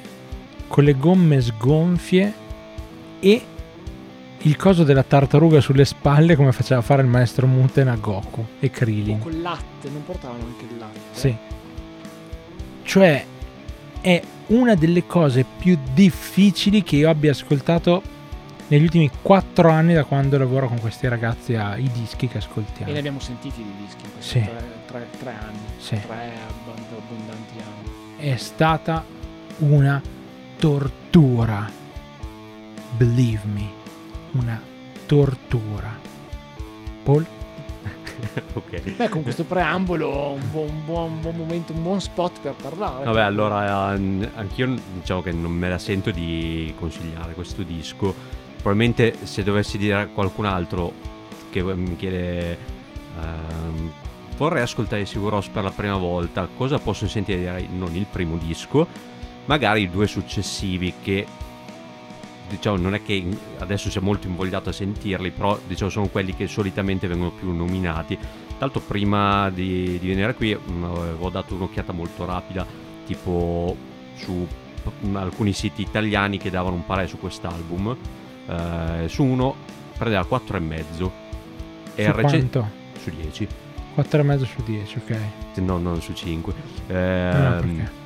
con 0.68 0.84
le 0.84 0.94
gomme 0.96 1.40
sgonfie 1.40 2.32
e 3.20 3.44
il 4.44 4.56
coso 4.56 4.84
della 4.84 5.02
tartaruga 5.02 5.60
sulle 5.60 5.84
spalle 5.84 6.36
come 6.36 6.52
faceva 6.52 6.80
fare 6.80 7.02
il 7.02 7.08
maestro 7.08 7.46
Muten 7.46 7.88
a 7.88 7.96
Goku 7.96 8.44
e 8.60 8.70
Krillin. 8.70 9.18
Con 9.18 9.32
il 9.32 9.42
latte, 9.42 9.88
non 9.90 10.04
portavano 10.04 10.44
anche 10.44 10.64
il 10.64 10.78
latte. 10.78 11.00
Sì. 11.12 11.36
Cioè, 12.84 13.24
è 14.00 14.22
una 14.52 14.74
delle 14.74 15.06
cose 15.06 15.44
più 15.58 15.78
difficili 15.94 16.82
che 16.82 16.96
io 16.96 17.08
abbia 17.10 17.30
ascoltato 17.30 18.02
negli 18.68 18.82
ultimi 18.84 19.10
4 19.20 19.68
anni 19.70 19.92
da 19.94 20.04
quando 20.04 20.38
lavoro 20.38 20.66
con 20.68 20.78
questi 20.80 21.06
ragazzi 21.08 21.54
ai 21.56 21.90
dischi 21.92 22.26
che 22.28 22.36
E 22.36 22.38
ascoltiamo. 22.38 22.92
ne 22.92 22.98
abbiamo 22.98 23.18
sentiti 23.20 23.62
di 23.62 23.72
dischi 23.84 24.04
in 24.04 24.12
questi 24.12 24.38
Sì. 24.38 24.44
tre, 24.44 24.64
tre- 24.86 25.08
tre 25.18 25.30
anni. 25.38 25.58
Sì. 25.78 26.00
Tre 26.00 26.32
abbond- 26.48 26.86
abbondanti 26.96 27.54
anni. 27.58 28.30
È 28.30 28.36
stata 28.36 29.04
una 29.58 30.00
tortura. 30.58 31.70
Believe 32.96 33.40
me, 33.52 33.68
una 34.32 34.60
tortura. 35.06 35.98
Paul? 37.02 37.26
ok. 38.54 38.96
Beh, 38.96 39.08
con 39.08 39.22
questo 39.22 39.44
preambolo 39.44 40.32
un 40.32 40.50
buon, 40.50 40.68
un 40.68 40.84
buon- 40.84 41.10
un 41.12 41.20
buon 41.20 41.36
momento, 41.36 41.72
un 41.72 41.82
buon 41.82 42.00
spot 42.00 42.40
per 42.40 42.54
parlare. 42.60 43.04
Vabbè, 43.04 43.20
allora 43.20 43.88
anch'io 43.88 44.74
diciamo 44.94 45.22
che 45.22 45.32
non 45.32 45.52
me 45.52 45.68
la 45.68 45.78
sento 45.78 46.10
di 46.10 46.72
consigliare 46.78 47.34
questo 47.34 47.62
disco. 47.62 48.14
Probabilmente 48.56 49.16
se 49.24 49.42
dovessi 49.42 49.76
dire 49.78 49.94
a 49.94 50.06
qualcun 50.06 50.44
altro 50.44 50.92
che 51.50 51.62
mi 51.62 51.96
chiede 51.96 52.56
ehm, 53.20 53.92
vorrei 54.36 54.62
ascoltare 54.62 55.04
Sigur 55.04 55.32
Rós 55.32 55.48
per 55.48 55.64
la 55.64 55.70
prima 55.70 55.96
volta, 55.96 56.48
cosa 56.56 56.78
posso 56.78 57.08
sentire? 57.08 57.38
Direi 57.38 57.68
non 57.70 57.94
il 57.94 58.06
primo 58.10 58.36
disco, 58.36 58.86
magari 59.46 59.82
i 59.82 59.90
due 59.90 60.06
successivi 60.06 60.94
che 61.02 61.26
diciamo 62.52 62.76
non 62.76 62.94
è 62.94 63.02
che 63.02 63.24
adesso 63.58 63.90
sia 63.90 64.00
molto 64.00 64.26
invogliato 64.26 64.68
a 64.68 64.72
sentirli, 64.72 65.30
però 65.30 65.58
diciamo 65.66 65.90
sono 65.90 66.06
quelli 66.08 66.34
che 66.34 66.46
solitamente 66.46 67.06
vengono 67.06 67.30
più 67.30 67.50
nominati. 67.52 68.18
L'altro 68.58 68.80
prima 68.80 69.50
di, 69.50 69.98
di 69.98 70.08
venire 70.08 70.34
qui 70.34 70.54
mh, 70.54 70.84
avevo 70.84 71.30
dato 71.30 71.54
un'occhiata 71.54 71.92
molto 71.92 72.24
rapida, 72.24 72.64
tipo 73.06 73.74
su 74.14 74.46
p- 74.82 75.16
alcuni 75.16 75.52
siti 75.52 75.82
italiani 75.82 76.38
che 76.38 76.50
davano 76.50 76.76
un 76.76 76.86
parere 76.86 77.08
su 77.08 77.18
quest'album. 77.18 77.96
Eh, 78.46 79.08
su 79.08 79.24
uno 79.24 79.54
prendeva 79.96 80.26
4,5 80.28 81.10
e 81.94 82.04
Su 82.04 82.12
recen- 82.12 82.48
su 83.02 83.10
10, 83.10 83.48
4,5 83.96 84.44
su 84.44 84.62
10, 84.64 84.98
ok. 84.98 85.16
no, 85.56 85.78
non 85.78 86.00
su 86.00 86.12
5. 86.12 86.52
No, 86.52 86.60
perché? 86.86 88.00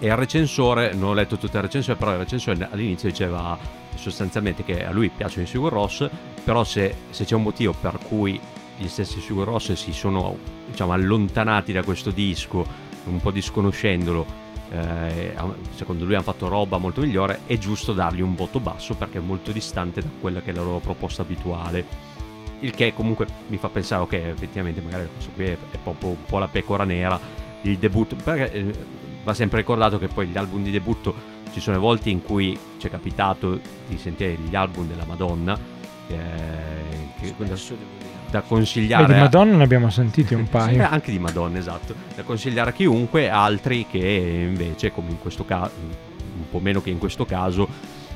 e 0.00 0.06
il 0.06 0.16
recensore, 0.16 0.92
non 0.92 1.10
ho 1.10 1.14
letto 1.14 1.38
tutta 1.38 1.54
la 1.54 1.62
recensione, 1.62 1.98
però 1.98 2.12
il 2.12 2.18
recensore 2.18 2.68
all'inizio 2.70 3.08
diceva 3.08 3.56
sostanzialmente 3.96 4.64
che 4.64 4.84
a 4.84 4.90
lui 4.90 5.08
piacciono 5.08 5.44
i 5.44 5.46
Sigur 5.46 5.72
Ross, 5.72 6.08
però 6.42 6.64
se, 6.64 6.94
se 7.10 7.24
c'è 7.24 7.34
un 7.34 7.42
motivo 7.42 7.74
per 7.78 7.98
cui 8.06 8.40
gli 8.76 8.88
stessi 8.88 9.20
Sigur 9.20 9.46
Ross 9.46 9.72
si 9.72 9.92
sono 9.92 10.36
diciamo, 10.68 10.92
allontanati 10.92 11.72
da 11.72 11.82
questo 11.82 12.10
disco, 12.10 12.66
un 13.04 13.20
po' 13.20 13.30
disconoscendolo, 13.30 14.42
eh, 14.70 15.34
secondo 15.74 16.04
lui 16.04 16.14
hanno 16.14 16.24
fatto 16.24 16.48
roba 16.48 16.78
molto 16.78 17.00
migliore, 17.00 17.40
è 17.46 17.56
giusto 17.58 17.92
dargli 17.92 18.20
un 18.20 18.34
voto 18.34 18.60
basso 18.60 18.94
perché 18.94 19.18
è 19.18 19.20
molto 19.20 19.52
distante 19.52 20.00
da 20.00 20.08
quella 20.20 20.40
che 20.40 20.50
è 20.50 20.54
la 20.54 20.62
loro 20.62 20.78
proposta 20.78 21.22
abituale. 21.22 22.12
Il 22.60 22.72
che 22.72 22.94
comunque 22.94 23.26
mi 23.48 23.58
fa 23.58 23.68
pensare, 23.68 24.02
ok, 24.02 24.12
effettivamente 24.12 24.80
magari 24.80 25.08
questo 25.12 25.30
qui 25.34 25.44
è, 25.44 25.52
è 25.52 25.78
proprio 25.82 26.10
un 26.10 26.24
po' 26.26 26.38
la 26.38 26.48
pecora 26.48 26.84
nera, 26.84 27.20
il 27.62 27.78
debutto, 27.78 28.16
perché 28.16 28.52
eh, 28.52 28.74
va 29.22 29.34
sempre 29.34 29.58
ricordato 29.58 29.98
che 29.98 30.08
poi 30.08 30.26
gli 30.26 30.36
album 30.36 30.62
di 30.62 30.70
debutto 30.70 31.14
ci 31.54 31.60
sono 31.60 31.78
volte 31.78 32.10
in 32.10 32.20
cui 32.22 32.58
ci 32.78 32.86
è 32.88 32.90
capitato 32.90 33.58
di 33.86 33.96
sentire 33.96 34.34
gli 34.34 34.54
album 34.56 34.86
della 34.88 35.04
Madonna, 35.06 35.56
eh, 36.08 36.16
che- 37.20 37.34
da, 37.38 37.54
da 38.30 38.40
Beh, 38.40 38.46
consigliare 38.46 39.06
di 39.06 39.12
a- 39.12 39.18
Madonna 39.22 39.56
ne 39.56 39.62
abbiamo 39.62 39.88
sentiti 39.88 40.34
un 40.34 40.44
sì, 40.44 40.50
paio. 40.50 40.86
anche 40.90 41.10
di 41.12 41.18
Madonna, 41.20 41.56
esatto. 41.58 41.94
Da 42.16 42.22
consigliare 42.22 42.70
a 42.70 42.72
chiunque, 42.72 43.30
altri 43.30 43.86
che 43.88 43.98
invece, 44.48 44.90
come 44.92 45.10
in 45.10 45.18
questo 45.20 45.44
caso, 45.44 45.70
un 45.78 46.48
po' 46.50 46.58
meno 46.58 46.82
che 46.82 46.90
in 46.90 46.98
questo 46.98 47.24
caso, 47.24 47.68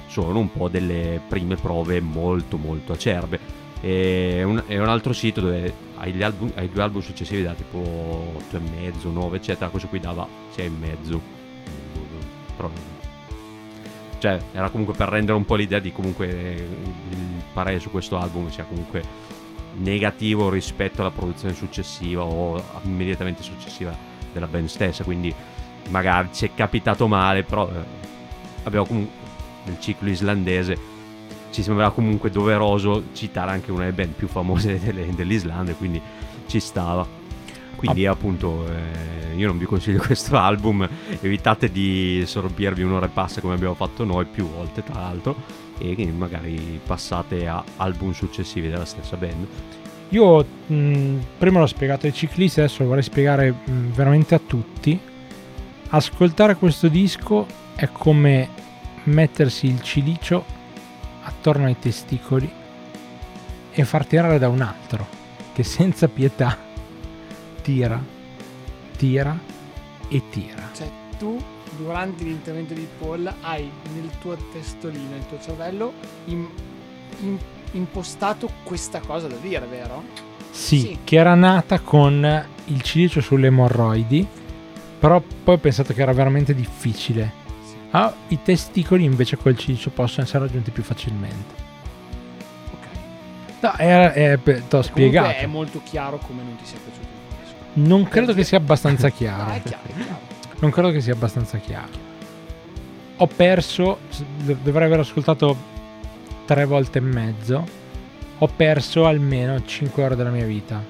sono 0.09 0.39
un 0.41 0.51
po' 0.51 0.69
delle 0.69 1.21
prime 1.29 1.55
prove 1.55 2.01
molto 2.01 2.57
molto 2.57 2.93
acerbe. 2.93 3.39
E 3.81 4.43
un, 4.43 4.61
e 4.67 4.77
un 4.81 4.89
altro 4.89 5.13
sito 5.13 5.41
dove 5.41 5.73
ai, 5.99 6.21
album, 6.21 6.51
ai 6.57 6.69
due 6.69 6.83
album 6.83 7.01
successivi 7.01 7.45
da 7.45 7.53
tipo 7.53 8.33
8,5, 8.51 9.13
9, 9.13 9.37
eccetera, 9.37 9.71
questo 9.71 9.87
qui 9.89 10.01
dava 10.01 10.27
6,5. 10.57 11.21
Però, 12.57 12.69
cioè, 14.19 14.39
era 14.53 14.69
comunque 14.71 14.95
per 14.95 15.09
rendere 15.09 15.37
un 15.37 15.45
po' 15.45 15.55
l'idea 15.55 15.79
di 15.79 15.93
comunque 15.93 16.27
il 16.27 17.43
parere 17.53 17.79
su 17.79 17.91
questo 17.91 18.19
album 18.19 18.51
sia 18.51 18.65
comunque 18.65 19.03
negativo 19.77 20.51
rispetto 20.51 21.01
alla 21.01 21.11
produzione 21.11 21.55
successiva 21.55 22.23
o 22.25 22.63
immediatamente 22.83 23.43
successiva 23.43 23.95
della 24.33 24.47
band 24.47 24.67
stessa 24.67 25.05
quindi 25.05 25.33
magari 25.91 26.31
ci 26.33 26.47
è 26.47 26.51
capitato 26.55 27.07
male 27.07 27.45
però 27.45 27.69
eh, 27.69 27.85
abbiamo 28.65 28.87
comunque 28.87 29.17
nel 29.65 29.79
ciclo 29.81 30.09
islandese 30.09 30.97
ci 31.51 31.63
sembrava 31.63 31.93
comunque 31.93 32.31
doveroso 32.31 33.05
citare 33.13 33.53
anche 33.53 33.71
una 33.71 33.85
delle 33.85 33.93
band 33.93 34.15
più 34.15 34.29
famose 34.29 34.79
delle- 34.83 35.15
dell'Islanda 35.15 35.73
quindi 35.75 36.01
ci 36.47 36.61
stava 36.61 37.07
quindi 37.79 38.07
appunto 38.07 38.67
eh, 38.69 39.37
io 39.37 39.47
non 39.47 39.57
vi 39.57 39.67
consiglio 39.67 40.03
questo 40.05 40.37
album. 40.37 40.87
Evitate 41.21 41.71
di 41.71 42.25
sorbirvi 42.27 42.83
un'ora 42.83 43.07
e 43.07 43.11
passa 43.11 43.41
come 43.41 43.55
abbiamo 43.55 43.75
fatto 43.75 44.03
noi 44.03 44.25
più 44.25 44.51
volte 44.51 44.83
tra 44.83 45.01
l'altro 45.01 45.37
e 45.79 45.95
magari 46.11 46.81
passate 46.85 47.47
a 47.47 47.63
album 47.77 48.11
successivi 48.11 48.69
della 48.69 48.85
stessa 48.85 49.17
band. 49.17 49.47
Io 50.09 50.45
mh, 50.67 51.17
prima 51.39 51.61
l'ho 51.61 51.67
spiegato 51.67 52.07
ai 52.07 52.13
ciclisti, 52.13 52.59
adesso 52.59 52.83
lo 52.83 52.89
vorrei 52.89 53.05
spiegare 53.05 53.53
mh, 53.53 53.93
veramente 53.93 54.35
a 54.35 54.41
tutti. 54.45 54.99
Ascoltare 55.91 56.57
questo 56.57 56.89
disco 56.89 57.47
è 57.77 57.89
come 57.93 58.49
mettersi 59.05 59.69
il 59.69 59.81
cilicio 59.83 60.45
attorno 61.23 61.67
ai 61.67 61.79
testicoli 61.79 62.51
e 63.71 63.85
far 63.85 64.05
tirare 64.05 64.41
da 64.41 64.49
un 64.49 64.63
altro 64.63 65.07
che 65.53 65.63
senza 65.63 66.09
pietà 66.09 66.67
tira, 67.63 68.03
tira 68.97 69.39
e 70.09 70.23
tira. 70.31 70.71
Cioè, 70.75 70.89
tu 71.19 71.43
durante 71.77 72.25
l'intervento 72.25 72.75
di 72.75 72.87
Paul 72.99 73.33
hai 73.43 73.71
nel 73.95 74.11
tuo 74.21 74.37
testolino, 74.53 75.11
nel 75.11 75.27
tuo 75.29 75.39
cervello, 75.41 75.93
im- 76.27 76.49
im- 77.21 77.39
impostato 77.73 78.51
questa 78.63 79.01
cosa 79.01 79.27
da 79.29 79.37
dire, 79.37 79.67
vero? 79.67 80.03
Sì, 80.51 80.79
Sì. 80.81 80.99
che 81.05 81.17
era 81.17 81.35
nata 81.35 81.81
con 81.81 82.47
il 82.67 82.83
cilicio 82.83 83.21
sulle 83.21 83.49
emorroidi, 83.49 84.27
però 84.99 85.21
poi 85.45 85.55
ho 85.55 85.59
pensato 85.59 85.93
che 85.93 86.01
era 86.03 86.13
veramente 86.13 86.55
difficile. 86.55 87.33
Sì. 87.65 87.75
Ah, 87.91 88.13
I 88.29 88.39
testicoli 88.43 89.05
invece 89.05 89.37
col 89.37 89.57
cilicio 89.57 89.91
possono 89.91 90.25
essere 90.27 90.47
raggiunti 90.47 90.71
più 90.71 90.83
facilmente. 90.83 91.55
Ok. 92.73 92.87
No, 93.61 93.75
era, 93.77 94.13
è, 94.13 94.39
t'ho 94.43 94.49
Comunque 94.49 94.83
spiegato. 94.83 95.29
è 95.37 95.47
molto 95.47 95.81
chiaro 95.85 96.19
come 96.19 96.43
non 96.43 96.57
ti 96.57 96.65
sia 96.65 96.79
piaciuto. 96.83 97.17
Non 97.79 98.09
credo 98.09 98.35
che 98.35 98.45
sia 98.45 98.59
abbastanza 98.59 99.09
chiaro. 99.11 99.51
è 99.53 99.63
chiaro, 99.63 99.83
è 99.87 99.93
chiaro. 99.95 100.19
Non 100.61 100.71
credo 100.71 100.91
che 100.91 101.01
sia 101.01 101.13
abbastanza 101.13 101.59
chiaro. 101.59 102.07
Ho 103.17 103.27
perso, 103.27 103.99
dovrei 104.63 104.87
aver 104.87 105.01
ascoltato 105.01 105.57
tre 106.45 106.65
volte 106.65 106.99
e 106.99 107.03
mezzo. 107.03 107.65
Ho 108.39 108.47
perso 108.47 109.07
almeno 109.07 109.65
5 109.65 110.03
ore 110.03 110.17
della 110.17 110.31
mia 110.31 110.45
vita. 110.45 110.83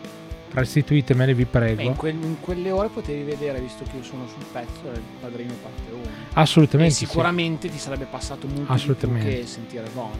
Restituitemele, 0.51 1.34
vi 1.34 1.47
Beh, 1.51 1.68
in, 1.70 1.74
prego. 1.76 1.93
quel- 1.93 2.14
in 2.14 2.41
quelle 2.41 2.70
ore 2.70 2.89
potevi 2.89 3.22
vedere, 3.22 3.61
visto 3.61 3.84
che 3.84 3.99
io 3.99 4.03
sono 4.03 4.26
sul 4.26 4.45
pezzo, 4.51 4.91
il 4.93 5.01
padrino 5.20 5.53
parte 5.62 5.93
1. 5.93 6.01
Assolutamente. 6.34 6.93
E 6.93 6.97
sì. 6.97 7.07
sicuramente 7.07 7.68
ti 7.68 7.78
sarebbe 7.78 8.07
passato 8.11 8.47
molto 8.47 8.61
di 8.61 8.66
più 8.66 8.74
Assolutamente. 8.74 9.41
che 9.41 9.47
sentire 9.47 9.84
Von. 9.95 10.11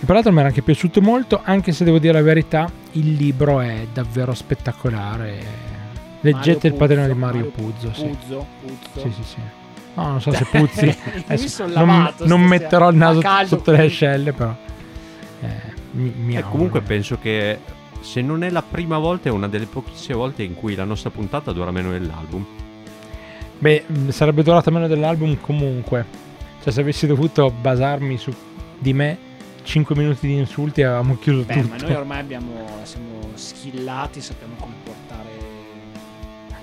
E 0.00 0.04
tra 0.04 0.14
l'altro 0.14 0.32
mi 0.32 0.38
era 0.38 0.48
anche 0.48 0.62
piaciuto 0.62 1.00
molto, 1.00 1.40
anche 1.42 1.72
se 1.72 1.84
devo 1.84 1.98
dire 1.98 2.12
la 2.12 2.22
verità, 2.22 2.70
il 2.92 3.14
libro 3.14 3.60
è 3.60 3.86
davvero 3.92 4.32
spettacolare. 4.34 5.67
Leggete 6.20 6.66
il 6.68 6.74
Mario 6.74 6.78
padrino 6.78 7.02
Puzo, 7.02 7.12
di 7.14 7.18
Mario, 7.18 7.40
Mario 7.40 7.50
Puzzo. 7.50 7.92
Sì. 7.94 8.06
Puzzo, 8.06 8.46
Puzzo. 8.60 9.00
sì, 9.00 9.12
sì, 9.12 9.22
sì. 9.22 9.36
No, 9.94 10.08
non 10.08 10.20
so 10.20 10.32
se 10.32 10.44
puzzi. 10.50 10.84
Mi 10.86 11.24
Adesso 11.26 11.66
non, 11.66 12.14
non 12.24 12.40
metterò 12.42 12.90
il 12.90 12.96
naso 12.96 13.20
sotto 13.46 13.70
le 13.72 13.84
ascelle, 13.86 14.32
però. 14.32 14.54
Eh, 15.40 15.46
mi, 15.92 16.12
mi 16.16 16.34
E 16.34 16.36
auguro. 16.36 16.50
comunque 16.52 16.80
penso 16.82 17.18
che 17.20 17.58
se 18.00 18.20
non 18.22 18.42
è 18.44 18.50
la 18.50 18.62
prima 18.62 18.98
volta 18.98 19.28
è 19.28 19.32
una 19.32 19.48
delle 19.48 19.66
pochissime 19.66 20.16
volte 20.16 20.42
in 20.42 20.54
cui 20.54 20.74
la 20.74 20.84
nostra 20.84 21.10
puntata 21.10 21.52
dura 21.52 21.70
meno 21.70 21.90
dell'album. 21.90 22.44
Beh, 23.58 23.84
mh, 23.86 24.08
sarebbe 24.10 24.42
durata 24.42 24.70
meno 24.70 24.86
dell'album 24.86 25.38
comunque. 25.40 26.04
Cioè, 26.62 26.72
se 26.72 26.80
avessi 26.80 27.06
dovuto 27.06 27.50
basarmi 27.50 28.16
su 28.18 28.32
di 28.78 28.92
me, 28.92 29.16
5 29.64 29.94
minuti 29.96 30.26
di 30.28 30.34
insulti 30.36 30.82
avevamo 30.82 31.16
chiuso 31.18 31.42
Beh, 31.44 31.54
tutto. 31.54 31.68
ma 31.68 31.76
noi 31.76 31.94
ormai 31.94 32.20
abbiamo, 32.20 32.66
siamo 32.84 33.30
skillati, 33.34 34.20
sappiamo 34.20 34.54
come 34.58 34.74
portare. 34.84 35.37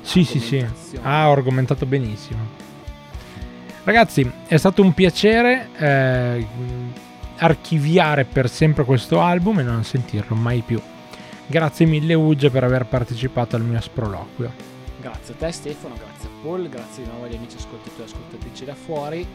Sì, 0.06 0.24
sì, 0.24 0.40
sì. 0.40 0.58
ho 0.98 1.02
argomentato 1.04 1.86
benissimo. 1.86 2.40
Ragazzi, 3.84 4.32
è 4.48 4.58
stato 4.58 4.82
un 4.82 4.94
piacere 4.94 5.70
eh, 5.78 6.48
archiviare 7.38 8.24
per 8.24 8.50
sempre 8.50 8.84
questo 8.86 9.20
album 9.20 9.60
e 9.60 9.64
non 9.64 9.84
sentirlo 9.84 10.36
mai 10.36 10.62
più. 10.62 10.80
Grazie 11.48 11.86
mille 11.86 12.14
Ugge 12.14 12.50
per 12.50 12.64
aver 12.64 12.86
partecipato 12.86 13.56
al 13.56 13.64
mio 13.64 13.80
sproloquio. 13.82 14.52
Grazie 15.02 15.34
a 15.34 15.38
te 15.38 15.52
Stefano, 15.52 15.96
grazie 15.96 16.30
a 16.30 16.32
Paul, 16.42 16.70
grazie 16.70 17.04
di 17.04 17.10
nuovo 17.10 17.26
agli 17.26 17.36
amici 17.36 17.58
ascoltatori 17.58 18.02
e 18.02 18.06
ascoltatrici 18.06 18.66
da 18.66 18.76
fuori. 18.76 19.28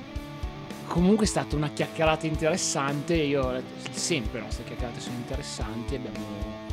comunque 0.87 1.25
è 1.25 1.29
stata 1.29 1.55
una 1.55 1.69
chiacchierata 1.69 2.27
interessante. 2.27 3.15
Io 3.15 3.63
sempre 3.93 4.39
le 4.39 4.45
nostre 4.47 4.65
chiacchierate 4.65 5.01
sono 5.01 5.17
interessanti. 5.17 5.95
Abbiamo 5.95 6.27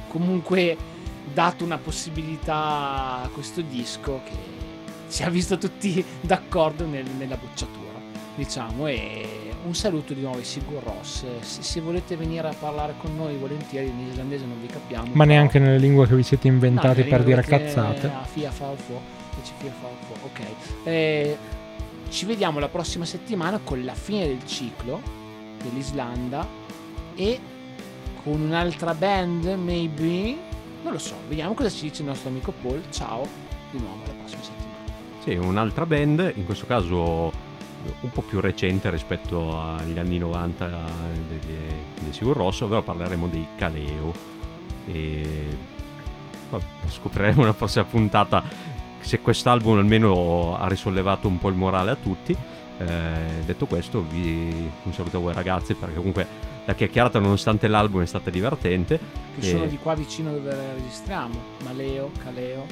comunque 0.08 0.76
dato 1.38 1.64
una 1.64 1.78
possibilità 1.78 3.22
a 3.22 3.30
questo 3.32 3.62
disco 3.62 4.22
che 4.26 4.32
ci 5.08 5.22
ha 5.22 5.30
visto 5.30 5.60
tutti 5.60 6.04
d'accordo 6.20 6.84
nel- 6.88 7.06
nella 7.16 7.36
bocciatura. 7.38 7.86
Diciamo, 8.36 8.88
e 8.88 9.52
un 9.64 9.76
saluto 9.76 10.16
di 10.16 10.22
nuovo 10.22 10.38
ai 10.38 10.44
Sigur 10.44 10.82
Ross. 10.82 11.24
Se, 11.42 11.62
se 11.62 11.80
volete 11.82 12.16
venire 12.16 12.48
a 12.48 12.56
parlare 12.60 12.96
con 12.98 13.16
noi 13.16 13.36
volentieri, 13.38 13.88
in 13.88 14.08
islandese 14.10 14.46
non 14.46 14.60
vi 14.60 14.66
capiamo. 14.66 15.10
Ma 15.14 15.26
neanche 15.26 15.60
nelle 15.60 15.78
lingue 15.78 16.08
che 16.08 16.16
vi 16.16 16.24
siete 16.24 16.48
No, 16.48 16.56
inventati 16.56 16.98
nelle 17.02 17.10
per 17.12 17.24
dire 17.24 17.42
cazzate. 17.44 18.08
ah, 18.08 18.24
Fia 18.24 18.50
fa 18.50 18.72
fia 18.76 19.72
fa 19.80 19.88
Ok. 20.24 20.40
Eh, 20.86 21.38
ci 22.10 22.26
vediamo 22.26 22.58
la 22.58 22.68
prossima 22.68 23.06
settimana 23.06 23.60
con 23.64 23.84
la 23.86 23.94
fine 23.94 24.26
del 24.26 24.44
ciclo 24.48 25.02
dell'Islanda 25.62 26.48
e 27.16 27.40
con 28.24 28.42
un'altra 28.42 28.96
band, 28.96 29.46
maybe. 29.46 30.47
Non 30.88 30.96
lo 30.96 31.02
so, 31.02 31.16
vediamo 31.28 31.54
cosa 31.54 31.70
ci 31.70 31.90
dice 31.90 32.02
il 32.02 32.08
nostro 32.08 32.30
amico 32.30 32.54
Paul. 32.62 32.82
Ciao, 32.92 33.28
di 33.72 33.78
nuovo 33.78 34.06
alla 34.06 34.14
prossima 34.14 34.42
settimana. 34.42 34.78
Sì, 35.22 35.36
un'altra 35.36 35.86
band, 35.86 36.32
in 36.36 36.46
questo 36.46 36.66
caso 36.66 37.30
un 38.00 38.10
po' 38.10 38.22
più 38.22 38.40
recente 38.40 38.90
rispetto 38.90 39.60
agli 39.60 40.00
anni 40.00 40.18
90 40.18 40.66
dei, 41.28 41.40
dei 42.00 42.14
Sigur 42.14 42.38
Rosso, 42.38 42.64
ovvero 42.64 42.84
parleremo 42.84 43.28
dei 43.28 43.46
Caleo. 43.58 44.14
E 44.86 45.58
scopriremo 46.88 47.42
nella 47.42 47.54
prossima 47.54 47.84
puntata 47.84 48.42
se 49.02 49.20
quest'album 49.20 49.80
almeno 49.80 50.58
ha 50.58 50.70
risollevato 50.70 51.28
un 51.28 51.38
po' 51.38 51.50
il 51.50 51.56
morale 51.56 51.92
a 51.92 51.96
tutti. 51.96 52.34
Eh, 52.78 52.86
detto 53.44 53.66
questo, 53.66 54.06
vi 54.10 54.72
un 54.84 54.94
saluto 54.94 55.18
a 55.18 55.20
voi 55.20 55.34
ragazzi 55.34 55.74
perché 55.74 55.96
comunque 55.96 56.56
la 56.68 56.76
chiacchierata 56.76 57.18
nonostante 57.20 57.68
l'album 57.68 58.02
è 58.04 58.06
stata 58.06 58.30
divertente. 58.30 59.00
Che 59.40 59.46
E- 59.48 59.50
sono 59.50 59.66
di 59.66 59.78
qua 59.82 59.96
vicino 59.96 60.32
dove 60.34 60.54
registriamo. 60.76 61.36
Maleo, 61.64 62.12
Caleo. 62.24 62.66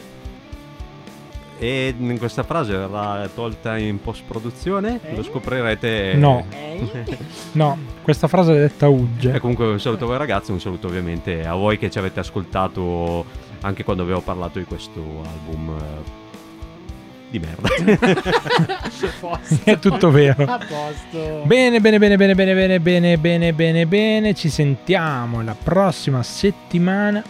E 1.58 1.96
in 1.98 2.18
questa 2.18 2.44
frase 2.44 2.76
verrà 2.76 3.30
tolta 3.34 3.78
in 3.78 4.02
post-produzione, 4.02 5.00
Eh? 5.02 5.16
lo 5.16 5.24
scoprirete. 5.24 6.14
No. 6.16 6.46
Eh? 6.50 7.18
No, 7.54 7.78
questa 8.02 8.28
frase 8.28 8.52
è 8.54 8.58
detta 8.60 8.88
E 8.88 8.90
ugge. 8.90 9.40
comunque 9.40 9.66
un 9.66 9.80
saluto 9.80 10.04
a 10.04 10.08
voi 10.08 10.18
ragazzi, 10.18 10.52
un 10.52 10.60
saluto 10.60 10.88
ovviamente 10.88 11.46
a 11.46 11.54
voi 11.56 11.78
che 11.78 11.90
ci 11.90 11.98
avete 11.98 12.20
ascoltato 12.20 13.24
anche 13.62 13.86
quando 13.86 14.04
avevo 14.04 14.20
parlato 14.20 14.60
di 14.60 14.66
questo 14.66 15.00
album 15.00 15.70
eh, 15.80 16.25
di 17.30 17.40
merda. 17.40 17.70
È 19.64 19.80
tutto 19.80 20.12
vero. 20.12 20.44
A 20.44 20.58
posto. 20.58 21.44
Bene, 21.46 21.80
bene, 21.80 21.98
bene, 22.00 22.18
bene, 22.18 22.36
bene, 22.36 22.54
bene, 22.54 22.80
bene, 22.80 23.18
bene, 23.18 23.54
bene, 23.54 23.86
bene. 23.86 24.34
Ci 24.34 24.50
sentiamo 24.50 25.42
la 25.42 25.56
prossima 25.56 26.24
settimana 26.24 27.24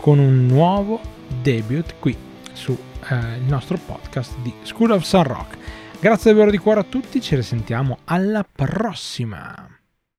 con 0.00 0.18
un 0.18 0.46
nuovo 0.46 1.00
debut 1.42 1.94
qui 1.98 2.16
su 2.52 2.76
eh, 3.08 3.14
il 3.36 3.44
nostro 3.46 3.78
podcast 3.78 4.36
di 4.42 4.52
School 4.62 4.90
of 4.92 5.02
Sun 5.02 5.24
Rock. 5.24 5.56
Grazie 6.00 6.30
davvero 6.32 6.50
di 6.50 6.58
cuore 6.58 6.80
a 6.80 6.84
tutti, 6.84 7.20
ci 7.20 7.34
risentiamo 7.34 7.98
alla 8.04 8.44
prossima. 8.50 9.79